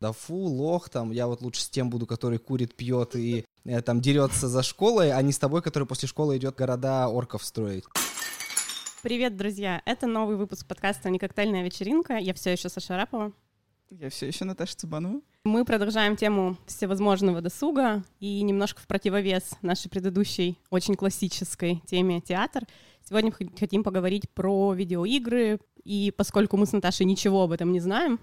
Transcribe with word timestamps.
Да 0.00 0.12
фу, 0.12 0.34
лох, 0.34 0.88
там, 0.88 1.10
я 1.10 1.26
вот 1.26 1.42
лучше 1.42 1.60
с 1.60 1.68
тем 1.68 1.90
буду, 1.90 2.06
который 2.06 2.38
курит, 2.38 2.74
пьет 2.74 3.14
и 3.14 3.44
э, 3.66 3.82
там 3.82 4.00
дерется 4.00 4.48
за 4.48 4.62
школой, 4.62 5.12
а 5.12 5.20
не 5.20 5.30
с 5.30 5.38
тобой, 5.38 5.60
который 5.60 5.84
после 5.84 6.08
школы 6.08 6.38
идет 6.38 6.56
города 6.56 7.06
орков 7.08 7.44
строить. 7.44 7.84
Привет, 9.02 9.36
друзья! 9.36 9.82
Это 9.84 10.06
новый 10.06 10.36
выпуск 10.36 10.66
подкаста 10.66 11.10
«Не 11.10 11.18
коктейльная 11.18 11.62
вечеринка». 11.62 12.16
Я 12.16 12.32
все 12.32 12.52
еще 12.52 12.70
Саша 12.70 12.96
Рапова. 12.96 13.32
Я 13.90 14.08
все 14.08 14.26
еще 14.26 14.46
Наташа 14.46 14.74
Цыбанова. 14.74 15.20
Мы 15.44 15.66
продолжаем 15.66 16.16
тему 16.16 16.56
всевозможного 16.66 17.42
досуга 17.42 18.02
и 18.20 18.40
немножко 18.40 18.80
в 18.80 18.86
противовес 18.86 19.50
нашей 19.60 19.90
предыдущей 19.90 20.58
очень 20.70 20.94
классической 20.94 21.82
теме 21.84 22.22
театр. 22.22 22.62
Сегодня 23.06 23.34
мы 23.38 23.50
хотим 23.58 23.84
поговорить 23.84 24.30
про 24.30 24.72
видеоигры, 24.72 25.60
и 25.84 26.10
поскольку 26.16 26.56
мы 26.56 26.64
с 26.64 26.72
Наташей 26.72 27.04
ничего 27.04 27.42
об 27.42 27.52
этом 27.52 27.70
не 27.70 27.80
знаем, 27.80 28.18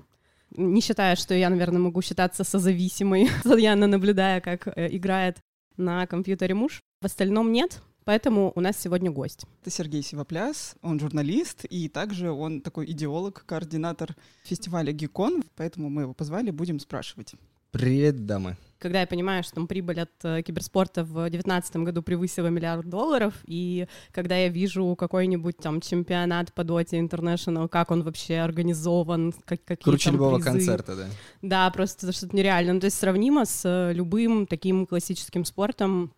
не 0.51 0.81
считая, 0.81 1.15
что 1.15 1.33
я, 1.33 1.49
наверное, 1.49 1.79
могу 1.79 2.01
считаться 2.01 2.43
созависимой, 2.43 3.29
постоянно 3.43 3.87
наблюдая, 3.87 4.41
как 4.41 4.67
э, 4.67 4.95
играет 4.95 5.37
на 5.77 6.07
компьютере 6.07 6.53
муж. 6.53 6.81
В 7.01 7.05
остальном 7.05 7.51
нет, 7.51 7.81
Поэтому 8.07 8.53
у 8.55 8.61
нас 8.61 8.77
сегодня 8.77 9.11
гость. 9.11 9.43
Это 9.61 9.69
Сергей 9.69 10.01
Сивопляс, 10.01 10.77
он 10.81 10.97
журналист, 10.97 11.65
и 11.65 11.89
также 11.89 12.31
он 12.31 12.61
такой 12.61 12.89
идеолог, 12.91 13.43
координатор 13.45 14.15
фестиваля 14.45 14.93
Гикон, 14.93 15.43
поэтому 15.57 15.89
мы 15.89 16.03
его 16.03 16.13
позвали, 16.13 16.51
будем 16.51 16.79
спрашивать. 16.79 17.33
Привет, 17.77 18.25
дамы 18.25 18.57
когда 18.79 19.01
я 19.01 19.07
понимаю, 19.07 19.43
что 19.43 19.55
там 19.55 19.67
прибыль 19.67 20.01
от 20.01 20.11
э, 20.23 20.43
киберспорта 20.43 21.03
в 21.03 21.13
2019 21.13 21.77
году 21.77 22.03
превысила 22.03 22.45
миллиард 22.45 22.87
долларов, 22.87 23.33
и 23.47 23.87
когда 24.11 24.37
я 24.37 24.49
вижу 24.49 24.95
какой-нибудь 24.95 25.57
там 25.57 25.81
чемпионат 25.81 26.53
по 26.53 26.61
Dota 26.61 26.91
International, 26.91 27.67
как 27.67 27.89
он 27.89 28.03
вообще 28.03 28.37
организован, 28.37 29.33
как, 29.45 29.63
какие 29.65 29.83
Круче 29.83 30.05
там 30.05 30.13
любого 30.13 30.35
призы. 30.35 30.51
концерта, 30.51 30.95
да? 30.95 31.07
Да, 31.41 31.71
просто 31.71 32.11
что-то 32.11 32.35
нереально. 32.35 32.73
Ну, 32.73 32.79
то 32.79 32.85
есть 32.85 32.99
сравнимо 32.99 33.45
с 33.45 33.63
э, 33.65 33.93
любым 33.93 34.45
таким 34.45 34.85
классическим 34.85 35.43
спортом 35.43 36.13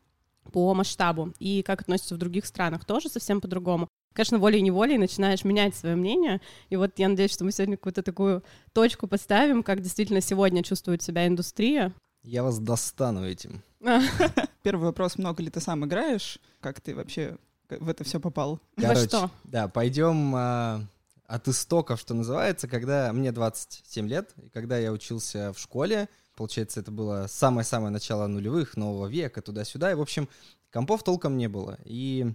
по 0.51 0.73
масштабу. 0.73 1.33
И 1.39 1.63
как 1.63 1.79
относится 1.79 2.15
в 2.15 2.17
других 2.17 2.45
странах, 2.45 2.83
тоже 2.83 3.07
совсем 3.07 3.39
по-другому 3.39 3.87
конечно, 4.13 4.39
волей-неволей 4.39 4.97
начинаешь 4.97 5.43
менять 5.43 5.75
свое 5.75 5.95
мнение. 5.95 6.41
И 6.69 6.75
вот 6.75 6.91
я 6.97 7.09
надеюсь, 7.09 7.31
что 7.31 7.45
мы 7.45 7.51
сегодня 7.51 7.77
какую-то 7.77 8.03
такую 8.03 8.43
точку 8.73 9.07
поставим, 9.07 9.63
как 9.63 9.81
действительно 9.81 10.21
сегодня 10.21 10.63
чувствует 10.63 11.01
себя 11.01 11.27
индустрия. 11.27 11.93
Я 12.23 12.43
вас 12.43 12.59
достану 12.59 13.25
этим. 13.25 13.63
Первый 14.63 14.85
вопрос, 14.85 15.17
много 15.17 15.41
ли 15.41 15.49
ты 15.49 15.61
сам 15.61 15.85
играешь? 15.85 16.39
Как 16.59 16.81
ты 16.81 16.95
вообще 16.95 17.37
в 17.69 17.87
это 17.87 18.03
все 18.03 18.19
попал? 18.19 18.59
Короче, 18.75 19.01
Во 19.01 19.07
что? 19.07 19.31
Да, 19.45 19.67
пойдем 19.67 20.33
а, 20.35 20.81
от 21.25 21.47
истоков, 21.47 21.99
что 21.99 22.13
называется, 22.13 22.67
когда 22.67 23.13
мне 23.13 23.31
27 23.31 24.07
лет, 24.07 24.31
и 24.41 24.49
когда 24.49 24.77
я 24.77 24.91
учился 24.91 25.53
в 25.53 25.59
школе, 25.59 26.09
получается, 26.35 26.79
это 26.79 26.91
было 26.91 27.27
самое-самое 27.27 27.91
начало 27.91 28.27
нулевых, 28.27 28.75
нового 28.75 29.07
века, 29.07 29.41
туда-сюда, 29.41 29.91
и, 29.91 29.95
в 29.95 30.01
общем, 30.01 30.27
компов 30.71 31.03
толком 31.03 31.37
не 31.37 31.47
было. 31.47 31.77
И 31.85 32.33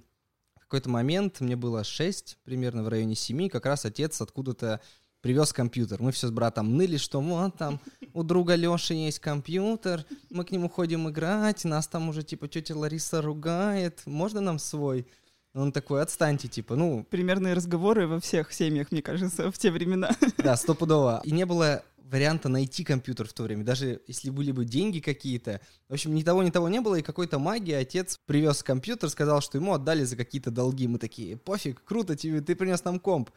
какой-то 0.65 0.91
момент, 0.91 1.41
мне 1.41 1.57
было 1.57 1.85
6, 1.85 2.39
примерно 2.45 2.83
в 2.83 2.89
районе 2.89 3.15
7, 3.15 3.49
как 3.49 3.67
раз 3.67 3.85
отец 3.85 4.21
откуда-то 4.21 4.81
привез 5.21 5.53
компьютер. 5.53 6.03
Мы 6.03 6.13
все 6.13 6.29
с 6.29 6.31
братом 6.31 6.77
ныли, 6.77 6.99
что 6.99 7.21
вот 7.21 7.57
там 7.57 7.81
у 8.13 8.23
друга 8.23 8.57
Леши 8.57 8.93
есть 8.95 9.21
компьютер, 9.21 10.05
мы 10.31 10.45
к 10.45 10.51
нему 10.51 10.69
ходим 10.69 11.09
играть, 11.09 11.65
нас 11.65 11.87
там 11.87 12.11
уже 12.11 12.23
типа 12.23 12.47
тетя 12.47 12.77
Лариса 12.77 13.23
ругает, 13.23 14.03
можно 14.05 14.41
нам 14.41 14.59
свой? 14.59 15.07
Он 15.55 15.71
такой, 15.71 16.03
отстаньте, 16.03 16.49
типа, 16.49 16.75
ну... 16.75 17.05
Примерные 17.05 17.55
разговоры 17.55 18.09
во 18.09 18.19
всех 18.19 18.53
семьях, 18.53 18.91
мне 18.91 19.03
кажется, 19.03 19.53
в 19.53 19.57
те 19.57 19.71
времена. 19.71 20.11
Да, 20.37 20.57
стопудово. 20.57 21.23
И 21.25 21.31
не 21.31 21.47
было 21.47 21.85
варианта 22.05 22.49
найти 22.49 22.85
компьютер 22.85 23.27
в 23.27 23.33
то 23.33 23.43
время, 23.43 23.65
даже 23.65 24.03
если 24.07 24.31
были 24.31 24.53
бы 24.53 24.65
деньги 24.65 25.01
какие-то. 25.01 25.61
В 25.89 25.95
общем, 25.95 26.15
ни 26.15 26.23
того, 26.23 26.43
ни 26.43 26.51
того 26.51 26.69
не 26.69 26.81
было, 26.81 26.97
и 26.97 27.03
какой-то 27.03 27.39
магии 27.39 27.75
отец 27.75 28.21
привез 28.27 28.63
компьютер, 28.63 29.09
сказал, 29.09 29.41
что 29.41 29.59
ему 29.59 29.73
отдали 29.73 30.05
за 30.05 30.17
какие-то 30.17 30.51
долги. 30.51 30.87
Мы 30.87 30.99
такие, 30.99 31.37
пофиг, 31.37 31.83
круто 31.85 32.17
тебе, 32.17 32.41
ты 32.41 32.55
принес 32.55 32.85
нам 32.85 33.01
комп. 33.01 33.31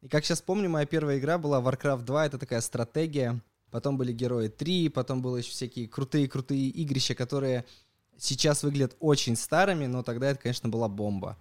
И 0.00 0.08
как 0.08 0.24
сейчас 0.24 0.40
помню, 0.40 0.68
моя 0.70 0.86
первая 0.86 1.18
игра 1.18 1.38
была 1.38 1.60
Warcraft 1.60 2.04
2, 2.04 2.26
это 2.26 2.38
такая 2.38 2.60
стратегия. 2.60 3.40
Потом 3.70 3.98
были 3.98 4.12
Герои 4.12 4.48
3, 4.48 4.88
потом 4.90 5.20
было 5.22 5.36
еще 5.36 5.50
всякие 5.50 5.88
крутые-крутые 5.88 6.68
игрища, 6.68 7.14
которые 7.14 7.64
сейчас 8.16 8.62
выглядят 8.62 8.96
очень 9.00 9.36
старыми, 9.36 9.86
но 9.86 10.02
тогда 10.02 10.30
это, 10.30 10.40
конечно, 10.40 10.68
была 10.68 10.88
бомба. 10.88 11.36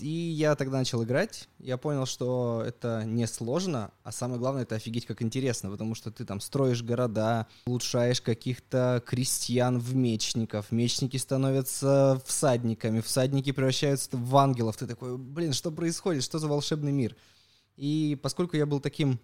И 0.00 0.08
я 0.08 0.54
тогда 0.56 0.78
начал 0.78 1.02
играть, 1.04 1.48
я 1.58 1.76
понял, 1.76 2.06
что 2.06 2.62
это 2.66 3.04
не 3.04 3.26
сложно, 3.26 3.92
а 4.02 4.12
самое 4.12 4.38
главное, 4.38 4.62
это 4.62 4.74
офигеть 4.74 5.06
как 5.06 5.22
интересно, 5.22 5.70
потому 5.70 5.94
что 5.94 6.10
ты 6.10 6.24
там 6.24 6.40
строишь 6.40 6.82
города, 6.82 7.46
улучшаешь 7.66 8.20
каких-то 8.20 9.02
крестьян 9.06 9.78
в 9.78 9.94
мечников, 9.94 10.72
мечники 10.72 11.16
становятся 11.16 12.20
всадниками, 12.26 13.00
всадники 13.00 13.52
превращаются 13.52 14.10
в 14.12 14.36
ангелов, 14.36 14.76
ты 14.76 14.86
такой, 14.86 15.16
блин, 15.18 15.52
что 15.52 15.70
происходит, 15.70 16.24
что 16.24 16.38
за 16.38 16.48
волшебный 16.48 16.92
мир? 16.92 17.16
И 17.76 18.18
поскольку 18.22 18.56
я 18.56 18.66
был 18.66 18.80
таким 18.80 19.18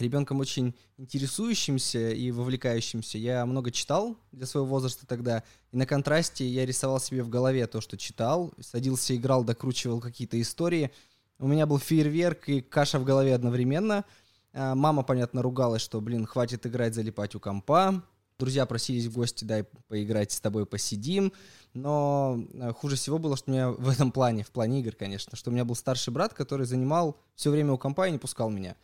ребенком 0.00 0.40
очень 0.40 0.74
интересующимся 0.96 2.10
и 2.10 2.30
вовлекающимся, 2.30 3.18
я 3.18 3.44
много 3.46 3.70
читал 3.70 4.16
для 4.32 4.46
своего 4.46 4.68
возраста 4.68 5.06
тогда, 5.06 5.42
и 5.72 5.76
на 5.76 5.86
контрасте 5.86 6.46
я 6.46 6.66
рисовал 6.66 7.00
себе 7.00 7.22
в 7.22 7.28
голове 7.28 7.66
то, 7.66 7.80
что 7.80 7.96
читал, 7.96 8.52
садился, 8.60 9.14
играл, 9.16 9.44
докручивал 9.44 10.00
какие-то 10.00 10.40
истории. 10.40 10.90
У 11.38 11.46
меня 11.46 11.66
был 11.66 11.78
фейерверк 11.78 12.48
и 12.48 12.60
каша 12.60 12.98
в 12.98 13.04
голове 13.04 13.34
одновременно. 13.34 14.04
А, 14.52 14.74
мама, 14.74 15.02
понятно, 15.02 15.42
ругалась, 15.42 15.82
что, 15.82 16.00
блин, 16.00 16.26
хватит 16.26 16.66
играть, 16.66 16.94
залипать 16.94 17.34
у 17.34 17.40
компа. 17.40 18.02
Друзья 18.38 18.66
просились 18.66 19.06
в 19.06 19.14
гости, 19.14 19.44
дай 19.44 19.64
поиграть 19.88 20.30
с 20.30 20.40
тобой, 20.40 20.64
посидим. 20.64 21.32
Но 21.74 22.40
э, 22.54 22.72
хуже 22.72 22.96
всего 22.96 23.18
было, 23.18 23.36
что 23.36 23.50
у 23.50 23.54
меня 23.54 23.70
в 23.70 23.88
этом 23.88 24.12
плане, 24.12 24.44
в 24.44 24.50
плане 24.50 24.80
игр, 24.80 24.92
конечно, 24.92 25.36
что 25.36 25.50
у 25.50 25.52
меня 25.52 25.64
был 25.64 25.74
старший 25.74 26.12
брат, 26.12 26.34
который 26.34 26.64
занимал 26.64 27.18
все 27.34 27.50
время 27.50 27.72
у 27.72 27.78
компа 27.78 28.06
и 28.06 28.12
не 28.12 28.18
пускал 28.18 28.48
меня. 28.48 28.76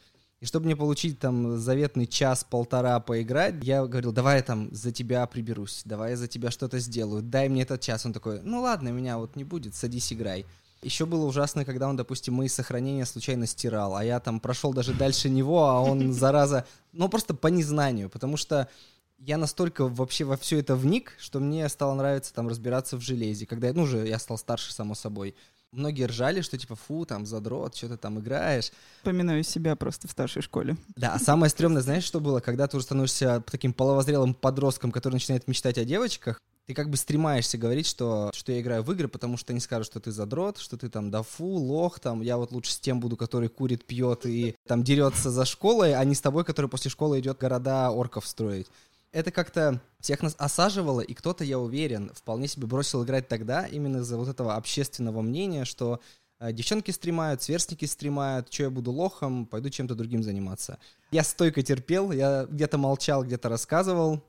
И 0.45 0.47
чтобы 0.47 0.67
мне 0.67 0.77
получить 0.77 1.19
там 1.19 1.57
заветный 1.57 2.07
час-полтора 2.07 3.01
поиграть, 3.01 3.65
я 3.65 3.87
говорил, 3.87 4.13
давай 4.13 4.37
я 4.37 4.43
там 4.43 4.69
за 4.75 4.93
тебя 4.93 5.27
приберусь, 5.27 5.81
давай 5.87 6.11
я 6.11 6.17
за 6.19 6.29
тебя 6.29 6.51
что-то 6.51 6.81
сделаю, 6.81 7.23
дай 7.23 7.49
мне 7.49 7.63
этот 7.63 7.81
час. 7.81 8.05
Он 8.05 8.13
такой, 8.13 8.43
ну 8.43 8.61
ладно, 8.61 8.91
меня 8.91 9.17
вот 9.17 9.37
не 9.37 9.45
будет, 9.45 9.75
садись 9.75 10.13
играй. 10.13 10.45
Еще 10.83 11.07
было 11.07 11.25
ужасно, 11.25 11.65
когда 11.65 11.89
он, 11.89 11.97
допустим, 11.97 12.35
мои 12.35 12.49
сохранения 12.49 13.07
случайно 13.07 13.47
стирал, 13.47 13.97
а 13.97 14.05
я 14.05 14.21
там 14.21 14.39
прошел 14.39 14.75
даже 14.75 14.93
дальше 14.93 15.31
него, 15.31 15.65
а 15.65 15.81
он, 15.81 16.13
зараза, 16.13 16.67
ну 16.93 17.09
просто 17.09 17.33
по 17.33 17.47
незнанию, 17.47 18.11
потому 18.11 18.37
что 18.37 18.69
я 19.17 19.39
настолько 19.39 19.89
вообще 19.89 20.25
во 20.25 20.37
все 20.37 20.59
это 20.59 20.77
вник, 20.77 21.15
что 21.19 21.41
мне 21.41 21.67
стало 21.71 21.95
нравиться 21.95 22.35
там 22.35 22.49
разбираться 22.49 22.99
в 22.99 23.01
железе. 23.01 23.47
Когда, 23.47 23.73
ну, 23.73 23.85
уже 23.85 24.07
я 24.07 24.19
стал 24.19 24.37
старше, 24.37 24.75
само 24.75 24.95
собой. 24.95 25.35
Многие 25.75 26.05
ржали, 26.05 26.41
что 26.41 26.57
типа, 26.57 26.77
фу, 26.77 27.05
там, 27.05 27.27
задрот, 27.27 27.75
что 27.75 27.89
ты 27.89 27.97
там 27.97 28.21
играешь. 28.21 28.71
Поминаю 29.03 29.43
себя 29.43 29.75
просто 29.75 30.07
в 30.07 30.13
старшей 30.13 30.41
школе. 30.41 30.77
Да, 30.95 31.15
а 31.15 31.19
самое 31.19 31.51
стрёмное, 31.51 31.83
знаешь, 31.83 32.05
что 32.05 32.21
было? 32.21 32.39
Когда 32.39 32.69
ты 32.69 32.77
уже 32.77 32.87
становишься 32.87 33.43
таким 33.51 33.73
половозрелым 33.73 34.35
подростком, 34.35 34.93
который 34.93 35.15
начинает 35.15 35.49
мечтать 35.49 35.77
о 35.79 35.85
девочках, 35.85 36.41
ты 36.67 36.75
как 36.75 36.91
бы 36.91 36.97
стремаешься 36.97 37.59
говорить, 37.59 37.87
что, 37.87 38.31
что 38.33 38.53
я 38.53 38.61
играю 38.61 38.83
в 38.83 38.93
игры, 38.93 39.09
потому 39.09 39.37
что 39.37 39.53
они 39.53 39.61
скажут, 39.61 39.87
что 39.87 40.01
ты 40.01 40.13
задрот, 40.13 40.59
что 40.59 40.79
ты 40.79 40.89
там 40.89 41.11
да 41.11 41.23
фу, 41.23 41.45
лох, 41.45 41.99
там, 41.99 42.23
я 42.23 42.37
вот 42.37 42.53
лучше 42.53 42.73
с 42.73 42.79
тем 42.79 43.01
буду, 43.01 43.17
который 43.17 43.49
курит, 43.49 43.85
пьет 43.85 44.25
и 44.25 44.55
там 44.67 44.83
дерется 44.83 45.31
за 45.31 45.45
школой, 45.45 45.95
а 45.95 46.05
не 46.05 46.15
с 46.15 46.21
тобой, 46.21 46.45
который 46.45 46.71
после 46.71 46.91
школы 46.91 47.21
идет 47.21 47.39
города 47.39 47.91
орков 47.91 48.27
строить 48.27 48.69
это 49.15 49.31
как-то 49.31 49.81
всех 50.01 50.23
нас 50.23 50.35
осаживало, 50.39 51.01
и 51.01 51.15
кто-то, 51.15 51.45
я 51.45 51.59
уверен, 51.59 52.11
вполне 52.15 52.49
себе 52.49 52.67
бросил 52.67 53.05
играть 53.05 53.29
тогда 53.29 53.65
именно 53.65 53.99
из-за 53.99 54.19
вот 54.19 54.29
этого 54.29 54.57
общественного 54.57 55.23
мнения, 55.23 55.65
что 55.65 56.01
э, 56.41 56.53
девчонки 56.53 56.91
стримают, 56.91 57.41
сверстники 57.41 57.85
стримают, 57.85 58.53
что 58.53 58.65
я 58.65 58.71
буду 58.71 58.91
лохом, 58.91 59.47
пойду 59.47 59.71
чем-то 59.71 59.95
другим 59.95 60.25
заниматься. 60.25 60.79
Я 61.13 61.23
стойко 61.23 61.63
терпел, 61.63 62.11
я 62.11 62.45
где-то 62.51 62.77
молчал, 62.77 63.25
где-то 63.25 63.49
рассказывал, 63.49 64.21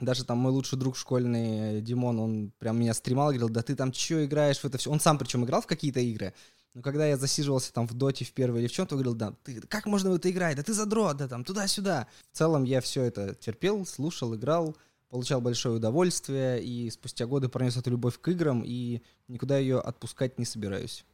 даже 0.00 0.24
там 0.24 0.36
мой 0.36 0.52
лучший 0.52 0.78
друг 0.78 0.98
школьный, 0.98 1.80
Димон, 1.80 2.20
он 2.20 2.52
прям 2.58 2.78
меня 2.78 2.92
стримал, 2.92 3.28
говорил, 3.28 3.48
да 3.48 3.62
ты 3.62 3.74
там 3.74 3.92
что 3.94 4.22
играешь 4.22 4.58
в 4.58 4.66
это 4.66 4.76
все. 4.76 4.90
Он 4.90 5.00
сам 5.00 5.16
причем 5.16 5.44
играл 5.46 5.62
в 5.62 5.66
какие-то 5.66 6.00
игры, 6.00 6.34
но 6.76 6.82
когда 6.82 7.06
я 7.06 7.16
засиживался 7.16 7.72
там 7.72 7.88
в 7.88 7.94
доте 7.94 8.26
в 8.26 8.32
первой 8.32 8.60
или 8.60 8.66
в 8.66 8.72
чем-то, 8.72 8.96
говорил, 8.96 9.14
да, 9.14 9.32
ты, 9.44 9.62
как 9.62 9.86
можно 9.86 10.10
в 10.10 10.14
это 10.14 10.30
играть? 10.30 10.56
Да 10.56 10.62
ты 10.62 10.74
задрот, 10.74 11.16
да 11.16 11.26
там, 11.26 11.42
туда-сюда. 11.42 12.06
В 12.30 12.36
целом 12.36 12.64
я 12.64 12.82
все 12.82 13.04
это 13.04 13.34
терпел, 13.34 13.86
слушал, 13.86 14.34
играл, 14.34 14.76
получал 15.08 15.40
большое 15.40 15.76
удовольствие, 15.76 16.62
и 16.62 16.90
спустя 16.90 17.24
годы 17.24 17.48
пронес 17.48 17.78
эту 17.78 17.88
любовь 17.92 18.20
к 18.20 18.28
играм, 18.28 18.62
и 18.62 19.00
никуда 19.26 19.56
ее 19.56 19.80
отпускать 19.80 20.38
не 20.38 20.44
собираюсь 20.44 21.06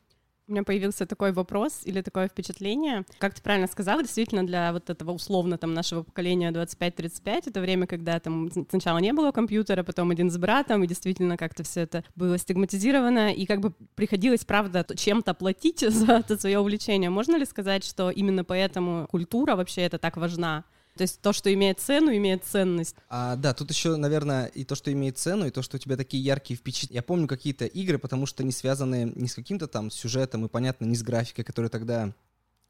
у 0.48 0.52
меня 0.52 0.64
появился 0.64 1.06
такой 1.06 1.32
вопрос 1.32 1.82
или 1.84 2.00
такое 2.00 2.28
впечатление. 2.28 3.04
Как 3.18 3.34
ты 3.34 3.42
правильно 3.42 3.68
сказала, 3.68 4.02
действительно, 4.02 4.44
для 4.44 4.72
вот 4.72 4.90
этого 4.90 5.12
условно 5.12 5.56
там 5.56 5.72
нашего 5.72 6.02
поколения 6.02 6.50
25-35, 6.50 7.42
это 7.46 7.60
время, 7.60 7.86
когда 7.86 8.18
там 8.18 8.50
сначала 8.68 8.98
не 8.98 9.12
было 9.12 9.30
компьютера, 9.30 9.82
потом 9.84 10.10
один 10.10 10.30
с 10.30 10.38
братом, 10.38 10.82
и 10.82 10.88
действительно 10.88 11.36
как-то 11.36 11.62
все 11.62 11.82
это 11.82 12.04
было 12.16 12.38
стигматизировано, 12.38 13.32
и 13.32 13.46
как 13.46 13.60
бы 13.60 13.72
приходилось, 13.94 14.44
правда, 14.44 14.84
чем-то 14.94 15.34
платить 15.34 15.80
за 15.88 16.14
это 16.14 16.38
свое 16.38 16.58
увлечение. 16.58 17.10
Можно 17.10 17.36
ли 17.36 17.44
сказать, 17.44 17.84
что 17.84 18.10
именно 18.10 18.44
поэтому 18.44 19.06
культура 19.08 19.54
вообще 19.54 19.82
это 19.82 19.98
так 19.98 20.16
важна? 20.16 20.64
То 20.96 21.02
есть 21.02 21.20
то, 21.20 21.32
что 21.32 21.52
имеет 21.52 21.80
цену, 21.80 22.14
имеет 22.14 22.44
ценность. 22.44 22.96
А, 23.08 23.36
да, 23.36 23.54
тут 23.54 23.70
еще, 23.70 23.96
наверное, 23.96 24.46
и 24.46 24.64
то, 24.64 24.74
что 24.74 24.92
имеет 24.92 25.16
цену, 25.16 25.46
и 25.46 25.50
то, 25.50 25.62
что 25.62 25.76
у 25.76 25.80
тебя 25.80 25.96
такие 25.96 26.22
яркие 26.22 26.58
впечатления. 26.58 26.96
Я 26.96 27.02
помню 27.02 27.26
какие-то 27.26 27.64
игры, 27.64 27.98
потому 27.98 28.26
что 28.26 28.42
они 28.42 28.52
связаны 28.52 29.12
не 29.14 29.28
с 29.28 29.34
каким-то 29.34 29.68
там 29.68 29.90
сюжетом 29.90 30.44
и, 30.44 30.48
понятно, 30.48 30.84
не 30.84 30.94
с 30.94 31.02
графикой, 31.02 31.44
которая 31.44 31.70
тогда 31.70 32.12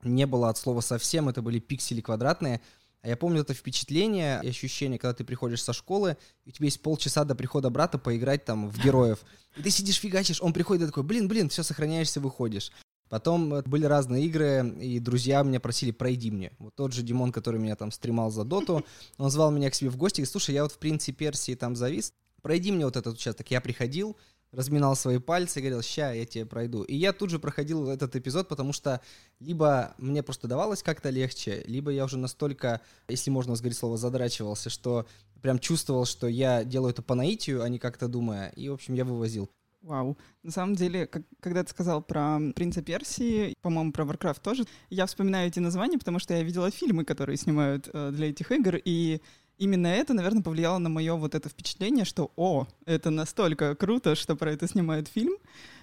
не 0.02 0.26
было 0.26 0.48
от 0.48 0.58
слова 0.58 0.80
совсем, 0.80 1.28
это 1.28 1.42
были 1.42 1.58
пиксели 1.58 2.00
квадратные. 2.00 2.60
А 3.02 3.08
я 3.08 3.16
помню 3.16 3.40
это 3.40 3.52
впечатление 3.52 4.40
и 4.44 4.48
ощущение, 4.48 4.98
когда 4.98 5.12
ты 5.12 5.24
приходишь 5.24 5.62
со 5.62 5.72
школы, 5.72 6.16
и 6.44 6.50
у 6.50 6.52
тебя 6.52 6.66
есть 6.66 6.80
полчаса 6.80 7.24
до 7.24 7.34
прихода 7.34 7.68
брата 7.68 7.98
поиграть 7.98 8.44
там 8.44 8.70
в 8.70 8.78
героев. 8.78 9.18
И 9.56 9.62
ты 9.62 9.70
сидишь, 9.70 9.98
фигачишь, 9.98 10.40
он 10.40 10.52
приходит 10.52 10.84
и 10.84 10.86
такой, 10.86 11.02
блин, 11.02 11.26
блин, 11.26 11.48
все, 11.48 11.64
сохраняешься, 11.64 12.20
выходишь. 12.20 12.70
Потом 13.12 13.52
э, 13.52 13.62
были 13.66 13.84
разные 13.84 14.24
игры, 14.24 14.74
и 14.80 14.98
друзья 14.98 15.42
меня 15.42 15.60
просили, 15.60 15.90
пройди 15.90 16.30
мне. 16.30 16.50
Вот 16.58 16.74
тот 16.74 16.94
же 16.94 17.02
Димон, 17.02 17.30
который 17.30 17.60
меня 17.60 17.76
там 17.76 17.90
стримал 17.90 18.30
за 18.30 18.42
доту, 18.42 18.86
он 19.18 19.30
звал 19.30 19.50
меня 19.50 19.68
к 19.68 19.74
себе 19.74 19.90
в 19.90 19.98
гости 19.98 20.22
и 20.22 20.24
слушай, 20.24 20.54
я 20.54 20.62
вот 20.62 20.72
в 20.72 20.78
принципе 20.78 21.26
Персии 21.26 21.54
там 21.54 21.76
завис, 21.76 22.14
пройди 22.40 22.72
мне 22.72 22.86
вот 22.86 22.96
этот 22.96 23.16
участок. 23.16 23.50
Я 23.50 23.60
приходил, 23.60 24.16
разминал 24.50 24.96
свои 24.96 25.18
пальцы 25.18 25.58
и 25.58 25.62
говорил, 25.62 25.82
ща, 25.82 26.12
я 26.12 26.24
тебе 26.24 26.46
пройду. 26.46 26.84
И 26.84 26.96
я 26.96 27.12
тут 27.12 27.28
же 27.28 27.38
проходил 27.38 27.90
этот 27.90 28.16
эпизод, 28.16 28.48
потому 28.48 28.72
что 28.72 29.02
либо 29.40 29.94
мне 29.98 30.22
просто 30.22 30.48
давалось 30.48 30.82
как-то 30.82 31.10
легче, 31.10 31.64
либо 31.66 31.90
я 31.90 32.06
уже 32.06 32.16
настолько, 32.16 32.80
если 33.08 33.28
можно 33.28 33.56
сказать 33.56 33.76
слово, 33.76 33.98
задрачивался, 33.98 34.70
что 34.70 35.06
прям 35.42 35.58
чувствовал, 35.58 36.06
что 36.06 36.28
я 36.28 36.64
делаю 36.64 36.92
это 36.92 37.02
по 37.02 37.14
наитию, 37.14 37.62
а 37.62 37.68
не 37.68 37.78
как-то 37.78 38.08
думая. 38.08 38.48
И, 38.56 38.70
в 38.70 38.72
общем, 38.72 38.94
я 38.94 39.04
вывозил. 39.04 39.50
Вау. 39.82 40.16
На 40.44 40.52
самом 40.52 40.76
деле, 40.76 41.06
как, 41.06 41.22
когда 41.40 41.64
ты 41.64 41.70
сказал 41.70 42.02
про 42.02 42.38
«Принца 42.54 42.82
Персии», 42.82 43.54
по-моему, 43.62 43.92
про 43.92 44.04
Warcraft 44.04 44.40
тоже, 44.40 44.64
я 44.90 45.06
вспоминаю 45.06 45.48
эти 45.48 45.58
названия, 45.58 45.98
потому 45.98 46.20
что 46.20 46.34
я 46.34 46.42
видела 46.42 46.70
фильмы, 46.70 47.04
которые 47.04 47.36
снимают 47.36 47.88
э, 47.92 48.10
для 48.12 48.30
этих 48.30 48.52
игр, 48.52 48.76
и 48.84 49.20
именно 49.58 49.88
это, 49.88 50.14
наверное, 50.14 50.42
повлияло 50.42 50.78
на 50.78 50.88
мое 50.88 51.14
вот 51.14 51.34
это 51.34 51.48
впечатление, 51.48 52.04
что 52.04 52.30
«О, 52.36 52.68
это 52.86 53.10
настолько 53.10 53.74
круто, 53.74 54.14
что 54.14 54.36
про 54.36 54.52
это 54.52 54.68
снимают 54.68 55.08
фильм». 55.08 55.34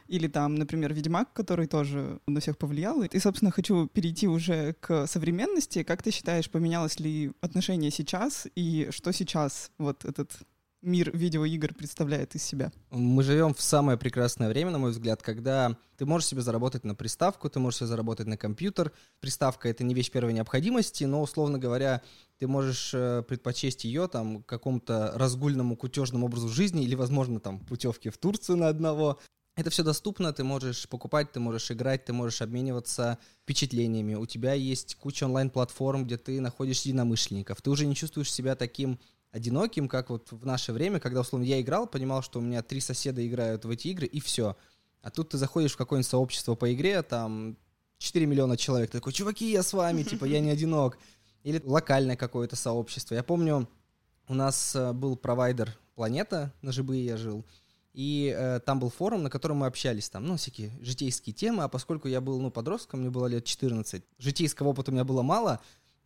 Или 0.08 0.28
там, 0.28 0.56
например, 0.56 0.94
«Ведьмак», 0.94 1.34
который 1.34 1.68
тоже 1.68 2.20
на 2.26 2.40
всех 2.40 2.58
повлиял. 2.58 3.04
И, 3.04 3.20
собственно, 3.20 3.52
хочу 3.52 3.86
перейти 3.88 4.28
уже 4.28 4.74
к 4.80 5.06
современности. 5.06 5.84
Как 5.84 6.02
ты 6.02 6.10
считаешь, 6.10 6.50
поменялось 6.50 7.00
ли 7.00 7.32
отношение 7.42 7.92
сейчас, 7.92 8.48
и 8.56 8.88
что 8.92 9.12
сейчас 9.12 9.72
вот 9.78 10.06
этот 10.06 10.32
мир 10.82 11.16
видеоигр 11.16 11.74
представляет 11.74 12.36
из 12.36 12.44
себя? 12.44 12.72
Мы 12.92 13.24
живем 13.24 13.54
в 13.54 13.62
самое 13.62 13.98
прекрасное 13.98 14.50
время, 14.50 14.72
на 14.72 14.80
мой 14.80 14.92
взгляд, 14.92 15.22
когда 15.22 15.78
ты 15.98 16.06
можешь 16.06 16.30
себе 16.30 16.42
заработать 16.42 16.84
на 16.84 16.96
приставку, 16.96 17.50
ты 17.50 17.60
можешь 17.60 17.80
себе 17.80 17.88
заработать 17.88 18.28
на 18.28 18.38
компьютер. 18.38 18.92
Приставка— 19.20 19.70
это 19.70 19.84
не 19.84 19.94
вещь 19.94 20.12
первой 20.12 20.34
необходимости, 20.34 21.04
но, 21.04 21.22
условно 21.22 21.60
говоря, 21.60 22.02
ты 22.38 22.48
можешь 22.48 22.92
э, 22.94 23.24
предпочесть 23.28 23.84
ее 23.84 24.08
там 24.08 24.44
какому-то 24.44 25.12
разгульному 25.16 25.76
кутежному 25.76 26.28
образу 26.28 26.48
жизни 26.48 26.84
или, 26.84 26.96
возможно, 26.96 27.40
там 27.40 27.60
путевки 27.60 28.10
в 28.10 28.18
Турцию 28.18 28.58
на 28.58 28.70
одного. 28.70 29.20
Это 29.56 29.70
все 29.72 29.84
доступно, 29.84 30.32
ты 30.32 30.46
можешь 30.46 30.88
покупать, 30.88 31.34
ты 31.34 31.42
можешь 31.42 31.70
играть, 31.70 32.06
ты 32.06 32.14
можешь 32.14 32.42
обмениваться 32.42 33.18
впечатлениями. 33.44 34.16
У 34.16 34.26
тебя 34.26 34.54
есть 34.54 34.96
куча 34.96 35.26
онлайн-платформ, 35.26 36.06
где 36.06 36.16
ты 36.18 36.40
находишь 36.40 36.84
единомышленников. 36.84 37.62
Ты 37.62 37.70
уже 37.70 37.86
не 37.86 37.96
чувствуешь 37.96 38.32
себя 38.32 38.56
таким 38.56 39.00
одиноким, 39.32 39.88
как 39.88 40.10
вот 40.10 40.32
в 40.32 40.46
наше 40.46 40.74
время, 40.74 41.00
когда, 41.00 41.22
условно, 41.22 41.46
я 41.46 41.62
играл, 41.62 41.88
понимал, 41.88 42.22
что 42.22 42.40
у 42.40 42.42
меня 42.42 42.62
три 42.62 42.80
соседа 42.80 43.26
играют 43.26 43.66
в 43.66 43.70
эти 43.70 43.90
игры, 43.90 44.08
и 44.08 44.20
все. 44.20 44.56
А 45.02 45.12
тут 45.12 45.30
ты 45.30 45.38
заходишь 45.38 45.74
в 45.74 45.78
какое-нибудь 45.78 46.10
сообщество 46.10 46.56
по 46.56 46.74
игре, 46.74 47.02
там 47.04 47.58
4 48.00 48.26
миллиона 48.26 48.58
человек, 48.58 48.92
ты 48.92 48.98
такой, 48.98 49.14
чуваки, 49.14 49.52
я 49.52 49.64
с 49.64 49.74
вами, 49.74 50.04
типа, 50.04 50.26
я 50.26 50.40
не 50.40 50.50
одинок. 50.50 50.98
Или 51.44 51.62
локальное 51.64 52.18
какое-то 52.18 52.56
сообщество. 52.56 53.16
Я 53.16 53.24
помню, 53.24 53.70
у 54.28 54.34
нас 54.34 54.76
э, 54.76 54.92
был 54.92 55.16
провайдер 55.16 55.78
«Планета», 55.96 56.54
на 56.62 56.72
ЖБ 56.72 56.92
я 56.92 57.16
жил, 57.16 57.46
и 57.94 58.34
э, 58.38 58.60
там 58.60 58.80
был 58.80 58.90
форум, 58.90 59.24
на 59.24 59.30
котором 59.30 59.58
мы 59.58 59.68
общались, 59.68 60.10
там, 60.10 60.26
ну, 60.26 60.38
всякие 60.38 60.72
житейские 60.82 61.34
темы, 61.34 61.64
а 61.64 61.68
поскольку 61.68 62.08
я 62.08 62.22
был, 62.22 62.40
ну, 62.40 62.52
подростком, 62.52 63.02
мне 63.02 63.10
было 63.10 63.26
лет 63.26 63.46
14, 63.46 64.04
житейского 64.18 64.70
опыта 64.70 64.92
у 64.92 64.94
меня 64.94 65.04
было 65.04 65.22
мало, 65.22 65.60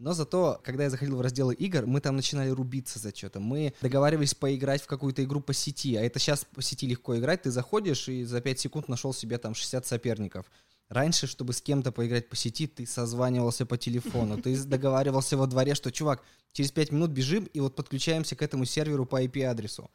но 0.03 0.11
зато, 0.11 0.59
когда 0.63 0.83
я 0.83 0.89
заходил 0.89 1.15
в 1.15 1.21
разделы 1.21 1.53
игр, 1.53 1.85
мы 1.85 2.01
там 2.01 2.17
начинали 2.17 2.49
рубиться 2.49 2.99
за 2.99 3.15
что-то. 3.15 3.39
Мы 3.39 3.73
договаривались 3.81 4.35
поиграть 4.35 4.81
в 4.81 4.85
какую-то 4.85 5.23
игру 5.23 5.39
по 5.39 5.53
сети, 5.53 5.95
а 5.95 6.01
это 6.01 6.19
сейчас 6.19 6.43
по 6.43 6.61
сети 6.61 6.85
легко 6.85 7.17
играть. 7.17 7.43
Ты 7.43 7.51
заходишь 7.51 8.09
и 8.09 8.25
за 8.25 8.41
5 8.41 8.59
секунд 8.59 8.89
нашел 8.89 9.13
себе 9.13 9.37
там 9.37 9.55
60 9.55 9.87
соперников. 9.87 10.51
Раньше, 10.89 11.25
чтобы 11.25 11.53
с 11.53 11.61
кем-то 11.61 11.93
поиграть 11.93 12.27
по 12.27 12.35
сети, 12.35 12.67
ты 12.67 12.85
созванивался 12.85 13.65
по 13.65 13.77
телефону, 13.77 14.41
ты 14.41 14.61
договаривался 14.65 15.37
во 15.37 15.47
дворе, 15.47 15.73
что, 15.73 15.89
чувак, 15.89 16.21
через 16.51 16.73
5 16.73 16.91
минут 16.91 17.11
бежим 17.11 17.45
и 17.45 17.61
вот 17.61 17.77
подключаемся 17.77 18.35
к 18.35 18.41
этому 18.41 18.65
серверу 18.65 19.05
по 19.05 19.23
IP-адресу. 19.23 19.89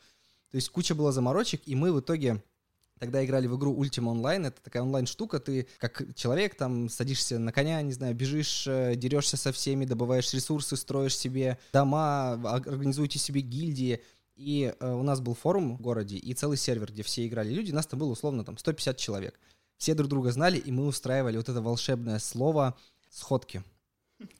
То 0.50 0.56
есть 0.56 0.70
куча 0.70 0.94
было 0.94 1.12
заморочек, 1.12 1.60
и 1.66 1.74
мы 1.74 1.92
в 1.92 2.00
итоге 2.00 2.42
Тогда 2.98 3.24
играли 3.24 3.46
в 3.46 3.56
игру 3.56 3.74
Ultima 3.82 4.14
Online, 4.14 4.48
это 4.48 4.60
такая 4.62 4.82
онлайн-штука, 4.82 5.38
ты 5.40 5.68
как 5.78 6.02
человек 6.14 6.56
там 6.56 6.88
садишься 6.88 7.38
на 7.38 7.52
коня, 7.52 7.80
не 7.82 7.92
знаю, 7.92 8.14
бежишь, 8.14 8.66
э, 8.66 8.94
дерешься 8.96 9.36
со 9.36 9.52
всеми, 9.52 9.84
добываешь 9.84 10.32
ресурсы, 10.34 10.76
строишь 10.76 11.16
себе 11.16 11.58
дома, 11.72 12.32
организуете 12.32 13.18
себе 13.18 13.40
гильдии. 13.40 14.02
И 14.36 14.72
э, 14.78 14.92
у 14.92 15.02
нас 15.02 15.20
был 15.20 15.34
форум 15.34 15.76
в 15.76 15.80
городе 15.80 16.16
и 16.16 16.32
целый 16.34 16.56
сервер, 16.56 16.92
где 16.92 17.02
все 17.02 17.26
играли 17.26 17.52
люди, 17.52 17.72
нас 17.72 17.86
там 17.86 17.98
было 17.98 18.10
условно 18.10 18.44
там 18.44 18.56
150 18.56 18.96
человек. 18.96 19.38
Все 19.76 19.94
друг 19.94 20.08
друга 20.08 20.32
знали, 20.32 20.58
и 20.58 20.70
мы 20.70 20.86
устраивали 20.86 21.36
вот 21.36 21.48
это 21.48 21.62
волшебное 21.62 22.18
слово 22.18 22.76
«сходки». 23.10 23.62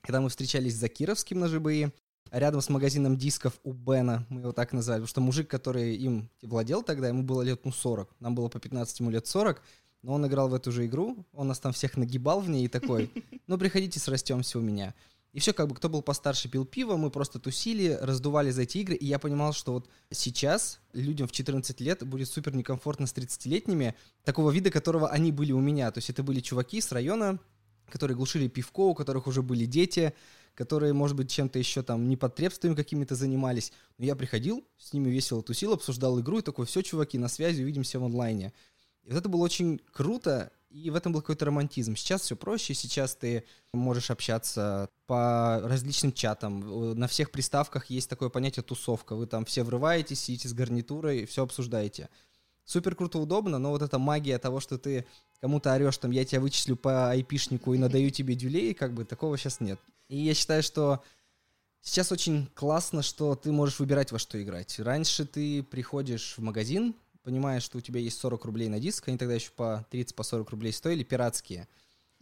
Когда 0.00 0.20
мы 0.20 0.28
встречались 0.28 0.74
за 0.74 0.88
Кировским 0.88 1.38
на 1.38 1.48
ЖБИ, 1.48 1.92
рядом 2.30 2.60
с 2.60 2.68
магазином 2.68 3.16
дисков 3.16 3.58
у 3.64 3.72
Бена, 3.72 4.26
мы 4.28 4.40
его 4.40 4.52
так 4.52 4.72
назвали, 4.72 4.98
потому 4.98 5.08
что 5.08 5.20
мужик, 5.20 5.48
который 5.48 5.96
им 5.96 6.30
владел 6.42 6.82
тогда, 6.82 7.08
ему 7.08 7.22
было 7.22 7.42
лет, 7.42 7.64
ну, 7.64 7.72
40, 7.72 8.08
нам 8.20 8.34
было 8.34 8.48
по 8.48 8.60
15, 8.60 9.00
ему 9.00 9.10
лет 9.10 9.26
40, 9.26 9.62
но 10.02 10.14
он 10.14 10.26
играл 10.26 10.48
в 10.48 10.54
эту 10.54 10.72
же 10.72 10.86
игру, 10.86 11.26
он 11.32 11.48
нас 11.48 11.58
там 11.58 11.72
всех 11.72 11.96
нагибал 11.96 12.40
в 12.40 12.48
ней 12.48 12.66
и 12.66 12.68
такой, 12.68 13.10
ну, 13.46 13.58
приходите, 13.58 13.98
срастемся 14.00 14.58
у 14.58 14.62
меня. 14.62 14.94
И 15.32 15.40
все, 15.40 15.52
как 15.52 15.68
бы, 15.68 15.74
кто 15.74 15.88
был 15.88 16.00
постарше, 16.00 16.48
пил 16.48 16.64
пиво, 16.64 16.96
мы 16.96 17.10
просто 17.10 17.38
тусили, 17.38 17.98
раздували 18.00 18.50
за 18.50 18.62
эти 18.62 18.78
игры, 18.78 18.94
и 18.94 19.04
я 19.04 19.18
понимал, 19.18 19.52
что 19.52 19.72
вот 19.72 19.88
сейчас 20.10 20.80
людям 20.94 21.28
в 21.28 21.32
14 21.32 21.80
лет 21.80 22.06
будет 22.06 22.28
супер 22.28 22.54
некомфортно 22.54 23.06
с 23.06 23.12
30-летними, 23.12 23.94
такого 24.24 24.50
вида, 24.50 24.70
которого 24.70 25.08
они 25.10 25.30
были 25.30 25.52
у 25.52 25.60
меня. 25.60 25.90
То 25.90 25.98
есть 25.98 26.08
это 26.08 26.22
были 26.22 26.40
чуваки 26.40 26.80
с 26.80 26.92
района, 26.92 27.38
которые 27.90 28.16
глушили 28.16 28.48
пивко, 28.48 28.80
у 28.80 28.94
которых 28.94 29.26
уже 29.26 29.42
были 29.42 29.66
дети, 29.66 30.14
которые, 30.58 30.92
может 30.92 31.16
быть, 31.16 31.30
чем-то 31.30 31.56
еще 31.56 31.84
там 31.84 32.08
непотребствами 32.08 32.74
какими-то 32.74 33.14
занимались. 33.14 33.72
Но 33.96 34.04
я 34.04 34.16
приходил, 34.16 34.66
с 34.76 34.92
ними 34.92 35.08
весело 35.08 35.40
тусил, 35.40 35.72
обсуждал 35.72 36.18
игру 36.18 36.40
и 36.40 36.42
такой, 36.42 36.66
все, 36.66 36.82
чуваки, 36.82 37.16
на 37.16 37.28
связи, 37.28 37.62
увидимся 37.62 38.00
в 38.00 38.04
онлайне. 38.04 38.52
И 39.04 39.12
вот 39.12 39.18
это 39.18 39.28
было 39.28 39.44
очень 39.44 39.80
круто, 39.92 40.50
и 40.68 40.90
в 40.90 40.96
этом 40.96 41.12
был 41.12 41.20
какой-то 41.20 41.44
романтизм. 41.44 41.94
Сейчас 41.94 42.22
все 42.22 42.34
проще, 42.34 42.74
сейчас 42.74 43.14
ты 43.14 43.44
можешь 43.72 44.10
общаться 44.10 44.90
по 45.06 45.60
различным 45.62 46.12
чатам. 46.12 46.98
На 46.98 47.06
всех 47.06 47.30
приставках 47.30 47.86
есть 47.86 48.10
такое 48.10 48.28
понятие 48.28 48.64
тусовка. 48.64 49.14
Вы 49.14 49.28
там 49.28 49.44
все 49.44 49.62
врываетесь, 49.62 50.18
сидите 50.18 50.48
с 50.48 50.52
гарнитурой, 50.54 51.24
все 51.26 51.44
обсуждаете. 51.44 52.08
Супер 52.64 52.96
круто, 52.96 53.20
удобно, 53.20 53.58
но 53.58 53.70
вот 53.70 53.82
эта 53.82 54.00
магия 54.00 54.38
того, 54.38 54.58
что 54.58 54.76
ты 54.76 55.06
кому-то 55.40 55.72
орешь, 55.72 55.98
там, 55.98 56.10
я 56.10 56.24
тебя 56.24 56.40
вычислю 56.40 56.74
по 56.74 57.10
айпишнику 57.10 57.74
и 57.74 57.78
надаю 57.78 58.10
тебе 58.10 58.34
дюлей, 58.34 58.74
как 58.74 58.92
бы 58.92 59.04
такого 59.04 59.38
сейчас 59.38 59.60
нет. 59.60 59.78
И 60.08 60.18
я 60.18 60.34
считаю, 60.34 60.62
что 60.62 61.02
сейчас 61.80 62.12
очень 62.12 62.48
классно, 62.54 63.02
что 63.02 63.34
ты 63.34 63.52
можешь 63.52 63.78
выбирать, 63.78 64.12
во 64.12 64.18
что 64.18 64.42
играть. 64.42 64.78
Раньше 64.78 65.24
ты 65.24 65.62
приходишь 65.62 66.34
в 66.36 66.42
магазин, 66.42 66.94
понимаешь, 67.22 67.62
что 67.62 67.78
у 67.78 67.80
тебя 67.80 68.00
есть 68.00 68.18
40 68.18 68.44
рублей 68.46 68.68
на 68.68 68.80
диск, 68.80 69.08
они 69.08 69.18
тогда 69.18 69.34
еще 69.34 69.50
по 69.50 69.86
30-40 69.90 70.14
по 70.14 70.22
40 70.22 70.50
рублей 70.50 70.72
стоили, 70.72 71.02
пиратские. 71.02 71.68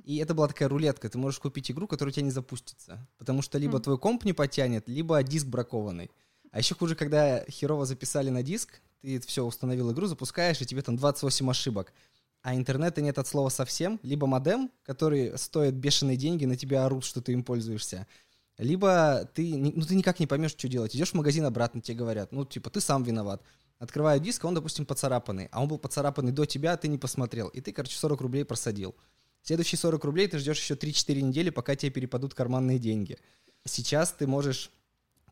И 0.04 0.18
это 0.18 0.34
была 0.34 0.48
такая 0.48 0.68
рулетка. 0.68 1.08
Ты 1.08 1.18
можешь 1.18 1.40
купить 1.40 1.70
игру, 1.70 1.86
которая 1.86 2.12
у 2.12 2.14
тебя 2.14 2.24
не 2.24 2.30
запустится. 2.30 3.08
Потому 3.18 3.42
что 3.42 3.58
либо 3.58 3.78
mm. 3.78 3.82
твой 3.82 3.98
комп 3.98 4.24
не 4.24 4.32
потянет, 4.32 4.88
либо 4.88 5.22
диск 5.22 5.46
бракованный. 5.46 6.10
А 6.50 6.58
еще 6.58 6.74
хуже, 6.74 6.94
когда 6.94 7.44
херово 7.48 7.86
записали 7.86 8.30
на 8.30 8.42
диск, 8.42 8.80
ты 9.00 9.20
все 9.20 9.44
установил 9.44 9.92
игру, 9.92 10.06
запускаешь, 10.06 10.60
и 10.60 10.66
тебе 10.66 10.82
там 10.82 10.96
28 10.96 11.50
ошибок 11.50 11.92
а 12.46 12.54
интернета 12.54 13.02
нет 13.02 13.18
от 13.18 13.26
слова 13.26 13.48
совсем, 13.48 13.98
либо 14.04 14.28
модем, 14.28 14.70
который 14.84 15.36
стоит 15.36 15.74
бешеные 15.74 16.16
деньги, 16.16 16.44
на 16.44 16.56
тебя 16.56 16.86
орут, 16.86 17.04
что 17.04 17.20
ты 17.20 17.32
им 17.32 17.42
пользуешься, 17.42 18.06
либо 18.56 19.28
ты, 19.34 19.56
ну, 19.56 19.72
ты 19.82 19.96
никак 19.96 20.20
не 20.20 20.28
поймешь, 20.28 20.52
что 20.52 20.68
делать. 20.68 20.94
Идешь 20.94 21.10
в 21.10 21.14
магазин 21.14 21.44
обратно, 21.44 21.80
тебе 21.80 21.98
говорят, 21.98 22.30
ну, 22.30 22.44
типа, 22.44 22.70
ты 22.70 22.80
сам 22.80 23.02
виноват. 23.02 23.42
Открываю 23.80 24.20
диск, 24.20 24.44
а 24.44 24.46
он, 24.46 24.54
допустим, 24.54 24.86
поцарапанный, 24.86 25.48
а 25.50 25.60
он 25.60 25.66
был 25.66 25.78
поцарапанный 25.78 26.30
до 26.30 26.44
тебя, 26.44 26.74
а 26.74 26.76
ты 26.76 26.86
не 26.86 26.98
посмотрел, 26.98 27.48
и 27.48 27.60
ты, 27.60 27.72
короче, 27.72 27.96
40 27.96 28.20
рублей 28.20 28.44
просадил. 28.44 28.94
Следующие 29.42 29.80
40 29.80 30.04
рублей 30.04 30.28
ты 30.28 30.38
ждешь 30.38 30.60
еще 30.60 30.74
3-4 30.74 31.20
недели, 31.22 31.50
пока 31.50 31.74
тебе 31.74 31.90
перепадут 31.90 32.34
карманные 32.34 32.78
деньги. 32.78 33.18
Сейчас 33.64 34.12
ты 34.12 34.28
можешь 34.28 34.70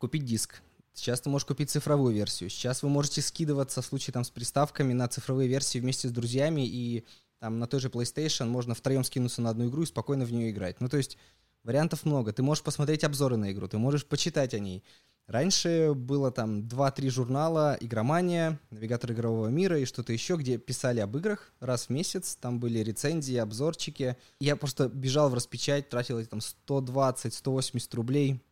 купить 0.00 0.24
диск, 0.24 0.62
Сейчас 0.94 1.20
ты 1.20 1.28
можешь 1.28 1.46
купить 1.46 1.70
цифровую 1.70 2.14
версию. 2.14 2.50
Сейчас 2.50 2.82
вы 2.82 2.88
можете 2.88 3.20
скидываться 3.20 3.82
в 3.82 3.86
случае 3.86 4.14
там 4.14 4.24
с 4.24 4.30
приставками 4.30 4.92
на 4.92 5.08
цифровые 5.08 5.48
версии 5.48 5.80
вместе 5.80 6.08
с 6.08 6.12
друзьями 6.12 6.66
и 6.66 7.04
там 7.40 7.58
на 7.58 7.66
той 7.66 7.80
же 7.80 7.88
PlayStation 7.88 8.46
можно 8.46 8.74
втроем 8.74 9.04
скинуться 9.04 9.42
на 9.42 9.50
одну 9.50 9.68
игру 9.68 9.82
и 9.82 9.86
спокойно 9.86 10.24
в 10.24 10.32
нее 10.32 10.50
играть. 10.50 10.80
Ну, 10.80 10.88
то 10.88 10.96
есть 10.96 11.18
Вариантов 11.64 12.04
много. 12.04 12.32
Ты 12.32 12.42
можешь 12.42 12.62
посмотреть 12.62 13.04
обзоры 13.04 13.36
на 13.36 13.50
игру, 13.50 13.66
ты 13.66 13.78
можешь 13.78 14.06
почитать 14.06 14.54
о 14.54 14.58
ней. 14.58 14.84
Раньше 15.26 15.94
было 15.94 16.30
там 16.30 16.60
2-3 16.60 17.08
журнала 17.08 17.78
«Игромания», 17.80 18.60
«Навигатор 18.70 19.12
игрового 19.12 19.48
мира» 19.48 19.80
и 19.80 19.86
что-то 19.86 20.12
еще, 20.12 20.36
где 20.36 20.58
писали 20.58 21.00
об 21.00 21.16
играх 21.16 21.54
раз 21.60 21.86
в 21.86 21.90
месяц. 21.90 22.36
Там 22.38 22.60
были 22.60 22.80
рецензии, 22.80 23.36
обзорчики. 23.36 24.18
Я 24.38 24.56
просто 24.56 24.90
бежал 24.90 25.30
в 25.30 25.34
распечать, 25.34 25.88
тратил 25.88 26.22
там 26.26 26.40
120-180 26.68 27.96
рублей, 27.96 28.44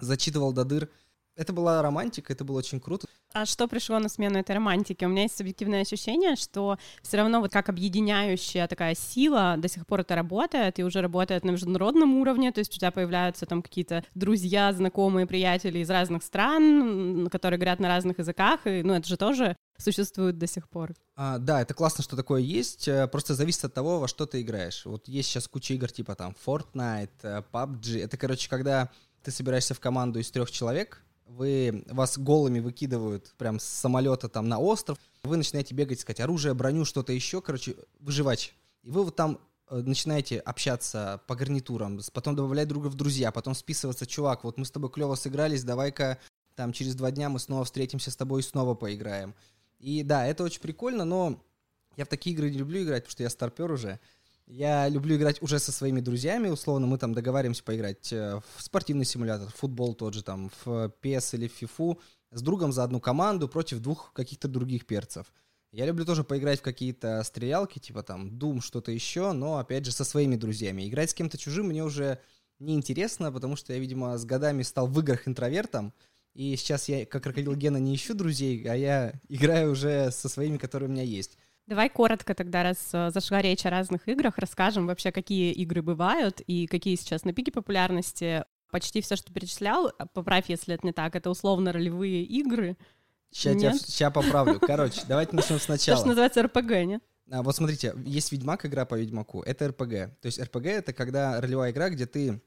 зачитывал 0.00 0.52
до 0.52 0.64
дыр— 0.64 0.90
это 1.36 1.52
была 1.52 1.82
романтика, 1.82 2.32
это 2.32 2.44
было 2.44 2.58
очень 2.58 2.80
круто. 2.80 3.06
А 3.32 3.44
что 3.44 3.68
пришло 3.68 3.98
на 3.98 4.08
смену 4.08 4.38
этой 4.38 4.54
романтики? 4.54 5.04
У 5.04 5.08
меня 5.08 5.22
есть 5.22 5.36
субъективное 5.36 5.82
ощущение, 5.82 6.36
что 6.36 6.78
все 7.02 7.18
равно 7.18 7.40
вот 7.40 7.52
как 7.52 7.68
объединяющая 7.68 8.66
такая 8.66 8.94
сила 8.94 9.56
до 9.58 9.68
сих 9.68 9.86
пор 9.86 10.00
это 10.00 10.14
работает, 10.14 10.78
и 10.78 10.84
уже 10.84 11.02
работает 11.02 11.44
на 11.44 11.50
международном 11.50 12.14
уровне, 12.14 12.50
то 12.52 12.60
есть 12.60 12.74
у 12.74 12.78
тебя 12.78 12.90
появляются 12.90 13.44
там 13.44 13.62
какие-то 13.62 14.04
друзья, 14.14 14.72
знакомые, 14.72 15.26
приятели 15.26 15.80
из 15.80 15.90
разных 15.90 16.22
стран, 16.22 17.28
которые 17.30 17.58
говорят 17.58 17.78
на 17.78 17.88
разных 17.88 18.18
языках, 18.18 18.66
и 18.66 18.82
ну 18.82 18.94
это 18.94 19.06
же 19.06 19.18
тоже 19.18 19.56
существует 19.76 20.38
до 20.38 20.46
сих 20.46 20.68
пор. 20.70 20.94
А, 21.16 21.36
да, 21.38 21.60
это 21.60 21.74
классно, 21.74 22.02
что 22.02 22.16
такое 22.16 22.40
есть, 22.40 22.88
э, 22.88 23.06
просто 23.08 23.34
зависит 23.34 23.64
от 23.66 23.74
того, 23.74 24.00
во 24.00 24.08
что 24.08 24.24
ты 24.24 24.40
играешь. 24.40 24.86
Вот 24.86 25.08
есть 25.08 25.28
сейчас 25.28 25.48
куча 25.48 25.74
игр 25.74 25.90
типа 25.90 26.14
там 26.14 26.34
Fortnite, 26.46 27.10
э, 27.22 27.42
PUBG, 27.52 28.02
это, 28.02 28.16
короче, 28.16 28.48
когда 28.48 28.90
ты 29.22 29.30
собираешься 29.30 29.74
в 29.74 29.80
команду 29.80 30.20
из 30.20 30.30
трех 30.30 30.50
человек, 30.50 31.02
вы 31.26 31.84
вас 31.88 32.18
голыми 32.18 32.60
выкидывают 32.60 33.34
прям 33.36 33.58
с 33.58 33.64
самолета 33.64 34.28
там 34.28 34.48
на 34.48 34.58
остров, 34.58 34.98
вы 35.22 35.36
начинаете 35.36 35.74
бегать, 35.74 35.98
искать 35.98 36.20
оружие, 36.20 36.54
броню, 36.54 36.84
что-то 36.84 37.12
еще, 37.12 37.40
короче, 37.42 37.76
выживать. 37.98 38.54
И 38.82 38.90
вы 38.90 39.04
вот 39.04 39.16
там 39.16 39.40
э, 39.68 39.76
начинаете 39.78 40.38
общаться 40.38 41.20
по 41.26 41.34
гарнитурам, 41.34 42.00
потом 42.12 42.36
добавлять 42.36 42.68
друга 42.68 42.86
в 42.86 42.94
друзья, 42.94 43.32
потом 43.32 43.54
списываться, 43.54 44.06
чувак, 44.06 44.44
вот 44.44 44.56
мы 44.56 44.64
с 44.64 44.70
тобой 44.70 44.90
клево 44.90 45.16
сыгрались, 45.16 45.64
давай-ка 45.64 46.18
там 46.54 46.72
через 46.72 46.94
два 46.94 47.10
дня 47.10 47.28
мы 47.28 47.38
снова 47.38 47.64
встретимся 47.64 48.10
с 48.10 48.16
тобой 48.16 48.40
и 48.40 48.44
снова 48.44 48.74
поиграем. 48.74 49.34
И 49.78 50.02
да, 50.02 50.26
это 50.26 50.44
очень 50.44 50.60
прикольно, 50.60 51.04
но 51.04 51.42
я 51.96 52.04
в 52.04 52.08
такие 52.08 52.34
игры 52.34 52.50
не 52.50 52.58
люблю 52.58 52.82
играть, 52.82 53.02
потому 53.02 53.12
что 53.12 53.22
я 53.24 53.30
старпер 53.30 53.70
уже. 53.70 54.00
Я 54.46 54.88
люблю 54.88 55.16
играть 55.16 55.42
уже 55.42 55.58
со 55.58 55.72
своими 55.72 56.00
друзьями, 56.00 56.48
условно, 56.48 56.86
мы 56.86 56.98
там 56.98 57.12
договариваемся 57.12 57.64
поиграть 57.64 58.12
э, 58.12 58.40
в 58.56 58.62
спортивный 58.62 59.04
симулятор, 59.04 59.48
в 59.48 59.56
футбол 59.56 59.94
тот 59.94 60.14
же, 60.14 60.22
там, 60.22 60.52
в 60.64 60.94
PS 61.02 61.34
или 61.36 61.48
в 61.48 61.62
FIFA, 61.62 61.98
с 62.30 62.42
другом 62.42 62.70
за 62.72 62.84
одну 62.84 63.00
команду 63.00 63.48
против 63.48 63.80
двух 63.80 64.12
каких-то 64.12 64.46
других 64.46 64.86
перцев. 64.86 65.32
Я 65.72 65.84
люблю 65.84 66.04
тоже 66.04 66.22
поиграть 66.22 66.60
в 66.60 66.62
какие-то 66.62 67.22
стрелялки, 67.24 67.80
типа 67.80 68.04
там 68.04 68.28
Doom, 68.28 68.60
что-то 68.60 68.92
еще, 68.92 69.32
но, 69.32 69.58
опять 69.58 69.84
же, 69.84 69.90
со 69.90 70.04
своими 70.04 70.36
друзьями. 70.36 70.88
Играть 70.88 71.10
с 71.10 71.14
кем-то 71.14 71.36
чужим 71.36 71.66
мне 71.66 71.82
уже 71.82 72.20
неинтересно, 72.60 73.32
потому 73.32 73.56
что 73.56 73.72
я, 73.72 73.80
видимо, 73.80 74.16
с 74.16 74.24
годами 74.24 74.62
стал 74.62 74.86
в 74.86 74.98
играх 75.00 75.26
интровертом, 75.26 75.92
и 76.34 76.54
сейчас 76.56 76.88
я, 76.88 77.04
как 77.04 77.24
крокодил 77.24 77.54
Гена, 77.56 77.78
не 77.78 77.94
ищу 77.94 78.14
друзей, 78.14 78.62
а 78.68 78.76
я 78.76 79.12
играю 79.28 79.72
уже 79.72 80.10
со 80.12 80.28
своими, 80.28 80.56
которые 80.56 80.88
у 80.88 80.92
меня 80.92 81.02
есть. 81.02 81.36
Давай 81.66 81.90
коротко 81.90 82.34
тогда, 82.34 82.62
раз 82.62 82.78
э, 82.92 83.10
зашла 83.10 83.42
речь 83.42 83.66
о 83.66 83.70
разных 83.70 84.06
играх, 84.06 84.38
расскажем 84.38 84.86
вообще, 84.86 85.10
какие 85.10 85.52
игры 85.52 85.82
бывают 85.82 86.40
и 86.40 86.68
какие 86.68 86.94
сейчас 86.94 87.24
на 87.24 87.32
пике 87.32 87.50
популярности. 87.50 88.44
Почти 88.70 89.00
все, 89.00 89.16
что 89.16 89.32
перечислял, 89.32 89.92
а, 89.98 90.06
поправь, 90.06 90.44
если 90.48 90.74
это 90.74 90.86
не 90.86 90.92
так, 90.92 91.16
это 91.16 91.28
условно 91.28 91.72
ролевые 91.72 92.22
игры. 92.22 92.76
Сейчас 93.30 93.82
поправлю. 94.12 94.60
Короче, 94.60 95.02
давайте 95.08 95.34
начнем 95.34 95.58
сначала. 95.60 95.96
То, 95.96 96.00
что 96.00 96.08
называется 96.08 96.42
РПГ, 96.42 96.70
нет? 96.86 97.02
А, 97.30 97.42
вот 97.42 97.56
смотрите, 97.56 97.94
есть 98.04 98.30
Ведьмак, 98.30 98.64
игра 98.64 98.84
по 98.84 98.94
Ведьмаку. 98.94 99.42
Это 99.42 99.68
РПГ. 99.68 99.90
То 100.20 100.26
есть 100.26 100.40
РПГ— 100.40 100.66
это 100.66 100.92
когда 100.92 101.40
ролевая 101.40 101.72
игра, 101.72 101.90
где 101.90 102.06
ты 102.06 102.40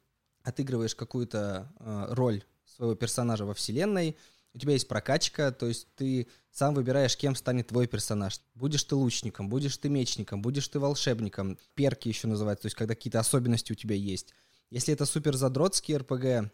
отыгрываешь 0.44 0.96
какую-то 0.96 1.72
э, 1.80 2.06
роль 2.14 2.44
своего 2.66 2.96
персонажа 2.96 3.46
во 3.46 3.54
вселенной, 3.54 4.16
у 4.54 4.58
тебя 4.58 4.74
есть 4.74 4.88
прокачка, 4.88 5.52
то 5.52 5.68
есть 5.68 5.88
ты 5.96 6.28
сам 6.52 6.74
выбираешь, 6.74 7.16
кем 7.16 7.36
станет 7.36 7.68
твой 7.68 7.88
персонаж. 7.88 8.42
Будешь 8.56 8.84
ты 8.84 8.96
лучником, 8.96 9.50
будешь 9.50 9.78
ты 9.78 9.90
мечником, 9.90 10.42
будешь 10.42 10.68
ты 10.68 10.80
волшебником. 10.80 11.58
Перки 11.76 12.08
еще 12.08 12.28
называют, 12.28 12.62
то 12.62 12.66
есть 12.66 12.76
когда 12.76 12.96
какие-то 12.96 13.20
особенности 13.20 13.72
у 13.72 13.76
тебя 13.76 13.96
есть. 13.96 14.34
Если 14.70 14.94
это 14.94 15.06
супер 15.06 15.36
задротский 15.36 15.98
РПГ, 15.98 16.52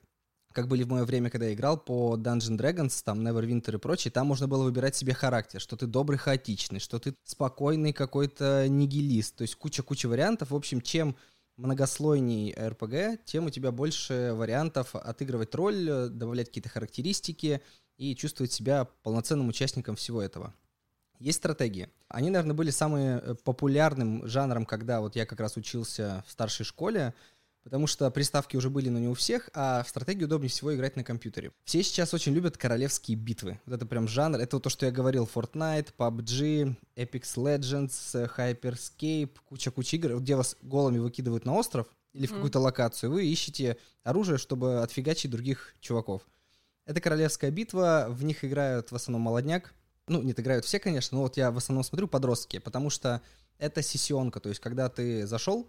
как 0.54 0.70
были 0.70 0.84
в 0.84 0.88
мое 0.88 1.04
время, 1.04 1.30
когда 1.30 1.48
я 1.48 1.54
играл 1.54 1.78
по 1.78 2.16
Dungeon 2.16 2.58
Dragons, 2.58 3.02
там 3.04 3.28
Neverwinter 3.28 3.76
и 3.76 3.78
прочее, 3.78 4.12
там 4.12 4.28
можно 4.28 4.48
было 4.48 4.64
выбирать 4.64 4.96
себе 4.96 5.14
характер, 5.14 5.60
что 5.60 5.76
ты 5.76 5.86
добрый, 5.86 6.18
хаотичный, 6.18 6.80
что 6.80 6.98
ты 6.98 7.14
спокойный 7.26 7.92
какой-то 7.92 8.68
нигилист, 8.70 9.36
то 9.36 9.42
есть 9.42 9.56
куча-куча 9.56 10.08
вариантов. 10.08 10.52
В 10.52 10.56
общем, 10.56 10.80
чем 10.80 11.18
многослойней 11.58 12.54
РПГ, 12.54 13.24
тем 13.26 13.46
у 13.46 13.50
тебя 13.50 13.72
больше 13.72 14.34
вариантов 14.34 14.96
отыгрывать 14.96 15.56
роль, 15.56 16.10
добавлять 16.10 16.48
какие-то 16.48 16.70
характеристики, 16.70 17.62
и 17.98 18.16
чувствовать 18.16 18.52
себя 18.52 18.86
полноценным 19.04 19.48
участником 19.48 19.96
всего 19.96 20.22
этого. 20.22 20.54
Есть 21.20 21.38
стратегии. 21.38 21.90
Они, 22.10 22.30
наверное, 22.30 22.56
были 22.56 22.70
самым 22.72 23.02
э, 23.02 23.36
популярным 23.36 24.28
жанром, 24.28 24.66
когда 24.66 25.00
вот 25.00 25.16
я 25.16 25.26
как 25.26 25.40
раз 25.40 25.56
учился 25.56 26.24
в 26.28 26.32
старшей 26.32 26.66
школе, 26.66 27.14
потому 27.66 27.88
что 27.88 28.10
приставки 28.12 28.56
уже 28.56 28.70
были, 28.70 28.90
но 28.90 29.00
не 29.00 29.08
у 29.08 29.16
всех, 29.16 29.50
а 29.56 29.82
в 29.84 29.90
стратегии 29.90 30.24
удобнее 30.24 30.52
всего 30.52 30.74
играть 30.76 30.96
на 30.96 31.04
компьютере. 31.04 31.52
Все 31.64 31.82
сейчас 31.82 32.14
очень 32.14 32.32
любят 32.32 32.58
королевские 32.58 33.18
битвы. 33.18 33.60
Вот 33.66 33.76
это 33.76 33.88
прям 33.88 34.08
жанр. 34.08 34.40
Это 34.40 34.58
вот 34.58 34.64
то, 34.64 34.70
что 34.70 34.86
я 34.86 34.92
говорил. 34.92 35.28
Fortnite, 35.34 35.88
PUBG, 35.98 36.76
Apex 36.96 37.36
Legends, 37.36 38.32
Hyperscape, 38.38 39.32
куча-куча 39.50 39.98
игр, 39.98 40.20
где 40.20 40.36
вас 40.36 40.56
голыми 40.62 41.00
выкидывают 41.00 41.44
на 41.46 41.56
остров 41.56 41.88
или 42.14 42.28
в 42.28 42.32
mm. 42.32 42.36
какую-то 42.36 42.60
локацию. 42.60 43.12
Вы 43.12 43.26
ищете 43.26 43.78
оружие, 44.04 44.38
чтобы 44.38 44.84
отфигачить 44.84 45.32
других 45.32 45.74
чуваков. 45.82 46.22
Это 46.86 47.02
королевская 47.02 47.50
битва, 47.50 48.06
в 48.10 48.24
них 48.24 48.46
играют 48.46 48.92
в 48.92 48.96
основном 48.96 49.24
молодняк. 49.24 49.74
Ну, 50.08 50.22
нет, 50.22 50.40
играют 50.40 50.66
все, 50.66 50.78
конечно, 50.78 51.18
но 51.18 51.24
вот 51.24 51.36
я 51.36 51.50
в 51.50 51.58
основном 51.58 51.84
смотрю 51.84 52.08
подростки, 52.08 52.60
потому 52.60 52.92
что 52.92 53.24
это 53.58 53.82
сессионка, 53.82 54.40
то 54.40 54.50
есть 54.50 54.62
когда 54.62 54.88
ты 54.88 55.26
зашел, 55.26 55.68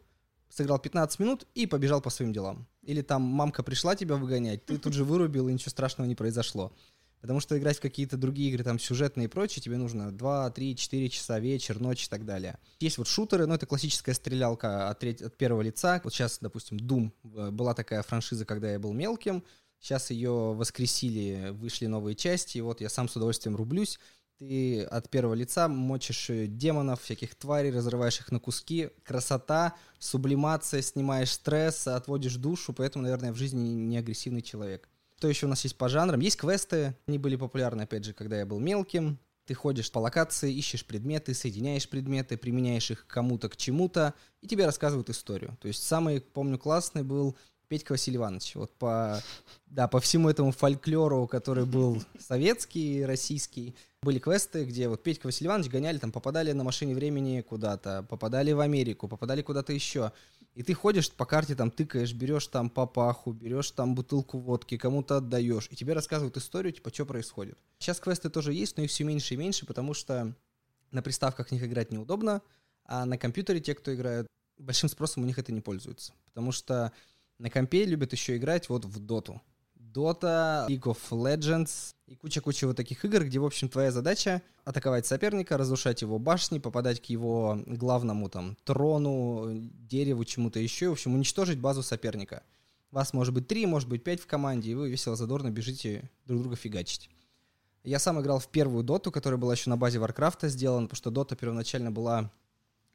сыграл 0.49 0.79
15 0.79 1.19
минут 1.19 1.47
и 1.55 1.67
побежал 1.67 2.01
по 2.01 2.11
своим 2.11 2.33
делам. 2.33 2.67
Или 2.83 3.03
там 3.03 3.23
мамка 3.23 3.63
пришла 3.63 3.97
тебя 3.97 4.17
выгонять, 4.17 4.65
ты 4.65 4.79
тут 4.79 4.93
же 4.93 5.05
вырубил, 5.05 5.49
и 5.49 5.53
ничего 5.53 5.71
страшного 5.71 6.09
не 6.09 6.15
произошло. 6.15 6.73
Потому 7.21 7.41
что 7.41 7.59
играть 7.59 7.79
в 7.79 7.81
какие-то 7.81 8.17
другие 8.17 8.51
игры, 8.51 8.63
там, 8.63 8.79
сюжетные 8.79 9.25
и 9.25 9.29
прочее, 9.29 9.63
тебе 9.63 9.79
нужно 9.79 10.13
2, 10.13 10.51
3, 10.51 10.77
4 10.77 11.09
часа, 11.09 11.41
вечер, 11.41 11.81
ночь 11.81 12.07
и 12.07 12.09
так 12.09 12.25
далее. 12.25 12.59
Есть 12.79 12.99
вот 12.99 13.09
шутеры, 13.09 13.47
но 13.47 13.55
это 13.55 13.67
классическая 13.67 14.15
стрелялка 14.15 14.91
от, 14.91 15.01
треть, 15.01 15.23
от 15.23 15.37
первого 15.37 15.63
лица. 15.63 16.01
Вот 16.05 16.13
сейчас, 16.13 16.39
допустим, 16.41 16.77
Doom. 16.77 17.11
Э, 17.35 17.51
была 17.51 17.75
такая 17.75 18.03
франшиза, 18.03 18.45
когда 18.45 18.71
я 18.71 18.79
был 18.79 18.93
мелким. 18.93 19.43
Сейчас 19.81 20.11
ее 20.11 20.31
воскресили, 20.31 21.51
вышли 21.51 21.87
новые 21.87 22.15
части, 22.15 22.59
и 22.59 22.61
вот 22.61 22.81
я 22.81 22.89
сам 22.89 23.09
с 23.09 23.17
удовольствием 23.17 23.57
рублюсь. 23.57 23.99
Ты 24.39 24.83
от 24.83 25.09
первого 25.09 25.33
лица 25.33 25.67
мочишь 25.67 26.29
э, 26.29 26.47
демонов, 26.47 27.01
всяких 27.01 27.35
тварей, 27.35 27.71
разрываешь 27.71 28.21
их 28.21 28.31
на 28.31 28.39
куски. 28.39 28.91
Красота, 29.03 29.75
сублимация, 29.99 30.83
снимаешь 30.83 31.33
стресс, 31.33 31.87
отводишь 31.87 32.37
душу, 32.37 32.75
поэтому, 32.75 33.05
наверное, 33.05 33.33
в 33.33 33.37
жизни 33.37 33.69
не 33.71 33.97
агрессивный 33.97 34.43
человек. 34.43 34.91
Что 35.17 35.29
еще 35.29 35.47
у 35.47 35.49
нас 35.49 35.65
есть 35.65 35.79
по 35.79 35.89
жанрам? 35.89 36.21
Есть 36.21 36.37
квесты, 36.37 36.95
они 37.07 37.17
были 37.17 37.37
популярны, 37.37 37.83
опять 37.83 38.05
же, 38.05 38.13
когда 38.13 38.39
я 38.39 38.45
был 38.45 38.61
мелким. 38.61 39.19
Ты 39.47 39.55
ходишь 39.55 39.91
по 39.91 40.01
локации, 40.01 40.53
ищешь 40.53 40.85
предметы, 40.85 41.33
соединяешь 41.33 41.89
предметы, 41.89 42.37
применяешь 42.37 42.91
их 42.91 43.07
кому-то, 43.07 43.49
к 43.49 43.57
чему-то, 43.57 44.13
и 44.43 44.49
тебе 44.49 44.67
рассказывают 44.67 45.09
историю. 45.09 45.57
То 45.63 45.69
есть 45.69 45.83
самый, 45.83 46.21
помню, 46.21 46.59
классный 46.59 47.05
был 47.05 47.37
Петька 47.69 47.93
Василий 47.93 48.17
Иванович. 48.17 48.55
Вот 48.55 48.73
по, 48.73 49.21
да, 49.67 49.89
по 49.89 50.01
всему 50.01 50.29
этому 50.29 50.53
фольклору, 50.53 51.27
который 51.27 51.65
был 51.65 52.03
советский, 52.19 53.05
российский, 53.05 53.75
были 54.03 54.19
квесты, 54.19 54.65
где 54.65 54.89
вот 54.89 55.03
Петька 55.03 55.27
Василий 55.27 55.49
Иванович 55.49 55.71
гоняли, 55.71 55.99
там 55.99 56.13
попадали 56.13 56.53
на 56.53 56.65
машине 56.65 56.95
времени 56.95 57.41
куда-то, 57.41 58.05
попадали 58.09 58.53
в 58.53 58.61
Америку, 58.61 59.09
попадали 59.09 59.43
куда-то 59.43 59.73
еще. 59.73 60.13
И 60.55 60.63
ты 60.63 60.73
ходишь 60.73 61.11
по 61.11 61.27
карте, 61.27 61.55
там 61.55 61.71
тыкаешь, 61.71 62.15
берешь 62.15 62.47
там 62.47 62.71
папаху, 62.71 63.33
берешь 63.33 63.73
там 63.73 63.95
бутылку 63.95 64.39
водки, 64.39 64.79
кому-то 64.79 65.19
отдаешь, 65.19 65.69
и 65.71 65.77
тебе 65.77 65.93
рассказывают 65.93 66.37
историю, 66.37 66.73
типа, 66.73 66.91
что 66.95 67.05
происходит. 67.05 67.59
Сейчас 67.79 68.01
квесты 68.01 68.31
тоже 68.31 68.55
есть, 68.55 68.77
но 68.77 68.85
их 68.85 68.91
все 68.91 69.05
меньше 69.05 69.35
и 69.35 69.37
меньше, 69.37 69.67
потому 69.67 69.93
что 69.93 70.35
на 70.93 71.03
приставках 71.03 71.49
в 71.49 71.53
них 71.53 71.63
играть 71.63 71.91
неудобно, 71.91 72.41
а 72.85 73.05
на 73.05 73.19
компьютере 73.19 73.61
те, 73.61 73.75
кто 73.75 73.95
играют, 73.95 74.29
большим 74.57 74.89
спросом 74.89 75.25
у 75.25 75.27
них 75.27 75.39
это 75.39 75.53
не 75.53 75.61
пользуется. 75.61 76.15
Потому 76.25 76.53
что 76.53 76.93
на 77.39 77.51
компе 77.51 77.85
любят 77.85 78.13
еще 78.13 78.37
играть 78.37 78.69
вот 78.69 78.85
в 78.85 78.99
доту. 78.99 79.41
Dota, 79.97 80.69
League 80.69 80.83
of 80.83 80.99
Legends 81.11 81.95
и 82.07 82.17
куча-куча 82.17 82.67
вот 82.67 82.77
таких 82.77 83.05
игр, 83.05 83.25
где, 83.25 83.39
в 83.39 83.47
общем, 83.47 83.69
твоя 83.69 83.91
задача 83.91 84.43
атаковать 84.65 85.07
соперника, 85.07 85.57
разрушать 85.57 86.03
его 86.03 86.19
башни, 86.19 86.59
попадать 86.59 87.01
к 87.01 87.07
его 87.07 87.59
главному 87.67 88.29
там 88.29 88.57
трону, 88.65 89.49
дереву, 89.55 90.25
чему-то 90.25 90.61
еще, 90.61 90.91
в 90.91 90.93
общем, 90.93 91.15
уничтожить 91.15 91.59
базу 91.59 91.83
соперника. 91.83 92.43
Вас 92.91 93.15
может 93.15 93.33
быть 93.33 93.49
три, 93.49 93.65
может 93.65 93.89
быть 93.89 94.05
пять 94.05 94.21
в 94.21 94.27
команде, 94.27 94.71
и 94.71 94.75
вы 94.75 94.91
весело 94.91 95.17
задорно 95.17 95.51
бежите 95.51 96.11
друг 96.27 96.41
друга 96.43 96.57
фигачить. 96.57 97.11
Я 97.83 97.99
сам 97.99 98.21
играл 98.21 98.39
в 98.39 98.49
первую 98.49 98.85
доту, 98.85 99.11
которая 99.11 99.39
была 99.39 99.55
еще 99.55 99.71
на 99.71 99.77
базе 99.77 99.99
Варкрафта 99.99 100.49
сделана, 100.49 100.87
потому 100.87 100.97
что 100.97 101.11
дота 101.11 101.37
первоначально 101.37 101.91
была 101.91 102.31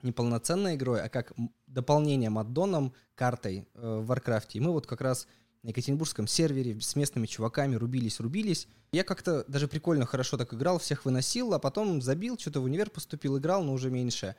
неполноценной 0.04 0.76
игрой, 0.76 1.02
а 1.02 1.10
как 1.10 1.34
дополнением 1.68 2.38
аддоном, 2.38 2.94
картой 3.16 3.68
э, 3.74 4.00
в 4.02 4.06
Warcraft'е. 4.06 4.60
И 4.60 4.62
мы 4.62 4.72
вот 4.72 4.88
как 4.88 5.02
раз 5.02 5.28
на 5.64 5.70
Екатеринбургском 5.70 6.28
сервере 6.28 6.80
с 6.82 6.96
местными 6.96 7.28
чуваками 7.28 7.76
рубились-рубились. 7.76 8.68
Я 8.92 9.04
как-то 9.04 9.46
даже 9.48 9.68
прикольно 9.68 10.06
хорошо 10.06 10.38
так 10.38 10.54
играл, 10.54 10.80
всех 10.80 11.06
выносил, 11.06 11.54
а 11.54 11.60
потом 11.60 12.02
забил, 12.02 12.38
что-то 12.38 12.62
в 12.62 12.64
универ 12.64 12.90
поступил, 12.90 13.38
играл, 13.38 13.64
но 13.64 13.74
уже 13.74 13.90
меньше. 13.90 14.36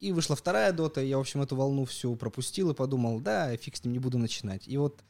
И 0.00 0.12
вышла 0.12 0.36
вторая 0.36 0.72
дота, 0.72 1.00
я, 1.00 1.16
в 1.16 1.20
общем, 1.20 1.40
эту 1.40 1.56
волну 1.56 1.84
всю 1.84 2.16
пропустил 2.16 2.70
и 2.70 2.74
подумал, 2.74 3.20
да, 3.20 3.56
фиг 3.56 3.76
с 3.76 3.84
ним, 3.84 3.92
не 3.92 3.98
буду 3.98 4.18
начинать. 4.18 4.68
И 4.68 4.76
вот 4.76 5.02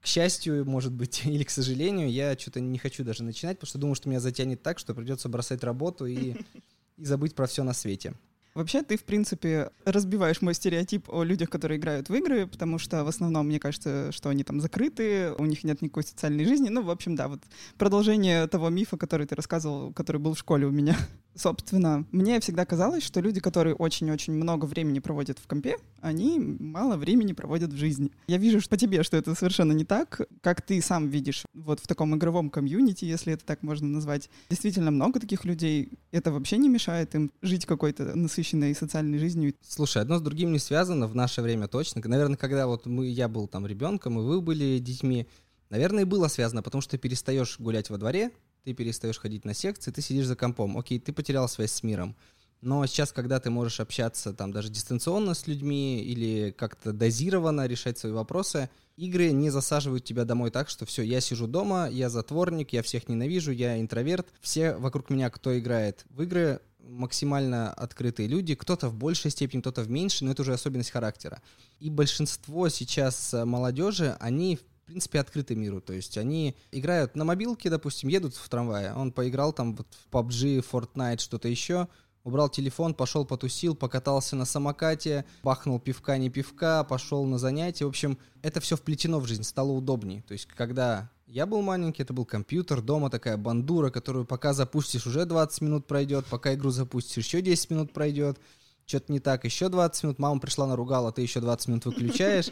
к 0.00 0.06
счастью, 0.06 0.64
может 0.64 0.92
быть, 0.92 1.22
или 1.24 1.42
к 1.42 1.50
сожалению, 1.50 2.10
я 2.10 2.36
что-то 2.38 2.60
не 2.60 2.78
хочу 2.78 3.04
даже 3.04 3.22
начинать, 3.22 3.58
потому 3.58 3.68
что 3.68 3.78
думаю, 3.78 3.94
что 3.94 4.08
меня 4.08 4.20
затянет 4.20 4.62
так, 4.62 4.78
что 4.78 4.94
придется 4.94 5.28
бросать 5.28 5.64
работу 5.64 6.06
и, 6.06 6.36
и 6.96 7.04
забыть 7.04 7.34
про 7.34 7.46
все 7.46 7.64
на 7.64 7.72
свете. 7.72 8.14
Вообще, 8.58 8.82
ты, 8.82 8.96
в 8.96 9.04
принципе, 9.04 9.70
разбиваешь 9.84 10.42
мой 10.42 10.52
стереотип 10.52 11.08
о 11.10 11.22
людях, 11.22 11.48
которые 11.48 11.78
играют 11.78 12.08
в 12.08 12.14
игры, 12.16 12.44
потому 12.48 12.80
что 12.80 13.04
в 13.04 13.08
основном 13.08 13.46
мне 13.46 13.60
кажется, 13.60 14.10
что 14.10 14.30
они 14.30 14.42
там 14.42 14.60
закрыты, 14.60 15.32
у 15.38 15.44
них 15.44 15.62
нет 15.62 15.80
никакой 15.80 16.02
социальной 16.02 16.44
жизни. 16.44 16.68
Ну, 16.68 16.82
в 16.82 16.90
общем, 16.90 17.14
да, 17.14 17.28
вот 17.28 17.40
продолжение 17.76 18.48
того 18.48 18.68
мифа, 18.68 18.96
который 18.96 19.28
ты 19.28 19.36
рассказывал, 19.36 19.92
который 19.92 20.20
был 20.20 20.34
в 20.34 20.38
школе 20.40 20.66
у 20.66 20.72
меня. 20.72 20.96
Собственно, 21.38 22.04
мне 22.10 22.40
всегда 22.40 22.66
казалось, 22.66 23.04
что 23.04 23.20
люди, 23.20 23.38
которые 23.38 23.76
очень-очень 23.76 24.32
много 24.32 24.64
времени 24.64 24.98
проводят 24.98 25.38
в 25.38 25.46
компе, 25.46 25.76
они 26.00 26.38
мало 26.38 26.96
времени 26.96 27.32
проводят 27.32 27.72
в 27.72 27.76
жизни. 27.76 28.10
Я 28.26 28.38
вижу 28.38 28.58
по 28.68 28.76
тебе, 28.76 29.04
что 29.04 29.16
это 29.16 29.36
совершенно 29.36 29.70
не 29.70 29.84
так. 29.84 30.20
Как 30.40 30.62
ты 30.62 30.82
сам 30.82 31.08
видишь 31.08 31.44
вот 31.54 31.78
в 31.78 31.86
таком 31.86 32.16
игровом 32.16 32.50
комьюнити, 32.50 33.04
если 33.04 33.34
это 33.34 33.44
так 33.44 33.62
можно 33.62 33.86
назвать, 33.86 34.28
действительно 34.50 34.90
много 34.90 35.20
таких 35.20 35.44
людей. 35.44 35.92
Это 36.10 36.32
вообще 36.32 36.56
не 36.58 36.68
мешает 36.68 37.14
им 37.14 37.30
жить 37.40 37.66
какой-то 37.66 38.16
насыщенной 38.16 38.74
социальной 38.74 39.18
жизнью. 39.18 39.54
Слушай, 39.62 40.02
одно 40.02 40.18
с 40.18 40.22
другим 40.22 40.50
не 40.50 40.58
связано 40.58 41.06
в 41.06 41.14
наше 41.14 41.40
время 41.40 41.68
точно. 41.68 42.02
Наверное, 42.04 42.36
когда 42.36 42.66
вот 42.66 42.86
мы, 42.86 43.06
я 43.06 43.28
был 43.28 43.46
там 43.46 43.64
ребенком, 43.64 44.18
и 44.18 44.22
вы 44.24 44.40
были 44.40 44.78
детьми, 44.80 45.28
наверное, 45.70 46.02
и 46.02 46.06
было 46.06 46.26
связано, 46.26 46.64
потому 46.64 46.82
что 46.82 46.98
перестаешь 46.98 47.60
гулять 47.60 47.90
во 47.90 47.98
дворе, 47.98 48.32
ты 48.68 48.74
перестаешь 48.74 49.18
ходить 49.18 49.46
на 49.46 49.54
секции, 49.54 49.90
ты 49.90 50.02
сидишь 50.02 50.26
за 50.26 50.36
компом. 50.36 50.76
Окей, 50.76 50.98
ты 50.98 51.14
потерял 51.14 51.48
связь 51.48 51.72
с 51.72 51.82
миром. 51.82 52.14
Но 52.60 52.84
сейчас, 52.84 53.12
когда 53.12 53.40
ты 53.40 53.48
можешь 53.48 53.80
общаться 53.80 54.34
там 54.34 54.52
даже 54.52 54.68
дистанционно 54.68 55.32
с 55.32 55.46
людьми 55.46 56.02
или 56.02 56.50
как-то 56.50 56.92
дозированно 56.92 57.66
решать 57.66 57.96
свои 57.96 58.12
вопросы, 58.12 58.68
игры 58.96 59.30
не 59.30 59.48
засаживают 59.48 60.04
тебя 60.04 60.26
домой 60.26 60.50
так, 60.50 60.68
что 60.68 60.84
все, 60.84 61.00
я 61.02 61.22
сижу 61.22 61.46
дома, 61.46 61.88
я 61.88 62.10
затворник, 62.10 62.74
я 62.74 62.82
всех 62.82 63.08
ненавижу, 63.08 63.52
я 63.52 63.80
интроверт. 63.80 64.26
Все 64.42 64.76
вокруг 64.76 65.08
меня, 65.08 65.30
кто 65.30 65.58
играет 65.58 66.04
в 66.10 66.22
игры, 66.22 66.60
максимально 66.80 67.72
открытые 67.72 68.28
люди, 68.28 68.54
кто-то 68.54 68.90
в 68.90 68.94
большей 68.96 69.30
степени, 69.30 69.62
кто-то 69.62 69.80
в 69.80 69.88
меньшей, 69.88 70.24
но 70.24 70.32
это 70.32 70.42
уже 70.42 70.52
особенность 70.52 70.90
характера. 70.90 71.40
И 71.80 71.88
большинство 71.88 72.68
сейчас 72.68 73.32
молодежи, 73.32 74.14
они 74.20 74.58
принципе, 74.88 75.20
открыты 75.20 75.54
миру. 75.54 75.80
То 75.80 75.92
есть 75.92 76.18
они 76.18 76.56
играют 76.72 77.14
на 77.16 77.24
мобилке, 77.24 77.70
допустим, 77.70 78.08
едут 78.08 78.34
в 78.34 78.48
трамвае. 78.48 78.92
Он 78.94 79.12
поиграл 79.12 79.52
там 79.52 79.76
вот 79.76 79.86
в 79.92 80.14
PUBG, 80.14 80.64
Fortnite, 80.68 81.20
что-то 81.20 81.48
еще 81.48 81.88
убрал 82.28 82.48
телефон, 82.48 82.94
пошел 82.94 83.24
потусил, 83.24 83.74
покатался 83.74 84.36
на 84.36 84.44
самокате, 84.44 85.24
бахнул 85.42 85.80
пивка, 85.80 86.18
не 86.18 86.30
пивка, 86.30 86.84
пошел 86.84 87.24
на 87.24 87.38
занятия. 87.38 87.84
В 87.84 87.88
общем, 87.88 88.18
это 88.42 88.60
все 88.60 88.76
вплетено 88.76 89.18
в 89.18 89.26
жизнь, 89.26 89.42
стало 89.42 89.72
удобнее. 89.72 90.22
То 90.22 90.32
есть, 90.32 90.46
когда 90.46 91.10
я 91.26 91.46
был 91.46 91.62
маленький, 91.62 92.02
это 92.02 92.12
был 92.12 92.24
компьютер, 92.24 92.80
дома 92.80 93.10
такая 93.10 93.36
бандура, 93.36 93.90
которую 93.90 94.24
пока 94.24 94.52
запустишь, 94.52 95.06
уже 95.06 95.24
20 95.24 95.60
минут 95.62 95.86
пройдет, 95.86 96.26
пока 96.26 96.54
игру 96.54 96.70
запустишь, 96.70 97.24
еще 97.24 97.40
10 97.40 97.70
минут 97.70 97.92
пройдет, 97.92 98.38
что-то 98.86 99.12
не 99.12 99.20
так, 99.20 99.44
еще 99.44 99.68
20 99.68 100.04
минут, 100.04 100.18
мама 100.18 100.40
пришла 100.40 100.66
наругала, 100.66 101.12
ты 101.12 101.22
еще 101.22 101.40
20 101.40 101.68
минут 101.68 101.86
выключаешь. 101.86 102.50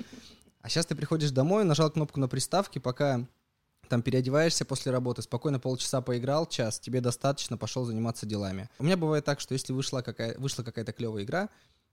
А 0.66 0.68
сейчас 0.68 0.84
ты 0.84 0.96
приходишь 0.96 1.30
домой, 1.30 1.62
нажал 1.62 1.92
кнопку 1.92 2.18
на 2.18 2.26
приставке, 2.26 2.80
пока 2.80 3.24
там 3.88 4.02
переодеваешься 4.02 4.64
после 4.64 4.90
работы, 4.90 5.22
спокойно 5.22 5.60
полчаса 5.60 6.00
поиграл, 6.00 6.44
час, 6.44 6.80
тебе 6.80 7.00
достаточно, 7.00 7.56
пошел 7.56 7.84
заниматься 7.84 8.26
делами. 8.26 8.68
У 8.80 8.82
меня 8.82 8.96
бывает 8.96 9.24
так, 9.24 9.38
что 9.38 9.54
если 9.54 9.72
вышла, 9.72 10.02
какая, 10.02 10.36
вышла 10.38 10.64
какая-то 10.64 10.92
клевая 10.92 11.22
игра, 11.22 11.50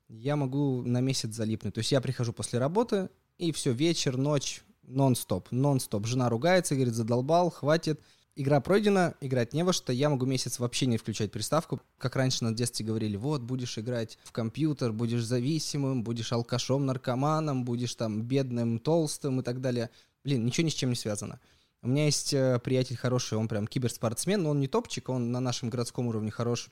я 0.10 0.36
могу 0.36 0.82
на 0.82 1.02
месяц 1.02 1.36
залипнуть. 1.36 1.76
То 1.76 1.82
есть 1.82 1.92
я 1.92 2.02
прихожу 2.02 2.34
после 2.34 2.58
работы, 2.58 3.10
и 3.38 3.52
все, 3.52 3.74
вечер, 3.74 4.18
ночь, 4.18 4.64
нон-стоп, 4.82 5.52
нон-стоп. 5.52 6.08
Жена 6.08 6.28
ругается, 6.28 6.74
говорит, 6.74 6.96
задолбал, 6.96 7.52
хватит. 7.52 8.02
Игра 8.36 8.60
пройдена, 8.62 9.14
играть 9.22 9.54
не 9.54 9.64
во 9.64 9.74
что, 9.74 9.94
я 9.94 10.10
могу 10.10 10.26
месяц 10.26 10.58
вообще 10.58 10.88
не 10.88 10.98
включать 10.98 11.32
приставку. 11.32 11.80
Как 12.00 12.16
раньше 12.16 12.44
на 12.44 12.52
детстве 12.52 12.84
говорили, 12.84 13.16
вот, 13.16 13.42
будешь 13.42 13.78
играть 13.78 14.18
в 14.24 14.32
компьютер, 14.32 14.92
будешь 14.92 15.24
зависимым, 15.24 16.04
будешь 16.04 16.34
алкашом, 16.34 16.88
наркоманом, 16.88 17.64
будешь 17.64 17.94
там 17.94 18.24
бедным, 18.24 18.80
толстым 18.80 19.42
и 19.42 19.44
так 19.44 19.62
далее. 19.62 19.92
Блин, 20.24 20.46
ничего 20.46 20.66
ни 20.66 20.72
с 20.72 20.74
чем 20.74 20.90
не 20.90 20.96
связано. 20.96 21.40
У 21.84 21.90
меня 21.90 22.06
есть 22.06 22.34
э, 22.34 22.60
приятель 22.64 22.96
хороший, 22.96 23.38
он 23.38 23.48
прям 23.48 23.68
киберспортсмен, 23.68 24.42
но 24.42 24.50
он 24.50 24.60
не 24.60 24.68
топчик, 24.68 25.10
он 25.10 25.32
на 25.32 25.40
нашем 25.40 25.70
городском 25.70 26.08
уровне 26.08 26.32
хорош 26.32 26.72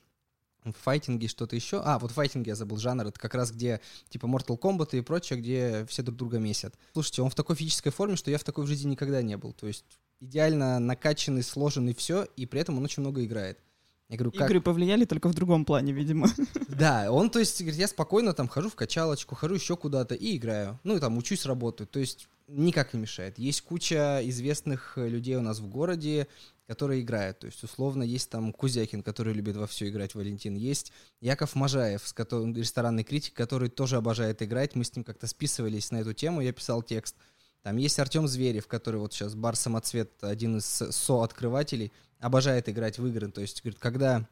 в 0.64 0.74
файтинге 0.74 1.28
что-то 1.28 1.56
еще. 1.56 1.82
А, 1.84 2.00
вот 2.00 2.12
в 2.12 2.14
файтинге 2.16 2.50
я 2.50 2.56
забыл 2.56 2.78
жанр. 2.78 3.08
Это 3.08 3.20
как 3.20 3.36
раз 3.36 3.52
где 3.52 3.82
типа 4.10 4.26
Mortal 4.26 4.60
Kombat 4.60 4.98
и 4.98 5.02
прочее, 5.02 5.40
где 5.40 5.86
все 5.88 6.02
друг 6.02 6.18
друга 6.18 6.40
месят. 6.40 6.74
Слушайте, 6.94 7.22
он 7.22 7.30
в 7.30 7.36
такой 7.36 7.56
физической 7.56 7.92
форме, 7.92 8.16
что 8.16 8.32
я 8.32 8.38
в 8.38 8.44
такой 8.44 8.64
в 8.64 8.68
жизни 8.68 8.92
никогда 8.92 9.22
не 9.22 9.38
был. 9.38 9.54
То 9.54 9.68
есть 9.68 9.86
идеально 10.22 10.80
накачанный, 10.80 11.44
сложенный 11.44 11.94
все, 11.94 12.28
и 12.38 12.46
при 12.46 12.62
этом 12.62 12.78
он 12.78 12.86
очень 12.86 13.02
много 13.02 13.26
играет. 13.26 13.60
Я 14.08 14.18
говорю, 14.18 14.32
как... 14.32 14.50
Игры 14.50 14.62
повлияли 14.62 15.06
только 15.06 15.30
в 15.30 15.34
другом 15.34 15.66
плане, 15.66 15.94
видимо. 15.94 16.28
Да, 16.68 17.12
он, 17.12 17.30
то 17.30 17.40
есть, 17.40 17.62
говорит, 17.62 17.80
я 17.80 17.88
спокойно 17.88 18.34
там 18.34 18.48
хожу 18.48 18.70
в 18.70 18.76
качалочку, 18.76 19.36
хожу 19.36 19.56
еще 19.56 19.78
куда-то 19.78 20.16
и 20.16 20.36
играю. 20.36 20.80
Ну, 20.84 20.98
и 20.98 21.00
там 21.00 21.18
учусь, 21.18 21.46
работаю. 21.46 21.88
То 21.88 22.00
есть 22.00 22.28
никак 22.48 22.94
не 22.94 23.00
мешает. 23.00 23.38
Есть 23.38 23.62
куча 23.62 24.20
известных 24.24 24.94
людей 24.98 25.36
у 25.36 25.42
нас 25.42 25.60
в 25.60 25.68
городе, 25.68 26.28
которые 26.68 27.02
играют. 27.02 27.40
То 27.40 27.48
есть, 27.48 27.64
условно, 27.64 28.04
есть 28.04 28.30
там 28.30 28.52
Кузякин, 28.52 29.04
который 29.04 29.34
любит 29.34 29.56
во 29.56 29.68
все 29.68 29.88
играть, 29.90 30.16
Валентин. 30.16 30.56
Есть 30.56 30.92
Яков 31.22 31.56
Можаев, 31.56 32.06
с 32.06 32.14
которым, 32.14 32.56
ресторанный 32.56 33.04
критик, 33.04 33.34
который 33.34 33.70
тоже 33.70 33.98
обожает 33.98 34.42
играть. 34.42 34.76
Мы 34.76 34.84
с 34.84 34.96
ним 34.96 35.04
как-то 35.04 35.28
списывались 35.28 35.92
на 35.92 36.02
эту 36.02 36.14
тему, 36.14 36.42
я 36.42 36.52
писал 36.52 36.82
текст. 36.82 37.16
Там 37.64 37.78
есть 37.78 38.00
Артем 38.00 38.28
Зверев, 38.28 38.68
который 38.68 39.00
вот 39.00 39.14
сейчас 39.14 39.36
бар 39.36 39.56
«Самоцвет», 39.56 40.12
один 40.22 40.58
из 40.58 40.66
со-открывателей, 40.66 41.92
обожает 42.20 42.70
играть 42.70 42.98
в 42.98 43.06
игры. 43.08 43.30
То 43.30 43.42
есть, 43.42 43.62
говорит, 43.62 43.80
когда 43.80 44.28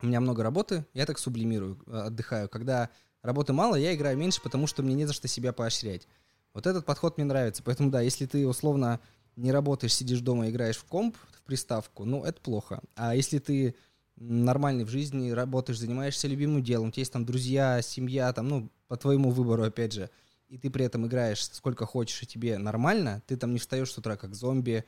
у 0.00 0.06
меня 0.06 0.20
много 0.20 0.42
работы, 0.42 0.84
я 0.94 1.06
так 1.06 1.18
сублимирую, 1.18 1.78
э, 1.86 2.06
отдыхаю. 2.06 2.48
Когда 2.48 2.90
работы 3.22 3.52
мало, 3.52 3.76
я 3.76 3.94
играю 3.94 4.16
меньше, 4.16 4.40
потому 4.42 4.66
что 4.66 4.82
мне 4.82 4.94
не 4.94 5.06
за 5.06 5.12
что 5.12 5.28
себя 5.28 5.52
поощрять. 5.52 6.08
Вот 6.54 6.66
этот 6.66 6.84
подход 6.84 7.16
мне 7.16 7.24
нравится. 7.24 7.62
Поэтому, 7.62 7.90
да, 7.90 8.00
если 8.00 8.26
ты 8.26 8.46
условно 8.46 9.00
не 9.36 9.52
работаешь, 9.52 9.94
сидишь 9.94 10.20
дома, 10.20 10.48
играешь 10.48 10.76
в 10.76 10.84
комп, 10.84 11.16
в 11.30 11.42
приставку, 11.42 12.04
ну, 12.04 12.24
это 12.24 12.40
плохо. 12.40 12.80
А 12.94 13.14
если 13.14 13.38
ты 13.38 13.74
нормальный 14.16 14.84
в 14.84 14.90
жизни, 14.90 15.30
работаешь, 15.30 15.78
занимаешься 15.78 16.28
любимым 16.28 16.62
делом, 16.62 16.88
у 16.88 16.90
тебя 16.90 17.00
есть 17.02 17.12
там 17.12 17.24
друзья, 17.24 17.80
семья, 17.82 18.32
там, 18.32 18.48
ну, 18.48 18.70
по 18.88 18.96
твоему 18.96 19.30
выбору, 19.30 19.64
опять 19.64 19.92
же, 19.92 20.10
и 20.52 20.58
ты 20.58 20.68
при 20.68 20.84
этом 20.84 21.06
играешь 21.06 21.44
сколько 21.44 21.86
хочешь, 21.86 22.22
и 22.22 22.26
тебе 22.26 22.58
нормально, 22.58 23.22
ты 23.26 23.38
там 23.38 23.54
не 23.54 23.58
встаешь 23.58 23.90
с 23.90 23.96
утра 23.96 24.16
как 24.18 24.34
зомби, 24.34 24.84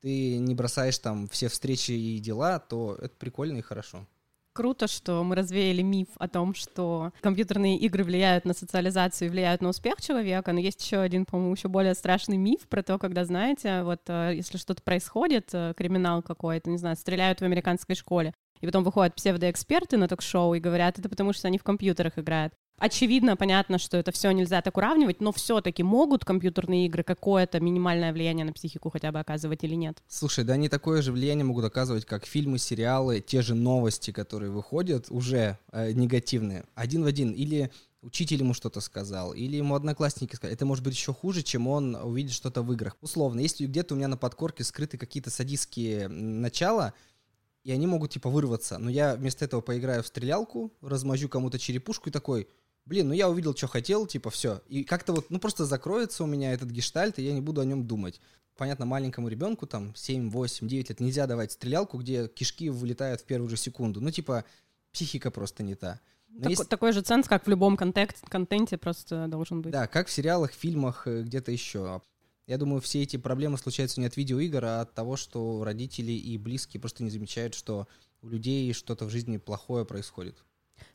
ты 0.00 0.38
не 0.38 0.54
бросаешь 0.54 0.96
там 0.98 1.26
все 1.26 1.48
встречи 1.48 1.90
и 1.90 2.20
дела, 2.20 2.60
то 2.60 2.96
это 3.02 3.14
прикольно 3.16 3.58
и 3.58 3.62
хорошо 3.62 4.06
круто, 4.54 4.88
что 4.88 5.22
мы 5.22 5.36
развеяли 5.36 5.82
миф 5.82 6.08
о 6.18 6.26
том, 6.26 6.52
что 6.52 7.12
компьютерные 7.20 7.78
игры 7.78 8.02
влияют 8.02 8.44
на 8.44 8.54
социализацию 8.54 9.28
и 9.28 9.30
влияют 9.30 9.62
на 9.62 9.68
успех 9.68 10.02
человека, 10.02 10.52
но 10.52 10.58
есть 10.58 10.82
еще 10.82 10.98
один, 10.98 11.26
по-моему, 11.26 11.54
еще 11.54 11.68
более 11.68 11.94
страшный 11.94 12.36
миф 12.36 12.66
про 12.68 12.82
то, 12.82 12.98
когда, 12.98 13.24
знаете, 13.24 13.84
вот 13.84 14.00
э, 14.08 14.32
если 14.34 14.58
что-то 14.58 14.82
происходит, 14.82 15.50
э, 15.52 15.74
криминал 15.76 16.22
какой-то, 16.22 16.70
не 16.70 16.78
знаю, 16.78 16.96
стреляют 16.96 17.40
в 17.40 17.44
американской 17.44 17.94
школе, 17.94 18.34
и 18.60 18.66
потом 18.66 18.82
выходят 18.82 19.14
псевдоэксперты 19.14 19.96
на 19.96 20.08
ток-шоу 20.08 20.54
и 20.54 20.58
говорят, 20.58 20.98
это 20.98 21.08
потому 21.08 21.32
что 21.32 21.46
они 21.46 21.58
в 21.58 21.62
компьютерах 21.62 22.18
играют. 22.18 22.52
Очевидно, 22.78 23.36
понятно, 23.36 23.78
что 23.78 23.96
это 23.96 24.12
все 24.12 24.30
нельзя 24.30 24.62
так 24.62 24.76
уравнивать, 24.76 25.20
но 25.20 25.32
все-таки 25.32 25.82
могут 25.82 26.24
компьютерные 26.24 26.86
игры 26.86 27.02
какое-то 27.02 27.60
минимальное 27.60 28.12
влияние 28.12 28.44
на 28.44 28.52
психику 28.52 28.90
хотя 28.90 29.10
бы 29.10 29.18
оказывать 29.18 29.64
или 29.64 29.74
нет? 29.74 30.02
Слушай, 30.06 30.44
да 30.44 30.54
они 30.54 30.68
такое 30.68 31.02
же 31.02 31.12
влияние 31.12 31.44
могут 31.44 31.64
оказывать, 31.64 32.04
как 32.04 32.24
фильмы, 32.24 32.58
сериалы, 32.58 33.20
те 33.20 33.42
же 33.42 33.54
новости, 33.54 34.12
которые 34.12 34.50
выходят, 34.50 35.06
уже 35.10 35.58
э, 35.72 35.92
негативные, 35.92 36.64
один 36.74 37.02
в 37.02 37.06
один. 37.06 37.32
Или 37.32 37.70
учитель 38.02 38.38
ему 38.38 38.54
что-то 38.54 38.80
сказал, 38.80 39.32
или 39.32 39.56
ему 39.56 39.74
одноклассники 39.74 40.36
сказали. 40.36 40.54
Это 40.54 40.64
может 40.64 40.84
быть 40.84 40.94
еще 40.94 41.12
хуже, 41.12 41.42
чем 41.42 41.66
он 41.66 41.96
увидит 41.96 42.32
что-то 42.32 42.62
в 42.62 42.72
играх. 42.72 42.96
Условно, 43.00 43.40
если 43.40 43.66
где-то 43.66 43.94
у 43.94 43.96
меня 43.96 44.08
на 44.08 44.16
подкорке 44.16 44.64
скрыты 44.64 44.98
какие-то 44.98 45.30
садистские 45.30 46.08
начала, 46.08 46.94
и 47.64 47.72
они 47.72 47.86
могут 47.86 48.12
типа 48.12 48.30
вырваться, 48.30 48.78
но 48.78 48.88
я 48.88 49.16
вместо 49.16 49.44
этого 49.44 49.60
поиграю 49.60 50.02
в 50.02 50.06
стрелялку, 50.06 50.72
размажу 50.80 51.28
кому-то 51.28 51.58
черепушку 51.58 52.08
и 52.08 52.12
такой, 52.12 52.48
блин, 52.88 53.08
ну 53.08 53.14
я 53.14 53.28
увидел, 53.28 53.54
что 53.54 53.68
хотел, 53.68 54.06
типа, 54.06 54.30
все. 54.30 54.62
И 54.68 54.82
как-то 54.82 55.12
вот, 55.12 55.30
ну 55.30 55.38
просто 55.38 55.64
закроется 55.64 56.24
у 56.24 56.26
меня 56.26 56.52
этот 56.52 56.70
гештальт, 56.70 57.18
и 57.18 57.22
я 57.22 57.32
не 57.32 57.40
буду 57.40 57.60
о 57.60 57.64
нем 57.64 57.86
думать. 57.86 58.20
Понятно, 58.56 58.86
маленькому 58.86 59.28
ребенку, 59.28 59.66
там, 59.66 59.94
7, 59.94 60.30
8, 60.30 60.66
9 60.66 60.88
лет, 60.88 61.00
нельзя 61.00 61.26
давать 61.26 61.52
стрелялку, 61.52 61.98
где 61.98 62.26
кишки 62.26 62.70
вылетают 62.70 63.20
в 63.20 63.24
первую 63.24 63.48
же 63.48 63.56
секунду. 63.56 64.00
Ну, 64.00 64.10
типа, 64.10 64.44
психика 64.90 65.30
просто 65.30 65.62
не 65.62 65.76
та. 65.76 66.00
Так, 66.42 66.50
есть... 66.50 66.68
Такой 66.68 66.92
же 66.92 67.02
ценз, 67.02 67.28
как 67.28 67.46
в 67.46 67.48
любом 67.48 67.76
контент, 67.76 68.16
контенте 68.28 68.76
просто 68.76 69.28
должен 69.28 69.62
быть. 69.62 69.72
Да, 69.72 69.86
как 69.86 70.08
в 70.08 70.10
сериалах, 70.10 70.52
фильмах, 70.52 71.06
э, 71.06 71.22
где-то 71.22 71.52
еще. 71.52 72.02
Я 72.46 72.58
думаю, 72.58 72.80
все 72.80 73.02
эти 73.02 73.16
проблемы 73.16 73.58
случаются 73.58 74.00
не 74.00 74.06
от 74.06 74.16
видеоигр, 74.16 74.64
а 74.64 74.80
от 74.80 74.94
того, 74.94 75.16
что 75.16 75.62
родители 75.64 76.12
и 76.12 76.38
близкие 76.38 76.80
просто 76.80 77.04
не 77.04 77.10
замечают, 77.10 77.54
что 77.54 77.86
у 78.22 78.28
людей 78.28 78.72
что-то 78.72 79.04
в 79.04 79.10
жизни 79.10 79.36
плохое 79.36 79.84
происходит. 79.84 80.42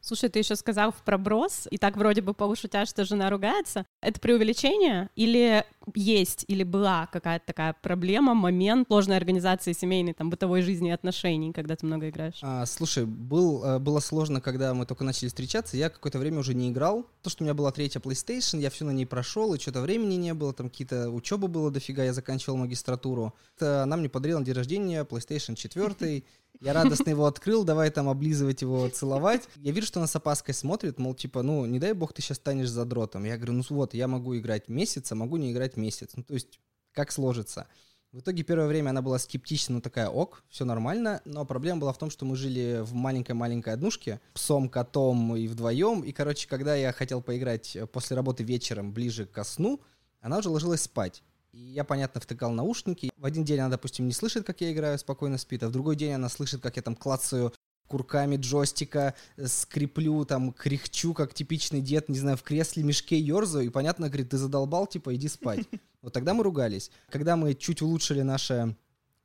Слушай, 0.02 0.30
ты 0.30 0.40
еще 0.40 0.56
сказал 0.56 0.92
в 0.92 1.04
проброс, 1.04 1.68
и 1.70 1.78
так 1.78 1.98
вроде 1.98 2.22
бы 2.22 2.34
полушутя, 2.34 2.86
что 2.86 3.06
жена 3.06 3.30
ругается. 3.30 3.86
Это 4.02 4.20
преувеличение 4.20 5.10
или 5.16 5.66
есть, 5.96 6.46
или 6.48 6.64
была 6.64 7.08
какая-то 7.12 7.46
такая 7.46 7.76
проблема, 7.82 8.34
момент 8.34 8.88
сложной 8.88 9.18
организации 9.18 9.74
семейной, 9.74 10.14
там, 10.14 10.30
бытовой 10.30 10.62
жизни 10.62 10.90
и 10.90 10.92
отношений, 10.92 11.52
когда 11.52 11.76
ты 11.76 11.86
много 11.86 12.10
играешь? 12.10 12.40
А, 12.42 12.66
слушай, 12.66 13.06
был, 13.06 13.64
э, 13.64 13.80
было 13.80 14.00
сложно, 14.00 14.42
когда 14.42 14.74
мы 14.74 14.86
только 14.86 15.04
начали 15.04 15.28
встречаться, 15.28 15.78
я 15.78 15.90
какое-то 15.90 16.20
время 16.20 16.40
уже 16.40 16.54
не 16.54 16.70
играл. 16.70 17.06
То, 17.22 17.30
что 17.30 17.44
у 17.44 17.46
меня 17.46 17.54
была 17.54 17.72
третья 17.72 18.00
PlayStation, 18.00 18.60
я 18.60 18.70
все 18.70 18.86
на 18.86 18.92
ней 18.92 19.06
прошел, 19.06 19.54
и 19.54 19.60
что-то 19.60 19.82
времени 19.82 20.16
не 20.16 20.34
было, 20.34 20.54
там 20.54 20.70
какие-то 20.70 21.10
учебы 21.10 21.48
было 21.48 21.72
дофига, 21.72 22.04
я 22.04 22.14
заканчивал 22.14 22.58
магистратуру. 22.58 23.34
Это 23.58 23.84
она 23.84 23.98
мне 23.98 24.10
подарила 24.10 24.40
на 24.40 24.46
день 24.46 24.56
рождения 24.56 25.04
PlayStation 25.04 25.56
4, 25.56 26.24
я 26.60 26.74
радостно 26.74 27.10
его 27.10 27.26
открыл, 27.26 27.64
давай 27.64 27.90
там 27.90 28.10
облизывать 28.10 28.62
его, 28.62 28.88
целовать. 28.90 29.48
Я 29.58 29.72
вижу, 29.72 29.88
что 29.88 30.00
она 30.00 30.08
с 30.08 30.16
опаской 30.16 30.54
смотрит, 30.54 31.00
мол, 31.00 31.14
типа, 31.14 31.42
ну, 31.42 31.66
не 31.66 31.80
дай 31.80 31.94
бог 31.94 32.14
ты 32.14 32.22
сейчас 32.22 32.38
станешь 32.38 32.70
задротом. 32.70 33.26
Я 33.26 33.38
говорю, 33.38 33.54
ну 33.54 33.64
вот, 33.70 33.94
я 33.94 34.08
могу 34.08 34.38
играть 34.38 34.70
месяц, 34.70 35.12
а 35.12 35.16
могу 35.16 35.38
не 35.38 35.52
играть 35.52 35.78
месяц. 35.78 36.12
Ну, 36.16 36.24
то 36.24 36.34
есть, 36.34 36.60
как 36.94 37.12
сложится. 37.12 37.68
В 38.14 38.20
итоге 38.20 38.44
первое 38.44 38.68
время 38.68 38.92
она 38.92 39.02
была 39.02 39.18
скептична, 39.18 39.76
ну 39.76 39.82
такая, 39.82 40.08
ок, 40.08 40.44
все 40.48 40.66
нормально, 40.66 41.22
но 41.26 41.46
проблема 41.46 41.82
была 41.82 41.94
в 41.94 41.98
том, 41.98 42.12
что 42.12 42.26
мы 42.26 42.36
жили 42.36 42.82
в 42.84 42.94
маленькой-маленькой 42.94 43.74
однушке, 43.74 44.22
псом, 44.36 44.70
котом 44.70 45.36
и 45.36 45.48
вдвоем, 45.48 46.02
и, 46.02 46.12
короче, 46.12 46.48
когда 46.48 46.76
я 46.76 46.94
хотел 46.94 47.24
поиграть 47.24 47.76
после 47.92 48.16
работы 48.16 48.44
вечером 48.44 48.94
ближе 48.94 49.26
ко 49.26 49.44
сну, 49.44 49.82
она 50.22 50.38
уже 50.38 50.50
ложилась 50.50 50.84
спать. 50.84 51.24
И 51.54 51.60
я, 51.60 51.84
понятно, 51.84 52.20
втыкал 52.20 52.52
наушники. 52.52 53.12
В 53.16 53.26
один 53.26 53.46
день 53.46 53.60
она, 53.60 53.70
допустим, 53.70 54.08
не 54.08 54.14
слышит, 54.14 54.46
как 54.46 54.60
я 54.62 54.74
играю, 54.74 54.98
спокойно 54.98 55.38
спит, 55.38 55.62
а 55.64 55.70
в 55.70 55.72
другой 55.72 55.96
день 55.96 56.14
она 56.14 56.28
слышит, 56.28 56.62
как 56.62 56.76
я 56.78 56.82
там 56.82 56.96
клацаю 56.96 57.54
курками 57.88 58.38
джойстика, 58.38 59.14
э, 59.38 59.46
скреплю, 59.46 60.26
там, 60.26 60.52
кряхчу, 60.52 61.14
как 61.14 61.34
типичный 61.36 61.80
дед, 61.80 62.10
не 62.10 62.18
знаю, 62.18 62.38
в 62.38 62.44
кресле 62.44 62.82
мешке 62.82 63.20
ерзаю, 63.20 63.68
и, 63.68 63.70
понятно, 63.70 64.08
говорит, 64.08 64.30
ты 64.30 64.38
задолбал, 64.38 64.88
типа, 64.88 65.16
иди 65.16 65.28
спать. 65.28 65.68
Вот 66.02 66.12
тогда 66.12 66.34
мы 66.34 66.44
ругались. 66.44 66.92
Когда 67.10 67.38
мы 67.38 67.54
чуть 67.54 67.82
улучшили 67.82 68.24
наше 68.24 68.76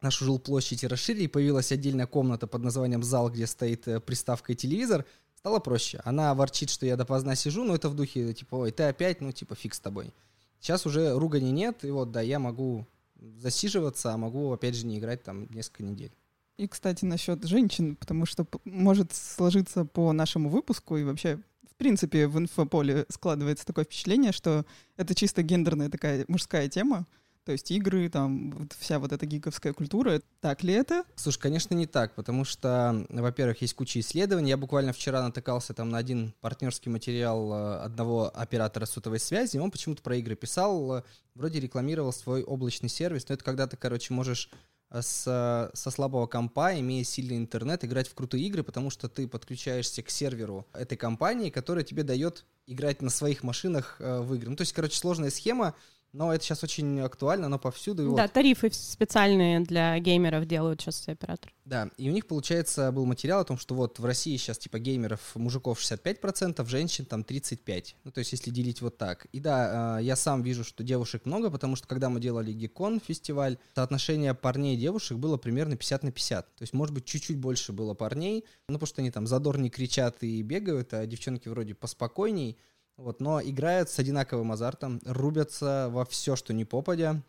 нашу 0.01 0.27
жилплощадь 0.27 0.85
и 0.85 0.87
расширили, 0.87 1.27
появилась 1.27 1.73
отдельная 1.73 2.07
комната 2.07 2.47
под 2.47 2.63
названием 2.63 3.03
зал, 3.03 3.31
где 3.31 3.49
стоит 3.49 3.89
э, 3.89 3.99
приставка 3.99 4.53
и 4.53 4.57
телевизор, 4.57 5.05
стало 5.35 5.59
проще. 5.59 6.01
Она 6.05 6.35
ворчит, 6.35 6.71
что 6.71 6.87
я 6.87 6.97
допоздна 6.97 7.35
сижу, 7.35 7.65
но 7.65 7.75
это 7.75 7.89
в 7.89 7.97
духе, 7.97 8.33
типа, 8.33 8.57
ой, 8.57 8.71
ты 8.71 8.85
опять, 8.85 9.21
ну, 9.21 9.33
типа, 9.33 9.57
фиг 9.57 9.75
с 9.75 9.81
тобой. 9.81 10.13
Сейчас 10.61 10.87
уже 10.87 11.17
ругани 11.17 11.51
нет, 11.51 11.85
и 11.85 11.91
вот, 11.91 12.11
да, 12.11 12.21
я 12.21 12.39
могу 12.39 12.87
засиживаться, 13.17 14.13
а 14.13 14.17
могу, 14.17 14.53
опять 14.53 14.75
же, 14.75 14.87
не 14.87 14.99
играть 14.99 15.23
там 15.23 15.49
несколько 15.51 15.83
недель. 15.83 16.13
И, 16.57 16.67
кстати, 16.67 17.05
насчет 17.05 17.45
женщин, 17.45 17.95
потому 17.95 18.27
что 18.27 18.47
может 18.65 19.13
сложиться 19.13 19.85
по 19.85 20.13
нашему 20.13 20.49
выпуску 20.49 20.97
и 20.97 21.05
вообще, 21.05 21.39
в 21.71 21.75
принципе, 21.77 22.27
в 22.27 22.37
инфополе 22.39 23.07
складывается 23.09 23.65
такое 23.65 23.85
впечатление, 23.85 24.33
что 24.33 24.67
это 24.97 25.15
чисто 25.15 25.43
гендерная 25.43 25.89
такая 25.89 26.25
мужская 26.27 26.69
тема, 26.69 27.07
то 27.49 27.53
есть 27.53 27.71
игры, 27.71 28.11
там, 28.11 28.51
вот 28.51 28.75
вся 28.79 28.99
вот 28.99 29.11
эта 29.11 29.25
гиковская 29.25 29.73
культура. 29.73 30.21
Так 30.43 30.63
ли 30.63 30.75
это? 30.75 31.05
Слушай, 31.17 31.41
конечно, 31.41 31.73
не 31.73 31.87
так, 31.87 32.15
потому 32.15 32.45
что, 32.45 33.07
во-первых, 33.09 33.63
есть 33.63 33.73
куча 33.73 34.01
исследований. 34.01 34.51
Я 34.51 34.59
буквально 34.59 34.93
вчера 34.93 35.23
натыкался 35.23 35.73
там 35.73 35.89
на 35.89 35.97
один 35.97 36.35
партнерский 36.43 36.91
материал 36.91 37.51
э, 37.51 37.77
одного 37.85 38.31
оператора 38.35 38.85
сотовой 38.85 39.19
связи. 39.19 39.57
Он 39.57 39.71
почему-то 39.71 40.03
про 40.03 40.17
игры 40.17 40.37
писал, 40.37 40.99
э, 40.99 41.03
вроде 41.35 41.59
рекламировал 41.59 42.13
свой 42.13 42.43
облачный 42.43 42.91
сервис. 42.91 43.27
Но 43.31 43.35
это 43.35 43.43
когда 43.43 43.67
ты, 43.67 43.79
короче, 43.79 44.13
можешь 44.13 44.51
э, 44.91 45.01
с, 45.01 45.71
со 45.73 45.91
слабого 45.91 46.27
компа, 46.27 46.79
имея 46.79 47.03
сильный 47.03 47.39
интернет, 47.39 47.83
играть 47.83 48.09
в 48.09 48.15
крутые 48.15 48.45
игры, 48.45 48.63
потому 48.63 48.91
что 48.91 49.09
ты 49.09 49.27
подключаешься 49.27 50.03
к 50.03 50.11
серверу 50.11 50.67
этой 50.75 50.99
компании, 50.99 51.49
которая 51.49 51.83
тебе 51.83 52.03
дает 52.03 52.45
играть 52.67 53.01
на 53.01 53.09
своих 53.09 53.43
машинах 53.43 53.97
в 54.01 54.35
игры. 54.35 54.51
Ну, 54.51 54.57
то 54.57 54.61
есть, 54.61 54.75
короче, 54.75 54.99
сложная 54.99 55.31
схема, 55.31 55.75
но 56.19 56.35
это 56.35 56.43
сейчас 56.43 56.65
очень 56.65 56.99
актуально, 56.99 57.49
но 57.49 57.61
повсюду. 57.61 58.03
да, 58.17 58.23
вот. 58.23 58.33
тарифы 58.33 58.71
специальные 58.73 59.61
для 59.61 59.97
геймеров 60.01 60.47
делают 60.47 60.81
сейчас 60.81 60.97
все 60.97 61.13
операторы. 61.13 61.53
Да, 61.65 61.91
и 61.97 62.11
у 62.11 62.13
них, 62.13 62.27
получается, 62.27 62.91
был 62.91 63.07
материал 63.07 63.41
о 63.41 63.45
том, 63.45 63.57
что 63.57 63.77
вот 63.77 64.01
в 64.01 64.05
России 64.05 64.37
сейчас 64.37 64.59
типа 64.59 64.81
геймеров, 64.81 65.21
мужиков 65.37 65.79
65%, 65.79 66.67
женщин 66.67 67.05
там 67.05 67.21
35%. 67.21 67.95
Ну, 68.03 68.11
то 68.11 68.19
есть 68.19 68.33
если 68.33 68.51
делить 68.51 68.83
вот 68.83 68.99
так. 68.99 69.27
И 69.31 69.39
да, 69.39 69.97
а, 69.97 69.99
я 70.01 70.17
сам 70.17 70.43
вижу, 70.43 70.65
что 70.65 70.83
девушек 70.83 71.25
много, 71.25 71.53
потому 71.53 71.77
что 71.77 71.87
когда 71.87 72.11
мы 72.11 72.19
делали 72.19 72.53
Гекон 72.53 72.99
фестиваль, 72.99 73.57
соотношение 73.77 74.35
парней 74.35 74.75
и 74.75 74.81
девушек 74.81 75.19
было 75.19 75.37
примерно 75.37 75.77
50 75.77 76.03
на 76.03 76.11
50. 76.11 76.57
То 76.57 76.63
есть, 76.63 76.73
может 76.73 76.93
быть, 76.93 77.05
чуть-чуть 77.05 77.39
больше 77.39 77.73
было 77.73 77.95
парней, 77.95 78.45
ну, 78.69 78.75
потому 78.75 78.89
что 78.89 79.03
они 79.03 79.13
там 79.13 79.29
задорнее 79.29 79.71
кричат 79.71 80.25
и 80.25 80.43
бегают, 80.43 80.93
а 80.95 81.07
девчонки 81.07 81.49
вроде 81.49 81.77
поспокойней. 81.77 82.59
Вот, 82.99 83.21
но 83.21 83.41
играют 83.41 83.89
с 83.89 83.99
одинаковым 84.01 84.51
азартом, 84.51 85.01
рубятся 85.05 85.89
во 85.91 86.05
все, 86.05 86.35
что 86.35 86.53
не 86.53 86.65
попадя. 86.65 87.23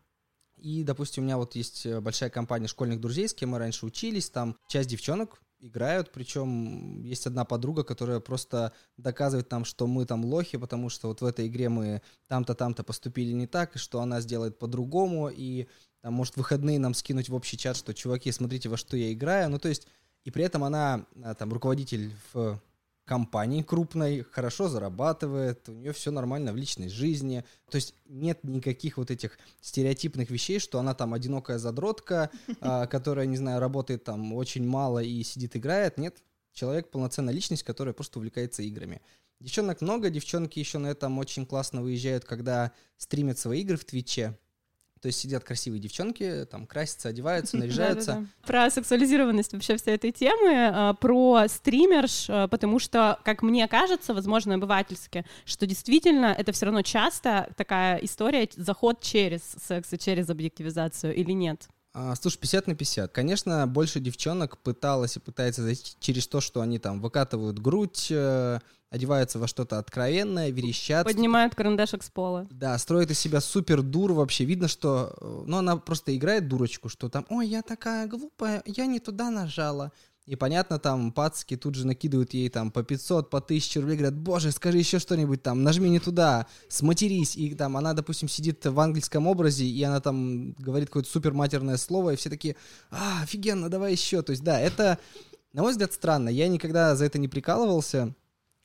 И, 0.57 0.83
допустим, 0.83 1.23
у 1.23 1.25
меня 1.27 1.37
вот 1.37 1.55
есть 1.55 1.85
э, 1.85 2.01
большая 2.01 2.31
компания 2.31 2.67
школьных 2.67 2.99
друзей, 2.99 3.29
с 3.29 3.35
кем 3.35 3.51
мы 3.51 3.59
раньше 3.59 3.85
учились, 3.85 4.31
там 4.31 4.57
часть 4.67 4.89
девчонок 4.89 5.41
играют, 5.59 6.11
причем 6.11 7.03
есть 7.03 7.27
одна 7.27 7.45
подруга, 7.45 7.83
которая 7.83 8.19
просто 8.19 8.73
доказывает 8.97 9.51
нам, 9.51 9.63
что 9.63 9.85
мы 9.85 10.05
там 10.05 10.25
лохи, 10.25 10.57
потому 10.57 10.89
что 10.89 11.07
вот 11.07 11.21
в 11.21 11.25
этой 11.25 11.47
игре 11.47 11.69
мы 11.69 12.01
там-то, 12.27 12.55
там-то 12.55 12.83
поступили 12.83 13.31
не 13.31 13.45
так, 13.45 13.75
и 13.75 13.79
что 13.79 14.01
она 14.01 14.21
сделает 14.21 14.57
по-другому, 14.57 15.29
и 15.29 15.67
там 16.01 16.13
может 16.13 16.35
выходные 16.35 16.79
нам 16.79 16.95
скинуть 16.95 17.29
в 17.29 17.35
общий 17.35 17.57
чат, 17.57 17.77
что 17.77 17.93
чуваки, 17.93 18.31
смотрите, 18.31 18.69
во 18.69 18.77
что 18.77 18.97
я 18.97 19.13
играю, 19.13 19.49
ну 19.49 19.59
то 19.59 19.69
есть, 19.69 19.87
и 20.23 20.31
при 20.31 20.43
этом 20.43 20.63
она 20.63 21.05
э, 21.15 21.35
там 21.37 21.53
руководитель 21.53 22.11
в 22.33 22.59
компании 23.09 23.63
крупной, 23.63 24.21
хорошо 24.21 24.69
зарабатывает, 24.69 25.67
у 25.67 25.71
нее 25.71 25.93
все 25.93 26.11
нормально 26.11 26.53
в 26.53 26.55
личной 26.55 26.89
жизни. 26.89 27.43
То 27.71 27.77
есть 27.77 27.95
нет 28.05 28.43
никаких 28.43 28.97
вот 28.97 29.09
этих 29.09 29.39
стереотипных 29.61 30.29
вещей, 30.29 30.59
что 30.59 30.77
она 30.77 30.93
там 30.93 31.15
одинокая 31.15 31.57
задротка, 31.57 32.29
а, 32.61 32.85
которая, 32.85 33.25
не 33.25 33.35
знаю, 33.35 33.59
работает 33.59 34.03
там 34.03 34.31
очень 34.33 34.63
мало 34.63 34.99
и 34.99 35.23
сидит 35.23 35.55
играет. 35.55 35.97
Нет, 35.97 36.17
человек 36.53 36.91
полноценная 36.91 37.33
личность, 37.33 37.63
которая 37.63 37.95
просто 37.95 38.19
увлекается 38.19 38.61
играми. 38.61 39.01
Девчонок 39.39 39.81
много, 39.81 40.11
девчонки 40.11 40.59
еще 40.59 40.77
на 40.77 40.87
этом 40.87 41.17
очень 41.17 41.47
классно 41.47 41.81
выезжают, 41.81 42.25
когда 42.25 42.73
стримят 42.97 43.39
свои 43.39 43.61
игры 43.61 43.77
в 43.77 43.85
Твиче. 43.85 44.37
То 45.01 45.07
есть 45.07 45.19
сидят 45.19 45.43
красивые 45.43 45.79
девчонки, 45.79 46.45
там 46.49 46.67
красятся, 46.67 47.09
одеваются, 47.09 47.57
наряжаются. 47.57 48.25
Про 48.45 48.69
сексуализированность 48.69 49.53
вообще 49.53 49.77
всей 49.77 49.95
этой 49.95 50.11
темы, 50.11 50.69
а, 50.71 50.93
про 50.93 51.47
стримерш, 51.47 52.25
а, 52.29 52.47
потому 52.47 52.79
что, 52.79 53.19
как 53.23 53.41
мне 53.41 53.67
кажется, 53.67 54.13
возможно, 54.13 54.55
обывательски, 54.55 55.25
что 55.45 55.65
действительно 55.65 56.27
это 56.37 56.51
все 56.51 56.65
равно 56.65 56.81
часто 56.81 57.49
такая 57.55 57.97
история, 57.97 58.47
заход 58.55 59.01
через 59.01 59.41
секс 59.65 59.93
и 59.93 59.97
через 59.97 60.29
объективизацию 60.29 61.15
или 61.15 61.31
нет? 61.31 61.67
А, 61.93 62.15
слушай, 62.15 62.37
50 62.37 62.67
на 62.67 62.75
50. 62.75 63.11
Конечно, 63.11 63.65
больше 63.67 63.99
девчонок 63.99 64.59
пыталась 64.59 65.15
и 65.15 65.19
пытается 65.19 65.63
зайти 65.63 65.95
через 65.99 66.27
то, 66.27 66.39
что 66.39 66.61
они 66.61 66.77
там 66.77 67.01
выкатывают 67.01 67.59
грудь, 67.59 68.07
э, 68.11 68.59
одеваются 68.89 69.39
во 69.39 69.47
что-то 69.47 69.77
откровенное, 69.77 70.49
верещат. 70.49 71.05
Поднимают 71.05 71.55
карандашик 71.55 72.03
с 72.03 72.09
пола. 72.09 72.47
Да, 72.49 72.77
строит 72.77 73.11
из 73.11 73.19
себя 73.19 73.39
супер 73.39 73.81
дур 73.81 74.13
вообще. 74.13 74.45
Видно, 74.45 74.67
что... 74.67 75.13
Э, 75.21 75.43
ну, 75.45 75.57
она 75.57 75.77
просто 75.77 76.15
играет 76.15 76.47
дурочку, 76.47 76.89
что 76.89 77.09
там, 77.09 77.25
ой, 77.29 77.47
я 77.47 77.61
такая 77.61 78.07
глупая, 78.07 78.63
я 78.65 78.85
не 78.87 78.99
туда 78.99 79.29
нажала. 79.29 79.91
И 80.25 80.35
понятно, 80.35 80.77
там 80.77 81.11
пацки 81.11 81.57
тут 81.57 81.73
же 81.73 81.87
накидывают 81.87 82.35
ей 82.35 82.49
там 82.49 82.69
по 82.69 82.83
500, 82.83 83.31
по 83.31 83.39
1000 83.39 83.81
рублей, 83.81 83.97
говорят, 83.97 84.15
боже, 84.15 84.51
скажи 84.51 84.77
еще 84.77 84.99
что-нибудь 84.99 85.41
там, 85.41 85.63
нажми 85.63 85.89
не 85.89 85.99
туда, 85.99 86.45
сматерись. 86.67 87.35
И 87.35 87.55
там 87.55 87.77
она, 87.77 87.93
допустим, 87.93 88.29
сидит 88.29 88.63
в 88.63 88.79
английском 88.79 89.25
образе, 89.25 89.65
и 89.65 89.81
она 89.81 90.01
там 90.01 90.51
говорит 90.53 90.89
какое-то 90.89 91.09
супер 91.09 91.33
матерное 91.33 91.77
слово, 91.77 92.11
и 92.11 92.15
все 92.15 92.29
такие, 92.29 92.55
а, 92.91 93.23
офигенно, 93.23 93.69
давай 93.69 93.93
еще. 93.93 94.21
То 94.21 94.29
есть, 94.31 94.43
да, 94.43 94.59
это, 94.59 94.99
на 95.53 95.63
мой 95.63 95.71
взгляд, 95.71 95.93
странно. 95.93 96.29
Я 96.29 96.47
никогда 96.47 96.95
за 96.95 97.05
это 97.05 97.17
не 97.17 97.27
прикалывался, 97.27 98.13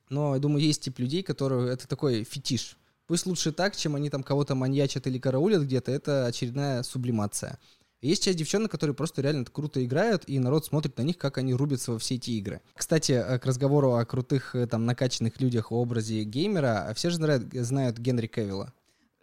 но 0.09 0.35
я 0.35 0.41
думаю, 0.41 0.65
есть 0.65 0.83
тип 0.83 0.99
людей, 0.99 1.23
которые 1.23 1.73
это 1.73 1.89
такой 1.89 2.25
фетиш. 2.25 2.77
Пусть 3.07 3.27
лучше 3.27 3.53
так, 3.53 3.77
чем 3.77 3.97
они 3.97 4.09
там 4.09 4.23
кого-то 4.23 4.55
маньячат 4.55 5.07
или 5.07 5.19
караулят 5.19 5.63
где-то, 5.63 5.93
это 5.93 6.27
очередная 6.27 6.83
сублимация. 6.83 7.59
Есть 8.01 8.23
часть 8.23 8.37
девчонок, 8.37 8.71
которые 8.71 8.95
просто 8.95 9.23
реально 9.23 9.47
круто 9.47 9.83
играют, 9.83 10.25
и 10.27 10.39
народ 10.39 10.67
смотрит 10.67 10.99
на 10.99 11.03
них, 11.03 11.17
как 11.17 11.39
они 11.39 11.55
рубятся 11.55 11.93
во 11.93 11.99
все 11.99 12.17
эти 12.17 12.33
игры. 12.33 12.61
Кстати, 12.75 13.13
э, 13.13 13.39
к 13.39 13.47
разговору 13.47 13.95
о 13.95 14.05
крутых, 14.05 14.55
э, 14.55 14.67
там, 14.67 14.85
накачанных 14.85 15.41
людях 15.41 15.71
в 15.71 15.75
образе 15.75 16.23
геймера, 16.25 16.93
все 16.95 17.09
же 17.09 17.17
знают 17.17 17.99
Генри 17.99 18.27
Кевилла. 18.27 18.75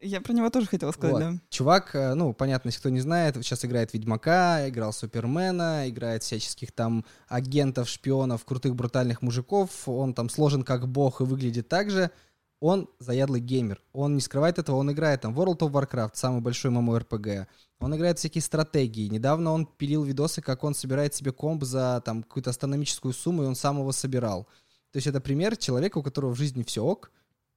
Я 0.01 0.19
про 0.19 0.33
него 0.33 0.49
тоже 0.49 0.65
хотела 0.65 0.91
сказать, 0.91 1.13
Вот. 1.13 1.19
да. 1.19 1.33
Чувак, 1.49 1.95
э, 1.95 2.15
ну, 2.15 2.33
понятно, 2.33 2.69
если 2.69 2.79
кто 2.79 2.89
не 2.89 3.01
знает, 3.01 3.35
сейчас 3.35 3.63
играет 3.63 3.93
Ведьмака, 3.93 4.67
играл 4.67 4.93
Супермена, 4.93 5.87
играет 5.87 6.23
всяческих 6.23 6.71
там 6.71 7.05
агентов, 7.27 7.87
шпионов, 7.87 8.43
крутых 8.43 8.75
брутальных 8.75 9.21
мужиков. 9.21 9.87
Он 9.87 10.13
там 10.13 10.29
сложен 10.29 10.63
как 10.63 10.87
бог 10.87 11.21
и 11.21 11.23
выглядит 11.23 11.67
так 11.67 11.91
же. 11.91 12.09
Он 12.59 12.89
заядлый 12.99 13.41
геймер. 13.41 13.81
Он 13.93 14.15
не 14.15 14.21
скрывает 14.21 14.59
этого, 14.59 14.77
он 14.77 14.91
играет 14.91 15.21
там 15.21 15.37
World 15.37 15.59
of 15.59 15.71
Warcraft, 15.71 16.11
самый 16.13 16.41
большой 16.41 16.71
MMORPG. 16.71 17.45
Он 17.79 17.95
играет 17.95 18.19
всякие 18.19 18.41
стратегии. 18.41 19.07
Недавно 19.07 19.51
он 19.51 19.65
пилил 19.65 20.03
видосы, 20.03 20.41
как 20.41 20.63
он 20.63 20.75
собирает 20.75 21.13
себе 21.15 21.31
комп 21.31 21.63
за 21.63 22.01
там 22.05 22.23
какую-то 22.23 22.51
астрономическую 22.51 23.13
сумму, 23.13 23.43
и 23.43 23.47
он 23.47 23.55
сам 23.55 23.79
его 23.79 23.91
собирал. 23.91 24.47
То 24.91 24.97
есть 24.97 25.07
это 25.07 25.21
пример 25.21 25.57
человека, 25.57 25.97
у 25.97 26.03
которого 26.03 26.33
в 26.33 26.37
жизни 26.37 26.63
все 26.63 26.83
ок, 26.83 27.11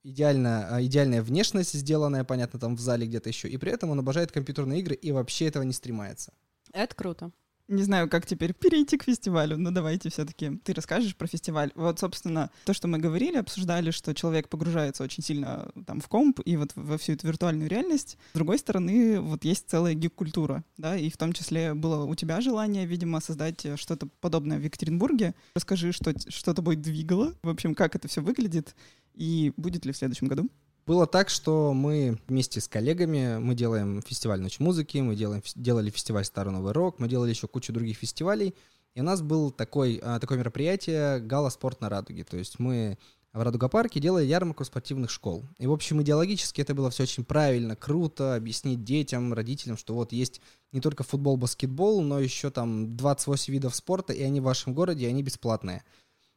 идеально, 0.05 0.77
а, 0.77 0.83
идеальная 0.83 1.23
внешность 1.23 1.73
сделанная, 1.73 2.23
понятно, 2.25 2.61
там 2.61 2.77
в 2.77 2.81
зале 2.81 3.07
где-то 3.07 3.29
еще, 3.29 3.49
и 3.49 3.57
при 3.57 3.73
этом 3.73 3.91
он 3.91 3.99
обожает 3.99 4.31
компьютерные 4.31 4.81
игры 4.81 4.95
и 4.95 5.11
вообще 5.11 5.47
этого 5.47 5.65
не 5.65 5.73
стремается. 5.73 6.33
Это 6.73 6.95
круто. 6.95 7.33
Не 7.67 7.83
знаю, 7.83 8.11
как 8.11 8.27
теперь 8.27 8.53
перейти 8.53 8.99
к 8.99 9.05
фестивалю, 9.05 9.57
но 9.57 9.71
давайте 9.71 10.11
все-таки 10.11 10.59
ты 10.65 10.75
расскажешь 10.75 11.17
про 11.17 11.27
фестиваль. 11.27 11.73
Вот, 11.75 11.99
собственно, 11.99 12.51
то, 12.67 12.75
что 12.75 12.89
мы 12.89 12.99
говорили, 12.99 13.39
обсуждали, 13.39 13.91
что 13.91 14.15
человек 14.15 14.51
погружается 14.51 15.03
очень 15.03 15.23
сильно 15.23 15.71
там 15.87 16.03
в 16.03 16.09
комп 16.09 16.41
и 16.45 16.59
вот 16.59 16.73
во 16.75 16.99
всю 16.99 17.15
эту 17.15 17.27
виртуальную 17.27 17.71
реальность. 17.71 18.19
С 18.33 18.35
другой 18.35 18.59
стороны, 18.59 19.19
вот 19.19 19.45
есть 19.45 19.71
целая 19.71 19.95
гик-культура, 19.95 20.63
да, 20.77 20.95
и 20.95 21.09
в 21.09 21.17
том 21.17 21.33
числе 21.33 21.73
было 21.73 22.05
у 22.05 22.15
тебя 22.15 22.43
желание, 22.43 22.85
видимо, 22.85 23.21
создать 23.21 23.65
э, 23.65 23.77
что-то 23.79 24.09
подобное 24.21 24.59
в 24.59 24.63
Екатеринбурге. 24.63 25.35
Расскажи, 25.55 25.93
что, 25.93 26.13
что 26.29 26.53
тобой 26.53 26.77
двигало, 26.77 27.33
в 27.43 27.49
общем, 27.49 27.75
как 27.75 27.97
это 27.97 28.09
все 28.09 28.21
выглядит 28.21 28.77
и 29.15 29.53
будет 29.57 29.85
ли 29.85 29.93
в 29.93 29.97
следующем 29.97 30.29
году? 30.29 30.49
Было 30.87 31.07
так, 31.07 31.31
что 31.31 31.73
мы 31.73 32.19
вместе 32.29 32.61
с 32.61 32.69
коллегами, 32.69 33.39
мы 33.39 33.55
делаем 33.55 34.03
фестиваль 34.03 34.41
Ночь 34.41 34.61
музыки, 34.61 34.99
мы 34.99 35.17
делаем, 35.17 35.43
делали 35.55 35.89
фестиваль 35.89 36.27
Старый 36.27 36.53
Новый 36.53 36.73
Рок, 36.73 36.99
мы 36.99 37.09
делали 37.09 37.31
еще 37.31 37.49
кучу 37.49 37.73
других 37.73 37.97
фестивалей, 37.97 38.55
и 38.95 39.01
у 39.01 39.05
нас 39.05 39.23
был 39.23 39.51
такой, 39.51 39.99
а, 40.03 40.19
такое 40.21 40.39
мероприятие 40.39 41.21
«Гала 41.21 41.49
спорт 41.49 41.81
на 41.81 41.89
Радуге», 41.89 42.25
то 42.25 42.37
есть 42.37 42.59
мы 42.59 42.99
в 43.33 43.43
Радуга-парке 43.43 43.99
делали 43.99 44.25
ярмарку 44.25 44.65
спортивных 44.65 45.11
школ. 45.11 45.45
И, 45.59 45.67
в 45.67 45.73
общем, 45.73 46.01
идеологически 46.01 46.61
это 46.61 46.73
было 46.73 46.91
все 46.91 47.03
очень 47.03 47.25
правильно, 47.25 47.75
круто, 47.75 48.37
объяснить 48.37 48.85
детям, 48.85 49.35
родителям, 49.35 49.77
что 49.77 49.95
вот 49.95 50.13
есть 50.13 50.41
не 50.71 50.81
только 50.81 51.03
футбол, 51.03 51.37
баскетбол, 51.37 52.03
но 52.03 52.21
еще 52.21 52.51
там 52.51 52.97
28 52.97 53.53
видов 53.53 53.75
спорта, 53.75 54.13
и 54.13 54.23
они 54.23 54.41
в 54.41 54.45
вашем 54.45 54.73
городе, 54.73 55.07
и 55.07 55.09
они 55.09 55.25
бесплатные. 55.25 55.83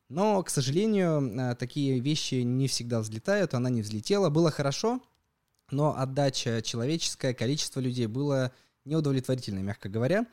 Но, 0.09 0.41
к 0.41 0.49
сожалению, 0.49 1.21
э, 1.21 1.55
такие 1.55 1.99
вещи 1.99 2.35
не 2.35 2.67
всегда 2.67 3.01
взлетают, 3.01 3.53
она 3.53 3.69
не 3.69 3.81
взлетела. 3.81 4.29
Было 4.29 4.51
хорошо, 4.51 5.01
но 5.69 5.97
отдача 5.97 6.61
человеческая, 6.61 7.33
количество 7.33 7.79
людей 7.79 8.07
было 8.07 8.53
неудовлетворительное, 8.85 9.63
мягко 9.63 9.89
говоря. 9.89 10.25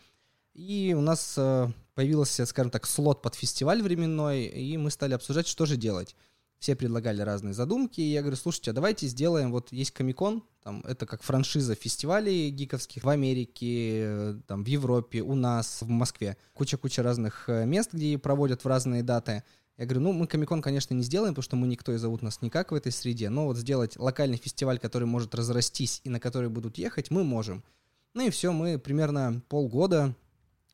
И 0.54 0.94
у 0.96 1.00
нас 1.00 1.34
э, 1.36 1.68
появился, 1.94 2.46
скажем 2.46 2.70
так, 2.70 2.86
слот 2.86 3.22
под 3.22 3.34
фестиваль 3.34 3.82
временной, 3.82 4.44
и 4.44 4.76
мы 4.76 4.90
стали 4.90 5.14
обсуждать, 5.14 5.48
что 5.48 5.66
же 5.66 5.76
делать. 5.76 6.14
Все 6.60 6.76
предлагали 6.76 7.20
разные 7.20 7.52
задумки, 7.52 8.00
и 8.00 8.12
я 8.12 8.20
говорю, 8.20 8.36
слушайте, 8.36 8.70
а 8.70 8.74
давайте 8.74 9.08
сделаем, 9.08 9.50
вот 9.50 9.72
есть 9.72 9.90
Комикон, 9.90 10.44
там, 10.62 10.80
это 10.86 11.04
как 11.04 11.22
франшиза 11.22 11.74
фестивалей 11.74 12.48
гиковских 12.50 13.02
в 13.02 13.08
Америке, 13.08 14.36
там, 14.46 14.62
в 14.62 14.66
Европе, 14.66 15.20
у 15.22 15.34
нас, 15.34 15.82
в 15.82 15.88
Москве. 15.88 16.36
Куча-куча 16.54 17.02
разных 17.02 17.48
э, 17.48 17.66
мест, 17.66 17.92
где 17.92 18.16
проводят 18.16 18.62
в 18.62 18.68
разные 18.68 19.02
даты. 19.02 19.42
Я 19.76 19.86
говорю, 19.86 20.02
ну, 20.02 20.12
мы 20.12 20.28
Комикон, 20.28 20.62
конечно, 20.62 20.94
не 20.94 21.02
сделаем, 21.02 21.34
потому 21.34 21.42
что 21.42 21.56
мы 21.56 21.66
никто 21.66 21.92
и 21.92 21.96
зовут 21.96 22.22
нас 22.22 22.42
никак 22.42 22.70
в 22.70 22.74
этой 22.74 22.92
среде, 22.92 23.28
но 23.28 23.46
вот 23.46 23.56
сделать 23.56 23.96
локальный 23.96 24.36
фестиваль, 24.36 24.78
который 24.78 25.04
может 25.04 25.34
разрастись 25.34 26.00
и 26.04 26.10
на 26.10 26.20
который 26.20 26.48
будут 26.48 26.78
ехать, 26.78 27.10
мы 27.10 27.24
можем. 27.24 27.64
Ну 28.14 28.24
и 28.24 28.30
все, 28.30 28.52
мы 28.52 28.78
примерно 28.78 29.42
полгода, 29.48 30.14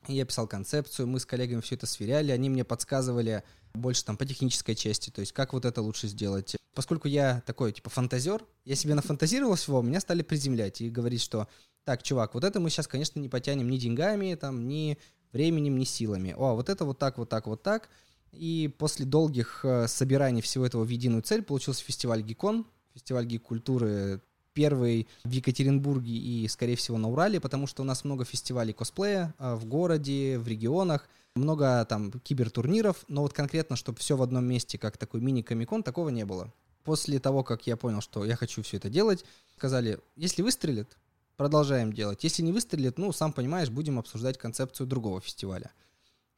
я 0.06 0.26
писал 0.26 0.46
концепцию, 0.46 1.08
мы 1.08 1.18
с 1.18 1.24
коллегами 1.24 1.62
все 1.62 1.76
это 1.76 1.86
сверяли, 1.86 2.30
они 2.30 2.50
мне 2.50 2.62
подсказывали 2.62 3.42
больше 3.72 4.04
там 4.04 4.18
по 4.18 4.26
технической 4.26 4.74
части, 4.74 5.08
то 5.08 5.20
есть 5.20 5.32
как 5.32 5.54
вот 5.54 5.64
это 5.64 5.80
лучше 5.80 6.06
сделать. 6.06 6.56
Поскольку 6.74 7.08
я 7.08 7.42
такой, 7.46 7.72
типа, 7.72 7.88
фантазер, 7.88 8.44
я 8.66 8.76
себе 8.76 8.94
нафантазировал 8.94 9.54
всего, 9.54 9.80
меня 9.80 10.00
стали 10.00 10.22
приземлять 10.22 10.82
и 10.82 10.90
говорить, 10.90 11.22
что 11.22 11.48
так, 11.84 12.02
чувак, 12.02 12.34
вот 12.34 12.44
это 12.44 12.60
мы 12.60 12.68
сейчас, 12.68 12.86
конечно, 12.86 13.18
не 13.18 13.28
потянем 13.28 13.70
ни 13.70 13.78
деньгами, 13.78 14.34
там, 14.34 14.68
ни 14.68 14.98
временем, 15.32 15.78
ни 15.78 15.84
силами. 15.84 16.34
О, 16.36 16.54
вот 16.54 16.68
это 16.68 16.84
вот 16.84 16.98
так, 16.98 17.18
вот 17.18 17.28
так, 17.28 17.46
вот 17.46 17.62
так. 17.62 17.88
И 18.32 18.72
после 18.78 19.04
долгих 19.06 19.64
э, 19.64 19.88
собираний 19.88 20.40
всего 20.40 20.64
этого 20.64 20.84
в 20.84 20.88
единую 20.88 21.22
цель 21.22 21.42
получился 21.42 21.84
фестиваль 21.84 22.22
Гикон, 22.22 22.66
фестиваль 22.94 23.26
гик-культуры, 23.26 24.20
первый 24.52 25.08
в 25.24 25.30
Екатеринбурге 25.30 26.12
и, 26.12 26.48
скорее 26.48 26.76
всего, 26.76 26.98
на 26.98 27.08
Урале, 27.08 27.40
потому 27.40 27.66
что 27.66 27.82
у 27.82 27.84
нас 27.84 28.04
много 28.04 28.24
фестивалей 28.24 28.72
косплея 28.72 29.34
э, 29.38 29.54
в 29.54 29.64
городе, 29.66 30.38
в 30.38 30.46
регионах, 30.46 31.08
много 31.34 31.84
там 31.86 32.10
кибертурниров, 32.12 33.04
но 33.08 33.22
вот 33.22 33.32
конкретно, 33.32 33.76
чтобы 33.76 33.98
все 33.98 34.16
в 34.16 34.22
одном 34.22 34.44
месте, 34.44 34.78
как 34.78 34.96
такой 34.96 35.20
мини-комикон, 35.20 35.82
такого 35.82 36.08
не 36.08 36.24
было. 36.24 36.52
После 36.84 37.18
того, 37.18 37.44
как 37.44 37.66
я 37.66 37.76
понял, 37.76 38.00
что 38.00 38.24
я 38.24 38.36
хочу 38.36 38.62
все 38.62 38.78
это 38.78 38.88
делать, 38.88 39.24
сказали, 39.56 40.00
если 40.16 40.42
выстрелит, 40.42 40.96
продолжаем 41.36 41.92
делать. 41.92 42.24
Если 42.24 42.42
не 42.42 42.52
выстрелит, 42.52 42.98
ну, 42.98 43.12
сам 43.12 43.32
понимаешь, 43.32 43.70
будем 43.70 43.98
обсуждать 43.98 44.38
концепцию 44.38 44.86
другого 44.86 45.20
фестиваля. 45.20 45.70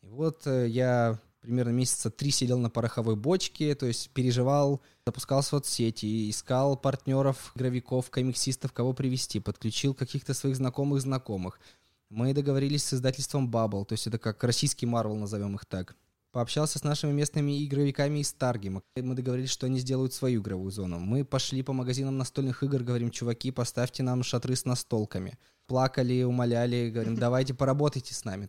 И 0.02 0.08
вот 0.08 0.46
э, 0.46 0.68
я 0.68 1.18
примерно 1.42 1.70
месяца 1.70 2.10
три 2.10 2.30
сидел 2.30 2.58
на 2.58 2.70
пороховой 2.70 3.16
бочке, 3.16 3.74
то 3.74 3.84
есть 3.84 4.10
переживал, 4.10 4.80
запускал 5.04 5.42
соцсети, 5.42 6.30
искал 6.30 6.76
партнеров, 6.76 7.52
игровиков, 7.54 8.10
комиксистов, 8.10 8.72
кого 8.72 8.94
привести, 8.94 9.40
подключил 9.40 9.92
каких-то 9.92 10.32
своих 10.32 10.56
знакомых-знакомых. 10.56 11.60
Мы 12.08 12.32
договорились 12.32 12.84
с 12.84 12.94
издательством 12.94 13.50
Bubble, 13.50 13.84
то 13.84 13.94
есть 13.94 14.06
это 14.06 14.18
как 14.18 14.42
российский 14.44 14.86
Marvel, 14.86 15.16
назовем 15.16 15.56
их 15.56 15.66
так. 15.66 15.96
Пообщался 16.30 16.78
с 16.78 16.84
нашими 16.84 17.12
местными 17.12 17.62
игровиками 17.62 18.20
из 18.20 18.32
Таргима. 18.32 18.82
Мы 18.96 19.14
договорились, 19.14 19.50
что 19.50 19.66
они 19.66 19.80
сделают 19.80 20.14
свою 20.14 20.40
игровую 20.40 20.70
зону. 20.70 20.98
Мы 20.98 21.26
пошли 21.26 21.62
по 21.62 21.74
магазинам 21.74 22.16
настольных 22.16 22.62
игр, 22.62 22.82
говорим, 22.82 23.10
чуваки, 23.10 23.50
поставьте 23.50 24.02
нам 24.02 24.22
шатры 24.22 24.56
с 24.56 24.64
настолками. 24.64 25.38
Плакали, 25.66 26.22
умоляли, 26.22 26.88
говорим, 26.88 27.16
давайте 27.16 27.52
поработайте 27.52 28.14
с 28.14 28.24
нами. 28.24 28.48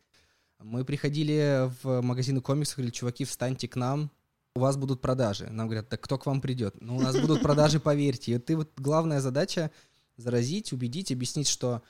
Мы 0.64 0.86
приходили 0.86 1.70
в 1.84 2.02
магазины 2.02 2.40
комиксов, 2.40 2.78
говорили, 2.78 2.94
чуваки, 2.94 3.26
встаньте 3.26 3.68
к 3.68 3.76
нам, 3.76 4.10
у 4.56 4.62
вас 4.62 4.78
будут 4.78 5.02
продажи. 5.02 5.50
Нам 5.50 5.68
говорят, 5.68 5.90
так 5.90 6.00
кто 6.02 6.18
к 6.18 6.26
вам 6.26 6.40
придет? 6.40 6.76
Ну, 6.80 6.98
у 6.98 7.02
нас 7.02 7.20
будут 7.20 7.42
продажи, 7.42 7.80
поверьте. 7.80 8.34
И 8.34 8.40
ты 8.40 8.56
вот 8.56 8.72
главная 8.78 9.20
задача 9.20 9.72
заразить, 10.16 10.72
убедить, 10.72 11.12
объяснить, 11.12 11.48
что 11.48 11.82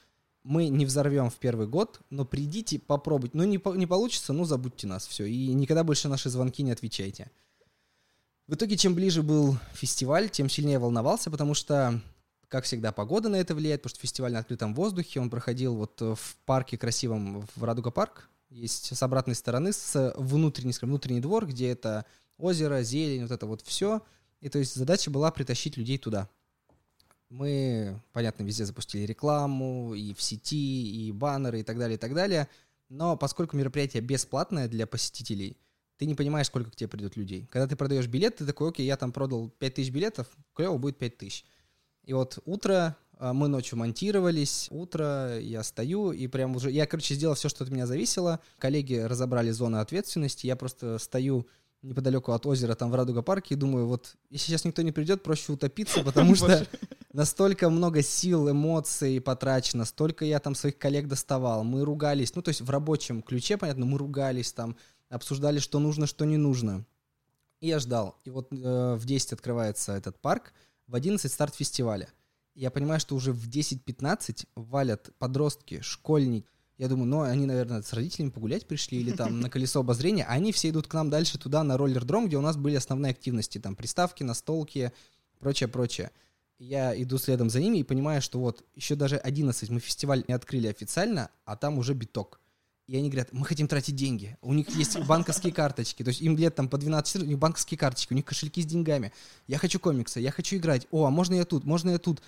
мы 0.43 0.69
не 0.69 0.85
взорвем 0.85 1.29
в 1.29 1.35
первый 1.35 1.67
год, 1.67 2.01
но 2.09 2.25
придите, 2.25 2.79
попробуйте. 2.79 3.37
Ну, 3.37 3.43
не, 3.43 3.61
не 3.77 3.85
получится, 3.85 4.33
ну, 4.33 4.43
забудьте 4.43 4.87
нас, 4.87 5.05
все. 5.05 5.25
И 5.25 5.53
никогда 5.53 5.83
больше 5.83 6.07
наши 6.07 6.29
звонки 6.29 6.63
не 6.63 6.71
отвечайте. 6.71 7.29
В 8.47 8.55
итоге, 8.55 8.75
чем 8.75 8.95
ближе 8.95 9.23
был 9.23 9.57
фестиваль, 9.73 10.29
тем 10.29 10.49
сильнее 10.49 10.79
волновался, 10.79 11.29
потому 11.29 11.53
что, 11.53 12.01
как 12.47 12.65
всегда, 12.65 12.91
погода 12.91 13.29
на 13.29 13.35
это 13.37 13.55
влияет, 13.55 13.81
потому 13.81 13.95
что 13.95 14.01
фестиваль 14.01 14.33
на 14.33 14.39
открытом 14.39 14.73
воздухе, 14.73 15.19
он 15.19 15.29
проходил 15.29 15.75
вот 15.75 16.01
в 16.01 16.37
парке 16.45 16.77
красивом, 16.77 17.47
в 17.55 17.63
Радуга 17.63 17.91
парк, 17.91 18.29
есть 18.53 18.95
с 18.95 19.03
обратной 19.03 19.35
стороны, 19.35 19.73
с 19.73 20.13
внутренней, 20.15 20.73
скажем, 20.73 20.91
внутренний 20.91 21.21
двор, 21.21 21.45
где 21.47 21.69
это 21.69 22.05
озеро, 22.37 22.83
зелень, 22.83 23.23
вот 23.23 23.31
это 23.31 23.45
вот 23.45 23.61
все. 23.61 24.01
И 24.41 24.49
то 24.49 24.59
есть 24.59 24.75
задача 24.75 25.09
была 25.09 25.31
притащить 25.31 25.77
людей 25.77 25.97
туда. 25.97 26.29
Мы, 27.29 27.99
понятно, 28.11 28.43
везде 28.43 28.65
запустили 28.65 29.05
рекламу, 29.05 29.95
и 29.95 30.13
в 30.13 30.21
сети, 30.21 31.07
и 31.07 31.11
баннеры, 31.11 31.61
и 31.61 31.63
так 31.63 31.79
далее, 31.79 31.95
и 31.95 31.99
так 31.99 32.13
далее. 32.13 32.47
Но 32.89 33.17
поскольку 33.17 33.57
мероприятие 33.57 34.03
бесплатное 34.03 34.67
для 34.67 34.85
посетителей, 34.85 35.57
ты 35.97 36.05
не 36.05 36.13
понимаешь, 36.13 36.47
сколько 36.47 36.69
к 36.69 36.75
тебе 36.75 36.89
придет 36.89 37.15
людей. 37.15 37.47
Когда 37.49 37.67
ты 37.67 37.75
продаешь 37.75 38.07
билет, 38.07 38.35
ты 38.35 38.45
такой, 38.45 38.69
окей, 38.69 38.85
я 38.85 38.97
там 38.97 39.11
продал 39.11 39.49
5000 39.49 39.89
билетов, 39.89 40.27
клево, 40.53 40.77
будет 40.77 40.97
5000. 40.99 41.45
И 42.03 42.13
вот 42.13 42.39
утро, 42.45 42.97
а, 43.17 43.33
мы 43.33 43.47
ночью 43.47 43.77
монтировались, 43.77 44.67
утро, 44.71 45.39
я 45.39 45.63
стою, 45.63 46.11
и 46.11 46.27
прям 46.27 46.55
уже, 46.55 46.71
я, 46.71 46.85
короче, 46.85 47.15
сделал 47.15 47.35
все, 47.35 47.49
что 47.49 47.63
от 47.63 47.69
меня 47.69 47.87
зависело. 47.87 48.39
Коллеги 48.57 48.95
разобрали 48.95 49.51
зоны 49.51 49.77
ответственности, 49.77 50.47
я 50.47 50.55
просто 50.55 50.97
стою 50.97 51.47
неподалеку 51.81 52.31
от 52.31 52.45
озера, 52.45 52.75
там 52.75 52.91
в 52.91 52.95
Радуга 52.95 53.21
парке, 53.21 53.55
и 53.55 53.57
думаю, 53.57 53.87
вот, 53.87 54.15
если 54.29 54.47
сейчас 54.47 54.65
никто 54.65 54.81
не 54.81 54.91
придет, 54.91 55.21
проще 55.21 55.51
утопиться, 55.51 56.01
потому 56.05 56.35
что 56.35 56.65
настолько 57.11 57.69
много 57.69 58.01
сил, 58.01 58.49
эмоций 58.49 59.21
потрачено, 59.21 59.85
столько 59.85 60.25
я 60.25 60.39
там 60.39 60.55
своих 60.55 60.77
коллег 60.77 61.07
доставал, 61.07 61.63
мы 61.63 61.85
ругались, 61.85 62.35
ну, 62.35 62.41
то 62.41 62.49
есть 62.49 62.61
в 62.61 62.69
рабочем 62.69 63.21
ключе, 63.21 63.57
понятно, 63.57 63.85
мы 63.85 63.97
ругались 63.97 64.53
там, 64.53 64.75
обсуждали, 65.09 65.59
что 65.59 65.79
нужно, 65.79 66.07
что 66.07 66.25
не 66.25 66.37
нужно. 66.37 66.85
И 67.59 67.67
я 67.67 67.79
ждал. 67.79 68.17
И 68.25 68.29
вот 68.29 68.51
э, 68.51 68.95
в 68.95 69.05
10 69.05 69.33
открывается 69.33 69.93
этот 69.93 70.19
парк, 70.19 70.53
в 70.87 70.95
11 70.95 71.31
старт 71.31 71.55
фестиваля. 71.55 72.09
Я 72.55 72.69
понимаю, 72.71 72.99
что 72.99 73.15
уже 73.15 73.31
в 73.31 73.49
10-15 73.49 74.47
валят 74.55 75.11
подростки, 75.17 75.81
школьники. 75.81 76.47
Я 76.77 76.87
думаю, 76.87 77.07
ну, 77.07 77.21
они, 77.21 77.45
наверное, 77.45 77.81
с 77.81 77.93
родителями 77.93 78.31
погулять 78.31 78.67
пришли 78.67 78.99
или 78.99 79.11
там 79.11 79.39
на 79.39 79.49
колесо 79.49 79.79
обозрения. 79.79 80.25
Они 80.25 80.51
все 80.51 80.69
идут 80.69 80.87
к 80.87 80.93
нам 80.93 81.09
дальше 81.09 81.37
туда, 81.37 81.63
на 81.63 81.77
роллер-дром, 81.77 82.27
где 82.27 82.37
у 82.37 82.41
нас 82.41 82.57
были 82.57 82.75
основные 82.75 83.11
активности. 83.11 83.59
Там 83.59 83.75
приставки, 83.75 84.23
настолки, 84.23 84.91
прочее, 85.39 85.69
прочее. 85.69 86.11
Я 86.59 86.99
иду 86.99 87.17
следом 87.17 87.49
за 87.49 87.59
ними 87.59 87.79
и 87.79 87.83
понимаю, 87.83 88.21
что 88.21 88.39
вот 88.39 88.63
еще 88.75 88.95
даже 88.95 89.17
11 89.17 89.69
мы 89.69 89.79
фестиваль 89.79 90.23
не 90.27 90.33
открыли 90.33 90.67
официально, 90.67 91.29
а 91.45 91.55
там 91.55 91.77
уже 91.77 91.93
биток. 91.93 92.39
И 92.93 92.95
они 92.95 93.09
говорят, 93.09 93.33
мы 93.33 93.43
хотим 93.43 93.67
тратить 93.67 93.95
деньги. 93.95 94.37
У 94.43 94.53
них 94.53 94.69
есть 94.69 94.99
банковские 95.07 95.51
карточки. 95.51 96.03
То 96.03 96.09
есть 96.09 96.21
им 96.21 96.37
лет 96.37 96.53
там 96.53 96.69
по 96.69 96.77
12 96.77 97.23
у 97.23 97.25
них 97.25 97.39
банковские 97.39 97.75
карточки, 97.75 98.13
у 98.13 98.15
них 98.15 98.23
кошельки 98.23 98.61
с 98.61 98.67
деньгами. 98.67 99.11
Я 99.47 99.57
хочу 99.57 99.79
комиксы, 99.79 100.19
я 100.19 100.29
хочу 100.29 100.57
играть. 100.57 100.85
О, 100.91 101.05
а 101.05 101.09
можно 101.09 101.33
я 101.33 101.43
тут, 101.43 101.63
можно 101.63 101.89
я 101.89 101.97
тут. 101.97 102.21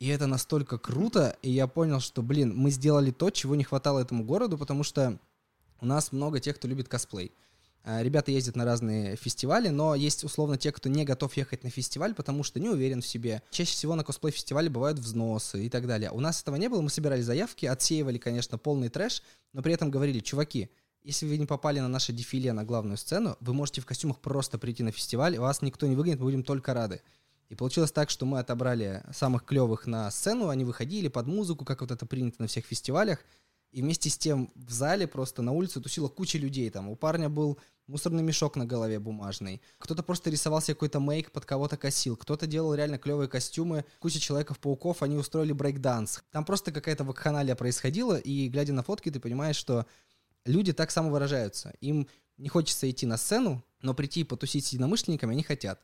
И 0.00 0.08
это 0.08 0.26
настолько 0.26 0.76
круто, 0.76 1.36
и 1.40 1.52
я 1.52 1.68
понял, 1.68 2.00
что, 2.00 2.22
блин, 2.22 2.52
мы 2.56 2.72
сделали 2.72 3.12
то, 3.12 3.30
чего 3.30 3.54
не 3.54 3.62
хватало 3.62 4.00
этому 4.00 4.24
городу, 4.24 4.58
потому 4.58 4.82
что 4.82 5.20
у 5.80 5.86
нас 5.86 6.10
много 6.10 6.40
тех, 6.40 6.56
кто 6.56 6.66
любит 6.66 6.88
косплей. 6.88 7.30
А, 7.30 7.36
ребята 7.84 8.30
ездят 8.30 8.56
на 8.56 8.64
разные 8.64 9.16
фестивали, 9.16 9.68
но 9.68 9.94
есть 9.94 10.24
условно 10.24 10.58
те, 10.58 10.72
кто 10.72 10.88
не 10.88 11.04
готов 11.04 11.36
ехать 11.36 11.64
на 11.64 11.70
фестиваль, 11.70 12.14
потому 12.14 12.42
что 12.42 12.60
не 12.60 12.68
уверен 12.68 13.00
в 13.00 13.06
себе. 13.06 13.42
Чаще 13.50 13.72
всего 13.72 13.94
на 13.94 14.04
косплей-фестивале 14.04 14.70
бывают 14.70 14.98
взносы 14.98 15.66
и 15.66 15.68
так 15.68 15.86
далее. 15.86 16.10
У 16.10 16.20
нас 16.20 16.42
этого 16.42 16.56
не 16.56 16.68
было, 16.68 16.80
мы 16.80 16.90
собирали 16.90 17.22
заявки, 17.22 17.66
отсеивали, 17.66 18.18
конечно, 18.18 18.58
полный 18.58 18.88
трэш, 18.88 19.22
но 19.52 19.62
при 19.62 19.72
этом 19.72 19.90
говорили, 19.90 20.20
чуваки, 20.20 20.70
если 21.02 21.26
вы 21.26 21.38
не 21.38 21.46
попали 21.46 21.80
на 21.80 21.88
наше 21.88 22.12
дефиле 22.12 22.52
на 22.52 22.64
главную 22.64 22.98
сцену, 22.98 23.36
вы 23.40 23.54
можете 23.54 23.80
в 23.80 23.86
костюмах 23.86 24.18
просто 24.18 24.58
прийти 24.58 24.82
на 24.82 24.92
фестиваль, 24.92 25.38
вас 25.38 25.62
никто 25.62 25.86
не 25.86 25.96
выгонит, 25.96 26.18
мы 26.18 26.26
будем 26.26 26.42
только 26.42 26.74
рады. 26.74 27.00
И 27.48 27.54
получилось 27.54 27.92
так, 27.92 28.10
что 28.10 28.26
мы 28.26 28.40
отобрали 28.40 29.02
самых 29.12 29.44
клевых 29.44 29.86
на 29.86 30.10
сцену, 30.10 30.48
они 30.48 30.64
выходили 30.64 31.08
под 31.08 31.26
музыку, 31.26 31.64
как 31.64 31.80
вот 31.80 31.90
это 31.90 32.04
принято 32.04 32.42
на 32.42 32.46
всех 32.46 32.66
фестивалях, 32.66 33.24
и 33.70 33.82
вместе 33.82 34.08
с 34.10 34.18
тем 34.18 34.50
в 34.54 34.70
зале 34.72 35.06
просто 35.06 35.42
на 35.42 35.52
улице 35.52 35.80
тусила 35.80 36.08
куча 36.08 36.38
людей. 36.38 36.68
Там 36.70 36.88
у 36.88 36.96
парня 36.96 37.28
был 37.28 37.58
мусорный 37.86 38.22
мешок 38.22 38.56
на 38.56 38.66
голове 38.66 38.98
бумажный. 38.98 39.60
Кто-то 39.78 40.02
просто 40.02 40.30
рисовал 40.30 40.60
себе 40.60 40.74
какой-то 40.74 41.00
мейк, 41.00 41.32
под 41.32 41.44
кого-то 41.44 41.76
косил. 41.76 42.16
Кто-то 42.16 42.46
делал 42.46 42.74
реально 42.74 42.98
клевые 42.98 43.28
костюмы. 43.28 43.84
Куча 43.98 44.20
Человеков-пауков, 44.20 45.02
они 45.02 45.16
устроили 45.16 45.52
брейкданс. 45.52 46.22
Там 46.30 46.44
просто 46.44 46.72
какая-то 46.72 47.04
вакханалия 47.04 47.56
происходила, 47.56 48.16
и 48.16 48.48
глядя 48.48 48.72
на 48.72 48.82
фотки, 48.82 49.10
ты 49.10 49.20
понимаешь, 49.20 49.56
что 49.56 49.86
люди 50.44 50.72
так 50.72 50.90
самовыражаются. 50.90 51.74
Им 51.80 52.06
не 52.36 52.48
хочется 52.48 52.88
идти 52.88 53.06
на 53.06 53.16
сцену, 53.16 53.64
но 53.82 53.94
прийти 53.94 54.20
и 54.20 54.24
потусить 54.24 54.66
с 54.66 54.72
единомышленниками 54.72 55.32
они 55.32 55.42
хотят. 55.42 55.80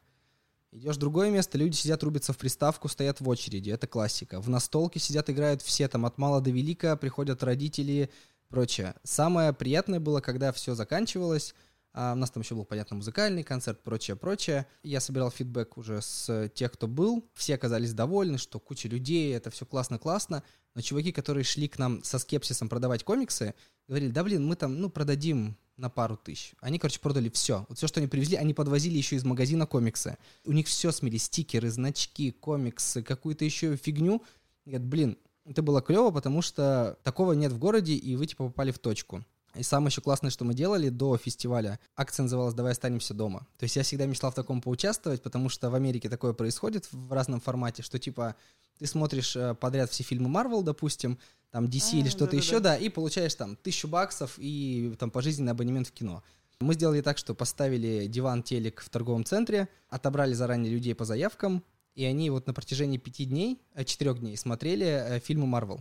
Идешь 0.74 0.96
в 0.96 0.98
другое 0.98 1.30
место, 1.30 1.56
люди 1.56 1.76
сидят, 1.76 2.02
рубятся 2.02 2.32
в 2.32 2.36
приставку, 2.36 2.88
стоят 2.88 3.20
в 3.20 3.28
очереди. 3.28 3.70
Это 3.70 3.86
классика. 3.86 4.40
В 4.40 4.48
настолке 4.48 4.98
сидят, 4.98 5.30
играют 5.30 5.62
все, 5.62 5.86
там 5.86 6.04
от 6.04 6.18
мала 6.18 6.40
до 6.40 6.50
велика, 6.50 6.96
приходят 6.96 7.44
родители, 7.44 8.10
прочее. 8.48 8.96
Самое 9.04 9.52
приятное 9.52 10.00
было, 10.00 10.20
когда 10.20 10.50
все 10.50 10.74
заканчивалось, 10.74 11.54
а 11.94 12.12
у 12.12 12.16
нас 12.16 12.30
там 12.32 12.42
еще 12.42 12.56
был, 12.56 12.64
понятно, 12.64 12.96
музыкальный 12.96 13.44
концерт, 13.44 13.80
прочее, 13.82 14.16
прочее. 14.16 14.66
Я 14.82 14.98
собирал 14.98 15.30
фидбэк 15.30 15.78
уже 15.78 16.02
с 16.02 16.50
тех, 16.54 16.72
кто 16.72 16.88
был. 16.88 17.24
Все 17.34 17.54
оказались 17.54 17.94
довольны, 17.94 18.36
что 18.36 18.58
куча 18.58 18.88
людей, 18.88 19.32
это 19.32 19.50
все 19.50 19.64
классно-классно. 19.64 20.42
Но 20.74 20.80
чуваки, 20.80 21.12
которые 21.12 21.44
шли 21.44 21.68
к 21.68 21.78
нам 21.78 22.02
со 22.02 22.18
скепсисом 22.18 22.68
продавать 22.68 23.04
комиксы, 23.04 23.54
говорили, 23.86 24.10
да 24.10 24.24
блин, 24.24 24.44
мы 24.44 24.56
там, 24.56 24.80
ну, 24.80 24.90
продадим 24.90 25.56
на 25.76 25.88
пару 25.88 26.16
тысяч. 26.16 26.54
Они, 26.60 26.80
короче, 26.80 26.98
продали 26.98 27.28
все. 27.28 27.64
Вот 27.68 27.78
все, 27.78 27.86
что 27.86 28.00
они 28.00 28.08
привезли, 28.08 28.36
они 28.36 28.54
подвозили 28.54 28.96
еще 28.96 29.14
из 29.14 29.24
магазина 29.24 29.66
комиксы. 29.66 30.18
У 30.44 30.52
них 30.52 30.66
все 30.66 30.90
смели, 30.90 31.16
стикеры, 31.16 31.70
значки, 31.70 32.32
комиксы, 32.32 33.04
какую-то 33.04 33.44
еще 33.44 33.76
фигню. 33.76 34.20
Говорят, 34.64 34.84
блин, 34.84 35.18
это 35.44 35.62
было 35.62 35.80
клево, 35.80 36.10
потому 36.10 36.42
что 36.42 36.98
такого 37.04 37.34
нет 37.34 37.52
в 37.52 37.58
городе, 37.58 37.94
и 37.94 38.16
вы, 38.16 38.26
типа, 38.26 38.46
попали 38.46 38.72
в 38.72 38.78
точку. 38.78 39.24
И 39.54 39.62
самое 39.62 39.88
еще 39.88 40.00
классное, 40.00 40.30
что 40.30 40.44
мы 40.44 40.54
делали 40.54 40.88
до 40.88 41.16
фестиваля, 41.16 41.78
акция 41.96 42.24
называлась 42.24 42.54
«Давай 42.54 42.72
останемся 42.72 43.14
дома». 43.14 43.46
То 43.58 43.64
есть 43.64 43.76
я 43.76 43.82
всегда 43.82 44.06
мечтал 44.06 44.30
в 44.30 44.34
таком 44.34 44.60
поучаствовать, 44.60 45.22
потому 45.22 45.48
что 45.48 45.70
в 45.70 45.74
Америке 45.74 46.08
такое 46.08 46.32
происходит 46.32 46.88
в 46.90 47.12
разном 47.12 47.40
формате, 47.40 47.82
что 47.82 47.98
типа 47.98 48.34
ты 48.78 48.86
смотришь 48.86 49.36
э, 49.36 49.54
подряд 49.54 49.90
все 49.90 50.02
фильмы 50.02 50.28
Marvel, 50.28 50.62
допустим, 50.62 51.18
там 51.50 51.66
DC 51.66 51.90
а, 51.92 51.96
или 51.98 52.08
что-то 52.08 52.32
да, 52.32 52.36
еще, 52.36 52.60
да. 52.60 52.70
да, 52.70 52.76
и 52.76 52.88
получаешь 52.88 53.34
там 53.34 53.56
тысячу 53.56 53.86
баксов 53.86 54.34
и 54.38 54.94
там 54.98 55.10
пожизненный 55.10 55.52
абонемент 55.52 55.86
в 55.86 55.92
кино. 55.92 56.24
Мы 56.60 56.74
сделали 56.74 57.00
так, 57.00 57.18
что 57.18 57.34
поставили 57.34 58.06
диван-телек 58.06 58.80
в 58.80 58.88
торговом 58.88 59.24
центре, 59.24 59.68
отобрали 59.88 60.34
заранее 60.34 60.72
людей 60.72 60.94
по 60.94 61.04
заявкам, 61.04 61.62
и 61.94 62.04
они 62.04 62.30
вот 62.30 62.46
на 62.46 62.54
протяжении 62.54 62.98
пяти 62.98 63.24
дней, 63.24 63.60
э, 63.74 63.84
четырех 63.84 64.18
дней 64.18 64.36
смотрели 64.36 64.86
э, 64.86 65.20
фильмы 65.20 65.46
Marvel. 65.46 65.80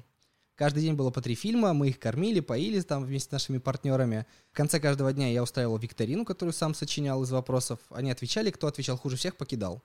Каждый 0.56 0.84
день 0.84 0.94
было 0.94 1.10
по 1.10 1.22
три 1.22 1.34
фильма, 1.34 1.74
мы 1.74 1.89
их 1.89 2.00
кормили, 2.00 2.39
поили 2.39 2.80
там 2.82 3.04
вместе 3.04 3.30
с 3.30 3.32
нашими 3.32 3.58
партнерами. 3.58 4.28
В 4.52 4.56
конце 4.56 4.80
каждого 4.80 5.12
дня 5.12 5.32
я 5.32 5.42
устраивал 5.42 5.78
викторину, 5.78 6.26
которую 6.26 6.54
сам 6.54 6.76
сочинял 6.76 7.24
из 7.24 7.32
вопросов. 7.32 7.80
Они 7.89 8.12
отвечали, 8.12 8.52
кто 8.52 8.68
отвечал 8.68 8.98
хуже 8.98 9.18
всех, 9.18 9.36
покидал. 9.36 9.82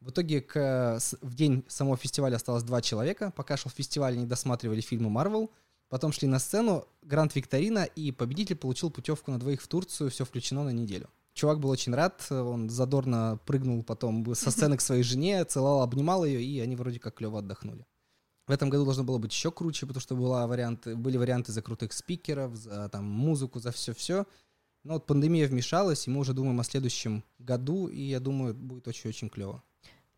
В 0.00 0.10
итоге 0.10 0.40
к, 0.40 0.98
в 1.20 1.34
день 1.34 1.64
самого 1.68 1.96
фестиваля 1.96 2.36
осталось 2.36 2.64
два 2.64 2.82
человека. 2.82 3.32
Пока 3.36 3.56
шел 3.56 3.70
фестиваль, 3.70 4.14
они 4.14 4.26
досматривали 4.26 4.80
фильмы 4.80 5.10
Марвел. 5.10 5.50
Потом 5.88 6.12
шли 6.12 6.26
на 6.26 6.38
сцену, 6.38 6.86
гранд 7.02 7.34
викторина, 7.34 7.84
и 7.84 8.10
победитель 8.10 8.56
получил 8.56 8.90
путевку 8.90 9.30
на 9.30 9.38
двоих 9.38 9.60
в 9.60 9.68
Турцию, 9.68 10.10
все 10.10 10.24
включено 10.24 10.64
на 10.64 10.70
неделю. 10.70 11.08
Чувак 11.34 11.60
был 11.60 11.70
очень 11.70 11.94
рад, 11.94 12.26
он 12.30 12.70
задорно 12.70 13.38
прыгнул 13.44 13.82
потом 13.82 14.34
со 14.34 14.50
сцены 14.50 14.76
к 14.76 14.80
своей 14.80 15.02
жене, 15.02 15.44
целовал, 15.44 15.82
обнимал 15.82 16.24
ее, 16.24 16.42
и 16.42 16.60
они 16.60 16.76
вроде 16.76 16.98
как 16.98 17.14
клево 17.14 17.40
отдохнули. 17.40 17.86
В 18.50 18.52
этом 18.52 18.68
году 18.68 18.84
должно 18.84 19.04
было 19.04 19.18
быть 19.18 19.32
еще 19.32 19.52
круче, 19.52 19.86
потому 19.86 20.00
что 20.00 20.16
была 20.16 20.44
варианты, 20.48 20.96
были 20.96 21.16
варианты 21.16 21.52
за 21.52 21.62
крутых 21.62 21.92
спикеров, 21.92 22.56
за 22.56 22.88
там, 22.88 23.04
музыку, 23.04 23.60
за 23.60 23.70
все-все. 23.70 24.26
Но 24.82 24.94
вот 24.94 25.06
пандемия 25.06 25.46
вмешалась, 25.46 26.08
и 26.08 26.10
мы 26.10 26.18
уже 26.18 26.32
думаем 26.32 26.58
о 26.58 26.64
следующем 26.64 27.22
году, 27.38 27.86
и 27.86 28.00
я 28.00 28.18
думаю, 28.18 28.52
будет 28.52 28.88
очень-очень 28.88 29.30
клево. 29.30 29.62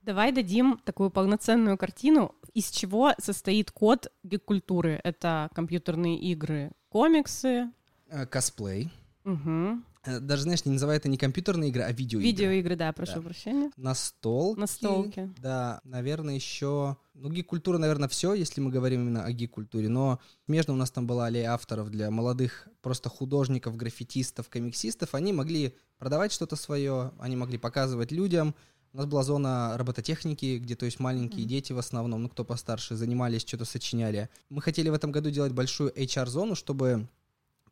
Давай 0.00 0.32
дадим 0.32 0.80
такую 0.82 1.10
полноценную 1.10 1.76
картину, 1.76 2.34
из 2.54 2.70
чего 2.70 3.12
состоит 3.18 3.70
код 3.70 4.10
гик-культуры. 4.22 4.98
Это 5.04 5.50
компьютерные 5.54 6.18
игры, 6.18 6.72
комиксы. 6.88 7.70
Э, 8.08 8.24
косплей. 8.24 8.90
Угу. 9.26 9.82
Э, 10.04 10.18
даже, 10.18 10.42
знаешь, 10.42 10.64
не 10.64 10.72
называй 10.72 10.96
это 10.96 11.08
не 11.08 11.16
компьютерные 11.16 11.70
игры, 11.70 11.82
а 11.82 11.92
видеоигры. 11.92 12.26
Видеоигры, 12.26 12.76
да, 12.76 12.92
прошу 12.92 13.16
да. 13.16 13.22
прощения. 13.22 13.70
Настолки. 13.76 14.60
Настолки. 14.60 15.34
Да, 15.38 15.80
наверное, 15.84 16.34
еще... 16.34 16.96
Ну, 17.14 17.30
гик-культура, 17.30 17.78
наверное, 17.78 18.08
все, 18.08 18.34
если 18.34 18.60
мы 18.60 18.70
говорим 18.70 19.02
именно 19.02 19.24
о 19.24 19.32
гик-культуре, 19.32 19.88
но 19.88 20.18
смежно 20.46 20.72
у 20.72 20.76
нас 20.76 20.90
там 20.90 21.06
была 21.06 21.26
аллея 21.26 21.52
авторов 21.52 21.90
для 21.90 22.10
молодых 22.10 22.68
просто 22.80 23.08
художников, 23.08 23.76
граффитистов, 23.76 24.48
комиксистов. 24.48 25.14
Они 25.14 25.32
могли 25.32 25.76
продавать 25.98 26.32
что-то 26.32 26.56
свое, 26.56 27.12
они 27.18 27.36
могли 27.36 27.58
показывать 27.58 28.10
людям. 28.10 28.54
У 28.92 28.96
нас 28.96 29.06
была 29.06 29.22
зона 29.22 29.76
робототехники, 29.78 30.58
где, 30.58 30.74
то 30.74 30.84
есть, 30.84 31.00
маленькие 31.00 31.44
mm-hmm. 31.44 31.48
дети 31.48 31.72
в 31.72 31.78
основном, 31.78 32.22
ну, 32.22 32.28
кто 32.28 32.44
постарше, 32.44 32.96
занимались, 32.96 33.42
что-то 33.42 33.64
сочиняли. 33.64 34.28
Мы 34.50 34.60
хотели 34.60 34.90
в 34.90 34.94
этом 34.94 35.12
году 35.12 35.30
делать 35.30 35.52
большую 35.52 35.92
HR-зону, 35.92 36.54
чтобы 36.54 37.08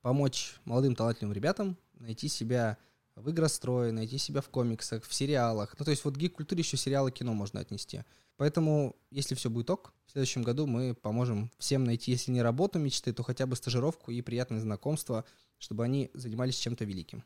помочь 0.02 0.54
молодым 0.64 0.94
талантливым 0.94 1.32
ребятам 1.32 1.76
найти 1.94 2.28
себя 2.28 2.78
в 3.16 3.30
игрострое, 3.30 3.92
найти 3.92 4.18
себя 4.18 4.40
в 4.40 4.48
комиксах, 4.48 5.04
в 5.04 5.12
сериалах. 5.12 5.74
Ну, 5.78 5.84
то 5.84 5.90
есть 5.90 6.04
вот 6.04 6.16
гик-культуре 6.16 6.62
еще 6.62 6.76
сериалы, 6.76 7.10
кино 7.10 7.34
можно 7.34 7.60
отнести. 7.60 8.02
Поэтому, 8.36 8.96
если 9.10 9.34
все 9.34 9.50
будет 9.50 9.68
ок, 9.68 9.92
в 10.06 10.12
следующем 10.12 10.42
году 10.42 10.66
мы 10.66 10.94
поможем 10.94 11.50
всем 11.58 11.84
найти, 11.84 12.12
если 12.12 12.32
не 12.32 12.40
работу 12.40 12.78
мечты, 12.78 13.12
то 13.12 13.22
хотя 13.22 13.46
бы 13.46 13.54
стажировку 13.54 14.10
и 14.10 14.22
приятные 14.22 14.60
знакомства, 14.60 15.24
чтобы 15.58 15.84
они 15.84 16.10
занимались 16.14 16.56
чем-то 16.56 16.84
великим. 16.84 17.22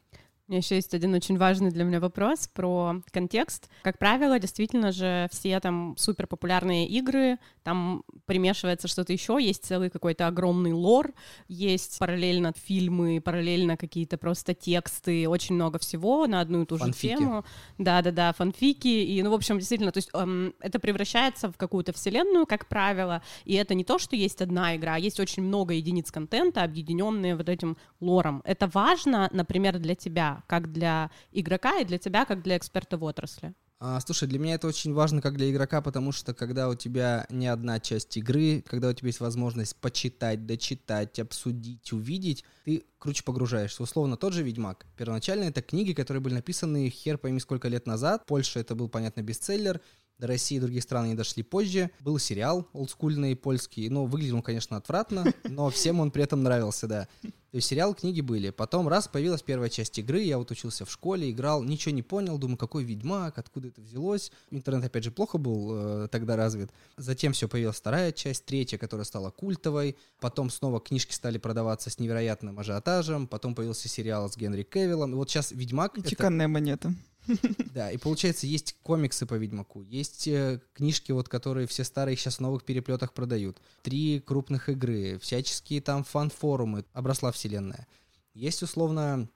У 0.46 0.52
меня 0.52 0.58
еще 0.58 0.74
есть 0.74 0.92
один 0.92 1.14
очень 1.14 1.38
важный 1.38 1.70
для 1.70 1.84
меня 1.84 2.00
вопрос 2.00 2.48
про 2.48 2.96
контекст. 3.10 3.70
Как 3.82 3.98
правило, 3.98 4.38
действительно 4.38 4.92
же 4.92 5.26
все 5.32 5.58
там 5.58 5.94
супер 5.96 6.26
популярные 6.26 6.86
игры, 6.86 7.38
там 7.62 8.02
примешивается 8.26 8.86
что-то 8.86 9.14
еще, 9.14 9.38
есть 9.40 9.64
целый 9.64 9.88
какой-то 9.88 10.26
огромный 10.26 10.74
лор, 10.74 11.14
есть 11.48 11.98
параллельно 11.98 12.52
фильмы, 12.62 13.22
параллельно 13.22 13.78
какие-то 13.78 14.18
просто 14.18 14.52
тексты, 14.52 15.26
очень 15.30 15.54
много 15.54 15.78
всего 15.78 16.26
на 16.26 16.42
одну 16.42 16.64
и 16.64 16.66
ту 16.66 16.76
фанфики. 16.76 17.12
же 17.12 17.16
тему. 17.16 17.44
Да-да-да, 17.78 18.34
фанфики. 18.34 18.88
И, 18.88 19.22
ну, 19.22 19.30
в 19.30 19.34
общем, 19.34 19.58
действительно, 19.58 19.92
то 19.92 19.98
есть 19.98 20.10
эм, 20.12 20.52
это 20.60 20.78
превращается 20.78 21.50
в 21.50 21.56
какую-то 21.56 21.94
вселенную, 21.94 22.44
как 22.44 22.68
правило, 22.68 23.22
и 23.46 23.54
это 23.54 23.74
не 23.74 23.82
то, 23.84 23.98
что 23.98 24.14
есть 24.14 24.42
одна 24.42 24.76
игра, 24.76 24.96
а 24.96 24.98
есть 24.98 25.18
очень 25.20 25.42
много 25.42 25.72
единиц 25.72 26.10
контента, 26.10 26.62
объединенные 26.62 27.34
вот 27.34 27.48
этим 27.48 27.78
лором. 28.00 28.42
Это 28.44 28.66
важно, 28.66 29.30
например, 29.32 29.78
для 29.78 29.94
тебя, 29.94 30.33
как 30.46 30.72
для 30.72 31.10
игрока 31.32 31.78
и 31.80 31.84
для 31.84 31.98
тебя, 31.98 32.24
как 32.24 32.42
для 32.42 32.56
эксперта 32.56 32.96
в 32.98 33.04
отрасли? 33.04 33.54
А, 33.86 34.00
слушай, 34.00 34.26
для 34.26 34.38
меня 34.38 34.54
это 34.54 34.66
очень 34.66 34.94
важно 34.94 35.20
как 35.20 35.36
для 35.36 35.50
игрока, 35.50 35.82
потому 35.82 36.10
что 36.10 36.32
когда 36.32 36.70
у 36.70 36.74
тебя 36.74 37.26
не 37.28 37.46
одна 37.48 37.80
часть 37.80 38.16
игры, 38.16 38.64
когда 38.66 38.88
у 38.88 38.92
тебя 38.94 39.08
есть 39.08 39.20
возможность 39.20 39.76
почитать, 39.76 40.46
дочитать, 40.46 41.18
обсудить, 41.18 41.92
увидеть, 41.92 42.44
ты 42.64 42.84
круче 42.98 43.24
погружаешься. 43.24 43.82
Условно, 43.82 44.16
тот 44.16 44.32
же 44.32 44.42
«Ведьмак». 44.42 44.86
Первоначально 44.96 45.44
это 45.44 45.60
книги, 45.60 45.92
которые 45.92 46.22
были 46.22 46.32
написаны 46.32 46.88
хер 46.88 47.18
пойми 47.18 47.40
сколько 47.40 47.68
лет 47.68 47.86
назад. 47.86 48.22
В 48.22 48.26
Польше 48.26 48.60
это 48.60 48.74
был, 48.74 48.88
понятно, 48.88 49.20
бестселлер. 49.20 49.82
До 50.18 50.26
России 50.26 50.56
и 50.56 50.60
других 50.60 50.82
стран 50.82 51.04
они 51.04 51.14
дошли 51.14 51.42
позже. 51.42 51.90
Был 52.00 52.18
сериал 52.18 52.68
олдскульный, 52.72 53.34
польский. 53.34 53.88
Ну, 53.88 54.06
выглядел 54.06 54.36
он, 54.36 54.42
конечно, 54.42 54.76
отвратно, 54.76 55.24
но 55.48 55.70
всем 55.70 56.00
он 56.00 56.10
при 56.10 56.22
этом 56.22 56.42
нравился, 56.42 56.86
да. 56.86 57.08
То 57.22 57.58
есть 57.58 57.68
сериал, 57.68 57.94
книги 57.94 58.20
были. 58.20 58.50
Потом 58.50 58.88
раз 58.88 59.06
появилась 59.06 59.40
первая 59.40 59.70
часть 59.70 59.96
игры, 60.00 60.22
я 60.22 60.38
вот 60.38 60.50
учился 60.50 60.84
в 60.84 60.90
школе, 60.90 61.30
играл, 61.30 61.62
ничего 61.62 61.94
не 61.94 62.02
понял, 62.02 62.36
думаю, 62.36 62.58
какой 62.58 62.82
Ведьмак, 62.82 63.38
откуда 63.38 63.68
это 63.68 63.80
взялось. 63.80 64.32
Интернет, 64.50 64.86
опять 64.86 65.04
же, 65.04 65.12
плохо 65.12 65.38
был 65.38 65.70
э, 65.72 66.08
тогда 66.08 66.34
развит. 66.34 66.70
Затем 66.96 67.32
все 67.32 67.48
появилась 67.48 67.76
вторая 67.76 68.10
часть, 68.10 68.44
третья, 68.44 68.76
которая 68.76 69.04
стала 69.04 69.30
культовой. 69.30 69.96
Потом 70.18 70.50
снова 70.50 70.80
книжки 70.80 71.12
стали 71.12 71.38
продаваться 71.38 71.90
с 71.90 72.00
невероятным 72.00 72.58
ажиотажем. 72.58 73.28
Потом 73.28 73.54
появился 73.54 73.88
сериал 73.88 74.28
с 74.28 74.36
Генри 74.36 74.64
Кевиллом. 74.64 75.12
И 75.12 75.14
вот 75.14 75.30
сейчас 75.30 75.52
Ведьмак... 75.52 75.96
И 75.96 76.00
это... 76.00 76.10
чеканная 76.10 76.48
монета. 76.48 76.92
Да, 77.74 77.90
и 77.90 77.96
получается, 77.96 78.46
есть 78.46 78.76
комиксы 78.82 79.26
по 79.26 79.34
Ведьмаку, 79.34 79.82
есть 79.82 80.28
э, 80.28 80.60
книжки, 80.74 81.12
вот, 81.12 81.28
которые 81.28 81.66
все 81.66 81.84
старые 81.84 82.16
сейчас 82.16 82.36
в 82.36 82.40
новых 82.40 82.64
переплетах 82.64 83.12
продают, 83.12 83.60
три 83.82 84.20
крупных 84.20 84.68
игры, 84.68 85.18
всяческие 85.18 85.80
там 85.80 86.04
фан-форумы, 86.04 86.84
обросла 86.92 87.32
вселенная. 87.32 87.86
Есть, 88.34 88.62
условно, 88.62 89.28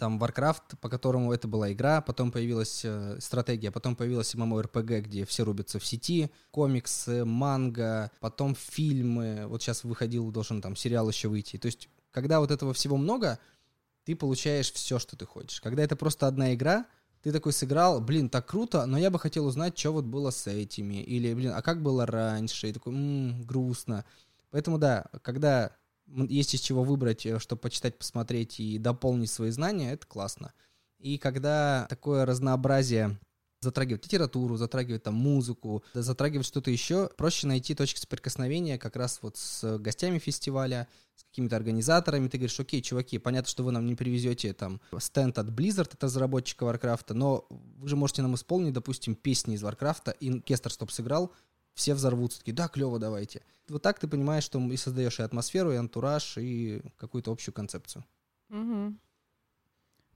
там 0.00 0.18
Warcraft, 0.18 0.78
по 0.80 0.88
которому 0.88 1.32
это 1.32 1.46
была 1.46 1.72
игра, 1.72 2.00
потом 2.00 2.32
появилась 2.32 2.80
э, 2.84 3.18
стратегия, 3.20 3.70
потом 3.70 3.94
появилась 3.94 4.34
MMORPG, 4.34 5.02
где 5.02 5.24
все 5.26 5.44
рубятся 5.44 5.78
в 5.78 5.86
сети, 5.86 6.30
комиксы, 6.50 7.24
манга, 7.24 8.10
потом 8.20 8.56
фильмы, 8.56 9.46
вот 9.46 9.62
сейчас 9.62 9.84
выходил, 9.84 10.30
должен 10.32 10.62
там 10.62 10.74
сериал 10.74 11.08
еще 11.08 11.28
выйти. 11.28 11.58
То 11.58 11.66
есть, 11.66 11.88
когда 12.10 12.40
вот 12.40 12.50
этого 12.50 12.72
всего 12.72 12.96
много, 12.96 13.38
ты 14.04 14.16
получаешь 14.16 14.72
все, 14.72 14.98
что 14.98 15.16
ты 15.16 15.26
хочешь. 15.26 15.60
Когда 15.60 15.82
это 15.82 15.96
просто 15.96 16.26
одна 16.26 16.54
игра, 16.54 16.86
ты 17.22 17.32
такой 17.32 17.52
сыграл, 17.52 18.00
блин, 18.00 18.28
так 18.30 18.46
круто, 18.46 18.86
но 18.86 18.98
я 18.98 19.10
бы 19.10 19.18
хотел 19.18 19.46
узнать, 19.46 19.78
что 19.78 19.92
вот 19.92 20.04
было 20.04 20.30
с 20.30 20.46
этими, 20.46 21.02
или, 21.02 21.34
блин, 21.34 21.52
а 21.54 21.62
как 21.62 21.82
было 21.82 22.06
раньше, 22.06 22.68
и 22.68 22.72
такой, 22.72 22.94
м-м, 22.94 23.42
грустно. 23.44 24.04
Поэтому, 24.50 24.78
да, 24.78 25.06
когда 25.22 25.72
есть 26.06 26.54
из 26.54 26.60
чего 26.60 26.82
выбрать, 26.82 27.26
э, 27.26 27.38
чтобы 27.38 27.60
почитать, 27.60 27.98
посмотреть 27.98 28.58
и 28.60 28.78
дополнить 28.78 29.30
свои 29.30 29.50
знания, 29.50 29.92
это 29.92 30.06
классно. 30.06 30.52
И 30.98 31.18
когда 31.18 31.86
такое 31.88 32.26
разнообразие 32.26 33.18
затрагивает 33.60 34.04
литературу, 34.04 34.56
затрагивает 34.56 35.02
там 35.02 35.14
музыку, 35.14 35.84
затрагивает 35.92 36.46
что-то 36.46 36.70
еще, 36.70 37.10
проще 37.16 37.46
найти 37.46 37.74
точки 37.74 37.98
соприкосновения 37.98 38.78
как 38.78 38.96
раз 38.96 39.18
вот 39.22 39.36
с 39.36 39.78
гостями 39.78 40.18
фестиваля, 40.18 40.88
с 41.14 41.24
какими-то 41.24 41.56
организаторами. 41.56 42.28
Ты 42.28 42.38
говоришь, 42.38 42.58
окей, 42.58 42.80
чуваки, 42.80 43.18
понятно, 43.18 43.48
что 43.48 43.62
вы 43.62 43.72
нам 43.72 43.86
не 43.86 43.94
привезете 43.94 44.52
там 44.54 44.80
стенд 44.98 45.38
от 45.38 45.48
Blizzard, 45.48 45.90
это 45.92 46.06
разработчика 46.06 46.64
Warcraft, 46.64 47.12
но 47.12 47.46
вы 47.50 47.88
же 47.88 47.96
можете 47.96 48.22
нам 48.22 48.34
исполнить, 48.34 48.72
допустим, 48.72 49.14
песни 49.14 49.54
из 49.54 49.62
Warcraft, 49.62 50.16
и 50.18 50.30
оркестр, 50.30 50.72
стоп 50.72 50.90
сыграл, 50.90 51.32
все 51.74 51.94
взорвутся, 51.94 52.38
такие, 52.38 52.54
да, 52.54 52.68
клево, 52.68 52.98
давайте. 52.98 53.42
Вот 53.68 53.82
так 53.82 54.00
ты 54.00 54.08
понимаешь, 54.08 54.44
что 54.44 54.58
и 54.58 54.76
создаешь 54.76 55.20
и 55.20 55.22
атмосферу, 55.22 55.72
и 55.72 55.76
антураж, 55.76 56.38
и 56.38 56.82
какую-то 56.96 57.30
общую 57.30 57.54
концепцию. 57.54 58.04
Угу. 58.48 58.96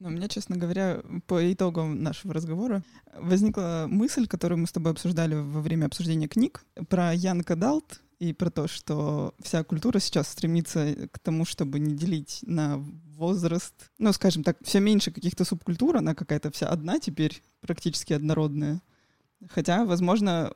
Но 0.00 0.08
у 0.08 0.10
меня, 0.10 0.28
честно 0.28 0.56
говоря, 0.56 1.02
по 1.26 1.52
итогам 1.52 2.02
нашего 2.02 2.34
разговора 2.34 2.82
возникла 3.16 3.86
мысль, 3.88 4.26
которую 4.26 4.58
мы 4.58 4.66
с 4.66 4.72
тобой 4.72 4.92
обсуждали 4.92 5.34
во 5.34 5.60
время 5.60 5.86
обсуждения 5.86 6.28
книг, 6.28 6.64
про 6.88 7.14
Янка 7.14 7.56
Далт 7.56 8.00
и 8.18 8.32
про 8.32 8.50
то, 8.50 8.66
что 8.68 9.34
вся 9.42 9.62
культура 9.64 9.98
сейчас 9.98 10.28
стремится 10.28 11.08
к 11.10 11.18
тому, 11.18 11.44
чтобы 11.44 11.78
не 11.78 11.94
делить 11.94 12.40
на 12.42 12.78
возраст. 12.78 13.74
Ну, 13.98 14.12
скажем 14.12 14.42
так, 14.42 14.58
все 14.62 14.80
меньше 14.80 15.10
каких-то 15.10 15.44
субкультур, 15.44 15.96
она 15.96 16.14
какая-то 16.14 16.50
вся 16.50 16.68
одна 16.68 16.98
теперь, 16.98 17.42
практически 17.60 18.12
однородная. 18.12 18.82
Хотя, 19.50 19.84
возможно, 19.84 20.52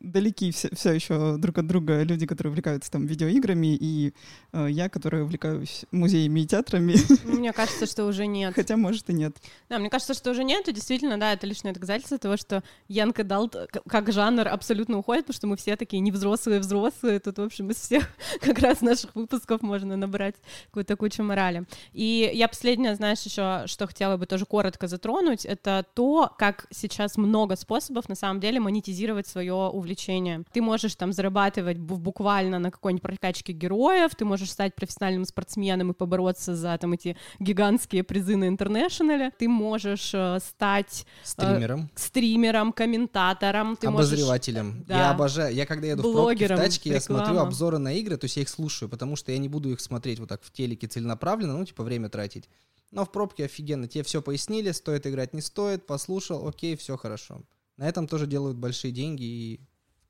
далеки 0.00 0.50
все, 0.52 0.68
все 0.74 0.92
еще 0.92 1.36
друг 1.38 1.58
от 1.58 1.66
друга 1.66 2.02
люди, 2.02 2.26
которые 2.26 2.50
увлекаются 2.50 2.90
там 2.90 3.06
видеоиграми, 3.06 3.76
и 3.78 4.14
э, 4.52 4.68
я, 4.70 4.88
которая 4.88 5.22
увлекаюсь 5.22 5.84
музеями 5.90 6.40
и 6.40 6.46
театрами. 6.46 6.94
Мне 7.24 7.52
кажется, 7.52 7.86
что 7.86 8.04
уже 8.06 8.26
нет. 8.26 8.54
Хотя, 8.54 8.76
может, 8.76 9.10
и 9.10 9.12
нет. 9.12 9.36
Да, 9.68 9.78
мне 9.78 9.90
кажется, 9.90 10.14
что 10.14 10.30
уже 10.30 10.44
нет, 10.44 10.68
и 10.68 10.72
действительно, 10.72 11.18
да, 11.18 11.32
это 11.32 11.46
лишнее 11.46 11.74
доказательство 11.74 12.18
того, 12.18 12.36
что 12.36 12.62
young 12.88 13.24
adult 13.24 13.56
как 13.86 14.12
жанр 14.12 14.48
абсолютно 14.48 14.98
уходит, 14.98 15.26
потому 15.26 15.36
что 15.36 15.46
мы 15.46 15.56
все 15.56 15.76
такие 15.76 16.00
невзрослые-взрослые, 16.00 17.20
тут, 17.20 17.38
в 17.38 17.42
общем, 17.42 17.70
из 17.70 17.76
всех 17.76 18.08
как 18.40 18.58
раз 18.58 18.80
наших 18.80 19.14
выпусков 19.14 19.62
можно 19.62 19.96
набрать 19.96 20.36
какую-то 20.66 20.96
кучу 20.96 21.22
морали. 21.22 21.64
И 21.92 22.30
я 22.32 22.48
последнее, 22.48 22.94
знаешь, 22.94 23.22
еще, 23.22 23.64
что 23.66 23.86
хотела 23.86 24.16
бы 24.16 24.26
тоже 24.26 24.46
коротко 24.46 24.86
затронуть, 24.86 25.44
это 25.44 25.84
то, 25.94 26.32
как 26.38 26.66
сейчас 26.70 27.16
много 27.16 27.56
способов, 27.56 28.08
на 28.08 28.14
самом 28.14 28.29
самом 28.30 28.40
деле 28.40 28.60
монетизировать 28.60 29.26
свое 29.26 29.54
увлечение. 29.54 30.44
Ты 30.52 30.62
можешь 30.62 30.94
там 30.94 31.12
зарабатывать 31.12 31.78
буквально 31.78 32.58
на 32.58 32.70
какой-нибудь 32.70 33.02
прокачке 33.02 33.52
героев, 33.52 34.14
ты 34.14 34.24
можешь 34.24 34.50
стать 34.50 34.74
профессиональным 34.74 35.24
спортсменом 35.24 35.90
и 35.90 35.94
побороться 35.94 36.54
за 36.54 36.78
там 36.78 36.92
эти 36.92 37.16
гигантские 37.40 38.04
призы 38.04 38.36
на 38.36 38.46
интернешнале, 38.46 39.32
ты 39.36 39.48
можешь 39.48 40.12
э, 40.14 40.38
стать 40.40 41.04
э, 41.04 41.26
стримером, 41.26 41.80
э, 41.80 41.98
стримером, 41.98 42.72
комментатором, 42.72 43.76
ты 43.76 43.88
обозревателем. 43.88 44.66
Можешь, 44.66 44.86
да, 44.86 44.98
я 44.98 45.10
обожаю, 45.10 45.54
я 45.54 45.66
когда 45.66 45.88
еду 45.88 46.02
в 46.08 46.12
пробке 46.12 46.46
в 46.46 46.56
тачке, 46.56 46.90
я 46.90 47.00
смотрю 47.00 47.38
обзоры 47.38 47.78
на 47.78 47.92
игры, 47.94 48.16
то 48.16 48.26
есть 48.26 48.36
я 48.36 48.42
их 48.42 48.48
слушаю, 48.48 48.88
потому 48.88 49.16
что 49.16 49.32
я 49.32 49.38
не 49.38 49.48
буду 49.48 49.70
их 49.70 49.80
смотреть 49.80 50.20
вот 50.20 50.28
так 50.28 50.42
в 50.44 50.52
телеке 50.52 50.86
целенаправленно, 50.86 51.58
ну 51.58 51.64
типа 51.64 51.82
время 51.82 52.08
тратить. 52.08 52.48
Но 52.92 53.04
в 53.04 53.12
пробке 53.12 53.44
офигенно, 53.44 53.88
тебе 53.88 54.02
все 54.04 54.20
пояснили, 54.22 54.70
стоит 54.72 55.06
играть, 55.06 55.32
не 55.34 55.40
стоит, 55.40 55.86
послушал, 55.86 56.46
окей, 56.46 56.76
все 56.76 56.96
хорошо. 56.96 57.42
На 57.80 57.88
этом 57.88 58.06
тоже 58.06 58.26
делают 58.26 58.58
большие 58.58 58.92
деньги 58.92 59.22
и 59.22 59.60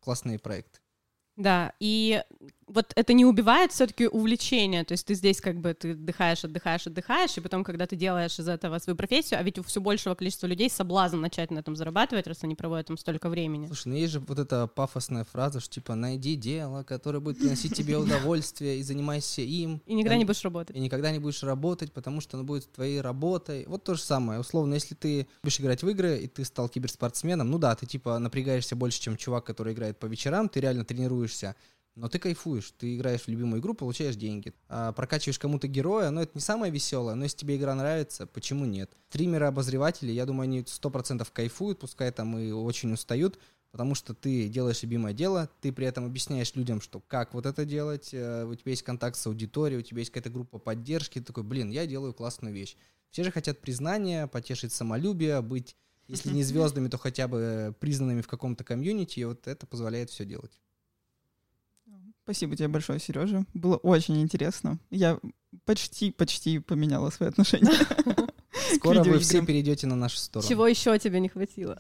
классные 0.01 0.41
проекты. 0.41 0.81
Да, 1.37 1.73
и 1.79 2.21
вот 2.73 2.93
это 2.95 3.13
не 3.13 3.25
убивает 3.25 3.73
все-таки 3.73 4.07
увлечение, 4.07 4.85
то 4.85 4.93
есть 4.93 5.07
ты 5.07 5.15
здесь 5.15 5.41
как 5.41 5.61
бы 5.61 5.75
ты 5.75 5.93
отдыхаешь, 5.93 6.45
отдыхаешь, 6.45 6.87
отдыхаешь, 6.87 7.37
и 7.37 7.41
потом, 7.41 7.65
когда 7.65 7.87
ты 7.87 7.97
делаешь 7.97 8.39
из 8.39 8.49
этого 8.49 8.79
свою 8.79 8.97
профессию, 8.97 9.41
а 9.41 9.43
ведь 9.43 9.59
у 9.59 9.63
все 9.63 9.81
большего 9.81 10.15
количества 10.15 10.47
людей 10.47 10.71
соблазн 10.71 11.21
начать 11.21 11.51
на 11.51 11.59
этом 11.59 11.77
зарабатывать, 11.77 12.27
раз 12.27 12.39
они 12.43 12.55
проводят 12.55 12.87
там 12.87 12.99
столько 12.99 13.29
времени. 13.29 13.67
Слушай, 13.67 13.89
ну 13.89 13.95
есть 13.95 14.13
же 14.13 14.21
вот 14.21 14.39
эта 14.39 14.67
пафосная 14.67 15.25
фраза, 15.25 15.61
что 15.61 15.75
типа 15.75 15.95
найди 15.95 16.37
дело, 16.37 16.83
которое 16.83 17.21
будет 17.21 17.39
приносить 17.39 17.75
тебе 17.75 17.97
удовольствие, 17.97 18.79
и 18.79 18.83
занимайся 18.83 19.43
им. 19.43 19.83
И 19.87 19.95
никогда 19.95 20.17
не 20.17 20.25
будешь 20.25 20.43
работать. 20.43 20.77
И 20.77 20.81
никогда 20.81 21.11
не 21.11 21.19
будешь 21.19 21.43
работать, 21.43 21.93
потому 21.93 22.21
что 22.21 22.37
оно 22.37 22.45
будет 22.45 22.71
твоей 22.73 23.01
работой. 23.01 23.65
Вот 23.67 23.85
то 23.85 23.95
же 23.95 24.03
самое. 24.03 24.41
Условно, 24.41 24.75
если 24.75 24.95
ты 24.95 25.27
будешь 25.43 25.61
играть 25.61 25.83
в 25.83 25.89
игры, 25.89 26.19
и 26.19 26.29
ты 26.29 26.45
стал 26.45 26.69
киберспортсменом, 26.69 27.51
ну 27.51 27.59
да, 27.59 27.75
ты 27.75 27.87
типа 27.87 28.19
напрягаешься 28.19 28.77
больше, 28.77 29.01
чем 29.01 29.17
чувак, 29.17 29.45
который 29.45 29.73
играет 29.73 29.99
по 29.99 30.07
вечерам, 30.07 30.49
ты 30.49 30.61
реально 30.61 30.85
тренируешься, 30.85 31.57
но 32.01 32.09
ты 32.09 32.19
кайфуешь, 32.19 32.73
ты 32.79 32.97
играешь 32.97 33.23
в 33.23 33.29
любимую 33.29 33.61
игру, 33.61 33.75
получаешь 33.75 34.17
деньги. 34.17 34.55
А 34.69 34.93
прокачиваешь 34.93 35.39
кому-то 35.39 35.69
героя, 35.69 36.11
но 36.11 36.23
это 36.23 36.33
не 36.35 36.41
самое 36.41 36.73
веселое, 36.73 37.15
но 37.15 37.25
если 37.25 37.37
тебе 37.37 37.57
игра 37.57 37.75
нравится, 37.75 38.27
почему 38.27 38.65
нет? 38.65 38.91
Стримеры, 39.11 39.45
обозреватели, 39.47 40.11
я 40.11 40.25
думаю, 40.25 40.45
они 40.45 40.65
сто 40.67 40.89
процентов 40.89 41.31
кайфуют, 41.31 41.79
пускай 41.79 42.11
там 42.11 42.39
и 42.39 42.53
очень 42.53 42.93
устают, 42.95 43.39
потому 43.71 43.95
что 43.95 44.15
ты 44.15 44.49
делаешь 44.49 44.83
любимое 44.83 45.13
дело, 45.13 45.51
ты 45.61 45.73
при 45.73 45.87
этом 45.87 46.07
объясняешь 46.07 46.55
людям, 46.55 46.81
что 46.81 47.01
как 47.01 47.35
вот 47.35 47.45
это 47.45 47.67
делать, 47.67 48.11
э, 48.13 48.45
у 48.45 48.55
тебя 48.55 48.71
есть 48.71 48.83
контакт 48.83 49.17
с 49.17 49.27
аудиторией, 49.27 49.81
у 49.81 49.83
тебя 49.83 49.99
есть 49.99 50.11
какая-то 50.11 50.31
группа 50.31 50.59
поддержки, 50.59 51.19
ты 51.19 51.27
такой, 51.27 51.43
блин, 51.43 51.69
я 51.69 51.87
делаю 51.87 52.15
классную 52.15 52.55
вещь. 52.55 52.77
Все 53.11 53.25
же 53.25 53.31
хотят 53.31 53.61
признания, 53.61 54.27
потешить 54.27 54.73
самолюбие, 54.73 55.43
быть, 55.43 55.77
если 56.09 56.31
не 56.31 56.43
звездами, 56.45 56.89
то 56.89 56.97
хотя 56.97 57.29
бы 57.29 57.75
признанными 57.79 58.23
в 58.23 58.29
каком-то 58.29 58.65
комьюнити, 58.65 59.21
и 59.21 59.25
вот 59.25 59.47
это 59.47 59.67
позволяет 59.67 60.09
все 60.09 60.25
делать. 60.25 60.61
Спасибо 62.31 62.55
тебе 62.55 62.69
большое, 62.69 63.01
Сережа. 63.01 63.45
Было 63.55 63.77
очень 63.79 64.23
интересно. 64.23 64.79
Я 64.91 65.19
почти-почти 65.65 66.61
поменяла 66.61 67.11
свои 67.11 67.29
отношения. 67.29 67.73
Скоро 68.77 69.03
вы 69.03 69.19
все 69.19 69.45
перейдете 69.45 69.89
на 69.89 69.97
нашу 69.97 70.17
сторону. 70.17 70.49
Чего 70.49 70.69
еще 70.69 70.97
тебе 71.01 71.19
не 71.19 71.29
хватило? 71.29 71.77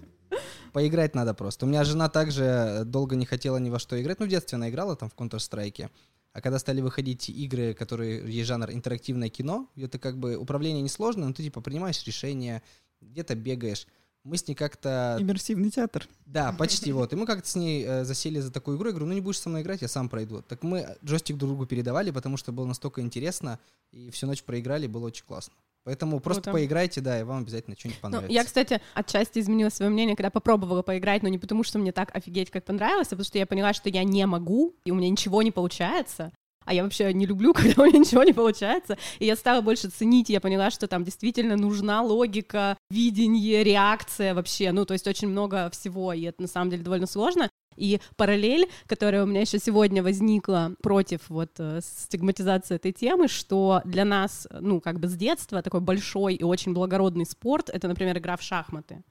Поиграть 0.72 1.14
надо 1.14 1.34
просто. 1.34 1.66
У 1.66 1.68
меня 1.68 1.84
жена 1.84 2.08
также 2.08 2.84
долго 2.86 3.14
не 3.14 3.26
хотела 3.26 3.58
ни 3.58 3.68
во 3.68 3.78
что 3.78 4.00
играть. 4.00 4.20
Ну, 4.20 4.24
в 4.24 4.30
детстве 4.30 4.56
она 4.56 4.70
играла 4.70 4.96
там 4.96 5.10
в 5.10 5.14
Counter-Strike. 5.14 5.90
А 6.32 6.40
когда 6.40 6.58
стали 6.58 6.80
выходить 6.80 7.28
игры, 7.28 7.74
которые 7.74 8.26
есть 8.26 8.48
жанр 8.48 8.70
интерактивное 8.70 9.28
кино, 9.28 9.68
это 9.76 9.98
как 9.98 10.16
бы 10.16 10.36
управление 10.36 10.80
несложно, 10.80 11.26
но 11.26 11.34
ты 11.34 11.42
типа 11.42 11.60
принимаешь 11.60 12.02
решения, 12.06 12.62
где-то 13.02 13.34
бегаешь 13.34 13.86
мы 14.24 14.38
с 14.38 14.48
ней 14.48 14.54
как-то... 14.54 15.16
Иммерсивный 15.20 15.70
театр. 15.70 16.08
Да, 16.24 16.52
почти 16.52 16.92
вот. 16.92 17.12
И 17.12 17.16
мы 17.16 17.26
как-то 17.26 17.48
с 17.48 17.54
ней 17.54 17.84
э, 17.84 18.04
засели 18.04 18.40
за 18.40 18.50
такую 18.50 18.78
игру. 18.78 18.86
Я 18.86 18.92
говорю, 18.92 19.06
ну 19.06 19.12
не 19.12 19.20
будешь 19.20 19.38
со 19.38 19.50
мной 19.50 19.62
играть, 19.62 19.82
я 19.82 19.88
сам 19.88 20.08
пройду. 20.08 20.42
Так 20.42 20.62
мы 20.62 20.96
джойстик 21.04 21.36
друг 21.36 21.50
другу 21.50 21.66
передавали, 21.66 22.10
потому 22.10 22.38
что 22.38 22.50
было 22.50 22.64
настолько 22.64 23.02
интересно. 23.02 23.60
И 23.92 24.10
всю 24.10 24.26
ночь 24.26 24.42
проиграли, 24.42 24.86
было 24.86 25.06
очень 25.06 25.24
классно. 25.24 25.54
Поэтому 25.84 26.18
просто 26.18 26.44
Круто. 26.44 26.58
поиграйте, 26.58 27.02
да, 27.02 27.20
и 27.20 27.24
вам 27.24 27.42
обязательно 27.42 27.76
что-нибудь 27.78 28.00
понравится. 28.00 28.28
Ну, 28.28 28.34
я, 28.34 28.44
кстати, 28.44 28.80
отчасти 28.94 29.38
изменила 29.38 29.68
свое 29.68 29.90
мнение, 29.90 30.16
когда 30.16 30.30
попробовала 30.30 30.80
поиграть, 30.80 31.22
но 31.22 31.28
не 31.28 31.38
потому, 31.38 31.62
что 31.62 31.78
мне 31.78 31.92
так 31.92 32.14
офигеть 32.16 32.50
как 32.50 32.64
понравилось, 32.64 33.08
а 33.08 33.10
потому 33.10 33.24
что 33.26 33.36
я 33.36 33.44
поняла, 33.44 33.74
что 33.74 33.90
я 33.90 34.02
не 34.02 34.24
могу, 34.26 34.74
и 34.86 34.90
у 34.90 34.94
меня 34.94 35.10
ничего 35.10 35.42
не 35.42 35.50
получается. 35.50 36.32
А 36.64 36.74
я 36.74 36.82
вообще 36.82 37.12
не 37.12 37.26
люблю, 37.26 37.52
когда 37.54 37.82
у 37.82 37.86
меня 37.86 37.98
ничего 37.98 38.22
не 38.22 38.32
получается. 38.32 38.98
И 39.18 39.26
я 39.26 39.36
стала 39.36 39.60
больше 39.60 39.88
ценить, 39.88 40.30
и 40.30 40.32
я 40.32 40.40
поняла, 40.40 40.70
что 40.70 40.86
там 40.86 41.04
действительно 41.04 41.56
нужна 41.56 42.02
логика, 42.02 42.76
видение, 42.90 43.64
реакция 43.64 44.34
вообще. 44.34 44.72
Ну, 44.72 44.84
то 44.84 44.94
есть 44.94 45.06
очень 45.06 45.28
много 45.28 45.70
всего, 45.70 46.12
и 46.12 46.22
это 46.22 46.42
на 46.42 46.48
самом 46.48 46.70
деле 46.70 46.82
довольно 46.82 47.06
сложно. 47.06 47.50
И 47.76 48.00
параллель, 48.16 48.68
которая 48.86 49.24
у 49.24 49.26
меня 49.26 49.40
еще 49.40 49.58
сегодня 49.58 50.02
возникла 50.02 50.74
против 50.80 51.28
вот 51.28 51.50
э, 51.58 51.80
стигматизации 51.82 52.76
этой 52.76 52.92
темы, 52.92 53.26
что 53.26 53.82
для 53.84 54.04
нас, 54.04 54.46
ну, 54.60 54.80
как 54.80 55.00
бы 55.00 55.08
с 55.08 55.14
детства 55.14 55.60
такой 55.60 55.80
большой 55.80 56.34
и 56.34 56.44
очень 56.44 56.72
благородный 56.72 57.26
спорт— 57.26 57.70
это, 57.72 57.88
например, 57.88 58.18
игра 58.18 58.36
в 58.36 58.42
шахматы 58.42 59.02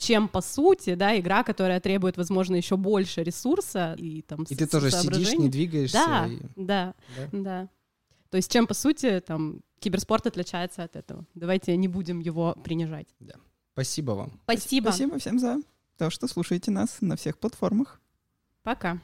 чем 0.00 0.28
по 0.28 0.40
сути, 0.40 0.94
да, 0.94 1.18
игра, 1.18 1.44
которая 1.44 1.78
требует, 1.78 2.16
возможно, 2.16 2.56
еще 2.56 2.76
больше 2.76 3.22
ресурса 3.22 3.94
и 3.98 4.22
там. 4.22 4.44
И 4.44 4.56
ты 4.56 4.66
тоже 4.66 4.90
сидишь, 4.90 5.34
не 5.34 5.48
двигаешься. 5.48 5.98
Да, 6.06 6.26
и... 6.26 6.38
да, 6.56 6.94
да, 7.16 7.28
да. 7.32 7.68
То 8.30 8.36
есть 8.38 8.50
чем 8.50 8.66
по 8.66 8.74
сути 8.74 9.20
там 9.20 9.60
киберспорт 9.78 10.26
отличается 10.26 10.84
от 10.84 10.96
этого? 10.96 11.26
Давайте 11.34 11.76
не 11.76 11.86
будем 11.86 12.20
его 12.20 12.56
принижать. 12.64 13.08
Да. 13.20 13.34
Спасибо 13.74 14.12
вам. 14.12 14.40
Спасибо. 14.44 14.88
Спасибо 14.88 15.18
всем 15.18 15.38
за 15.38 15.60
то, 15.98 16.10
что 16.10 16.26
слушаете 16.28 16.70
нас 16.70 16.98
на 17.00 17.16
всех 17.16 17.38
платформах. 17.38 18.00
Пока. 18.62 19.00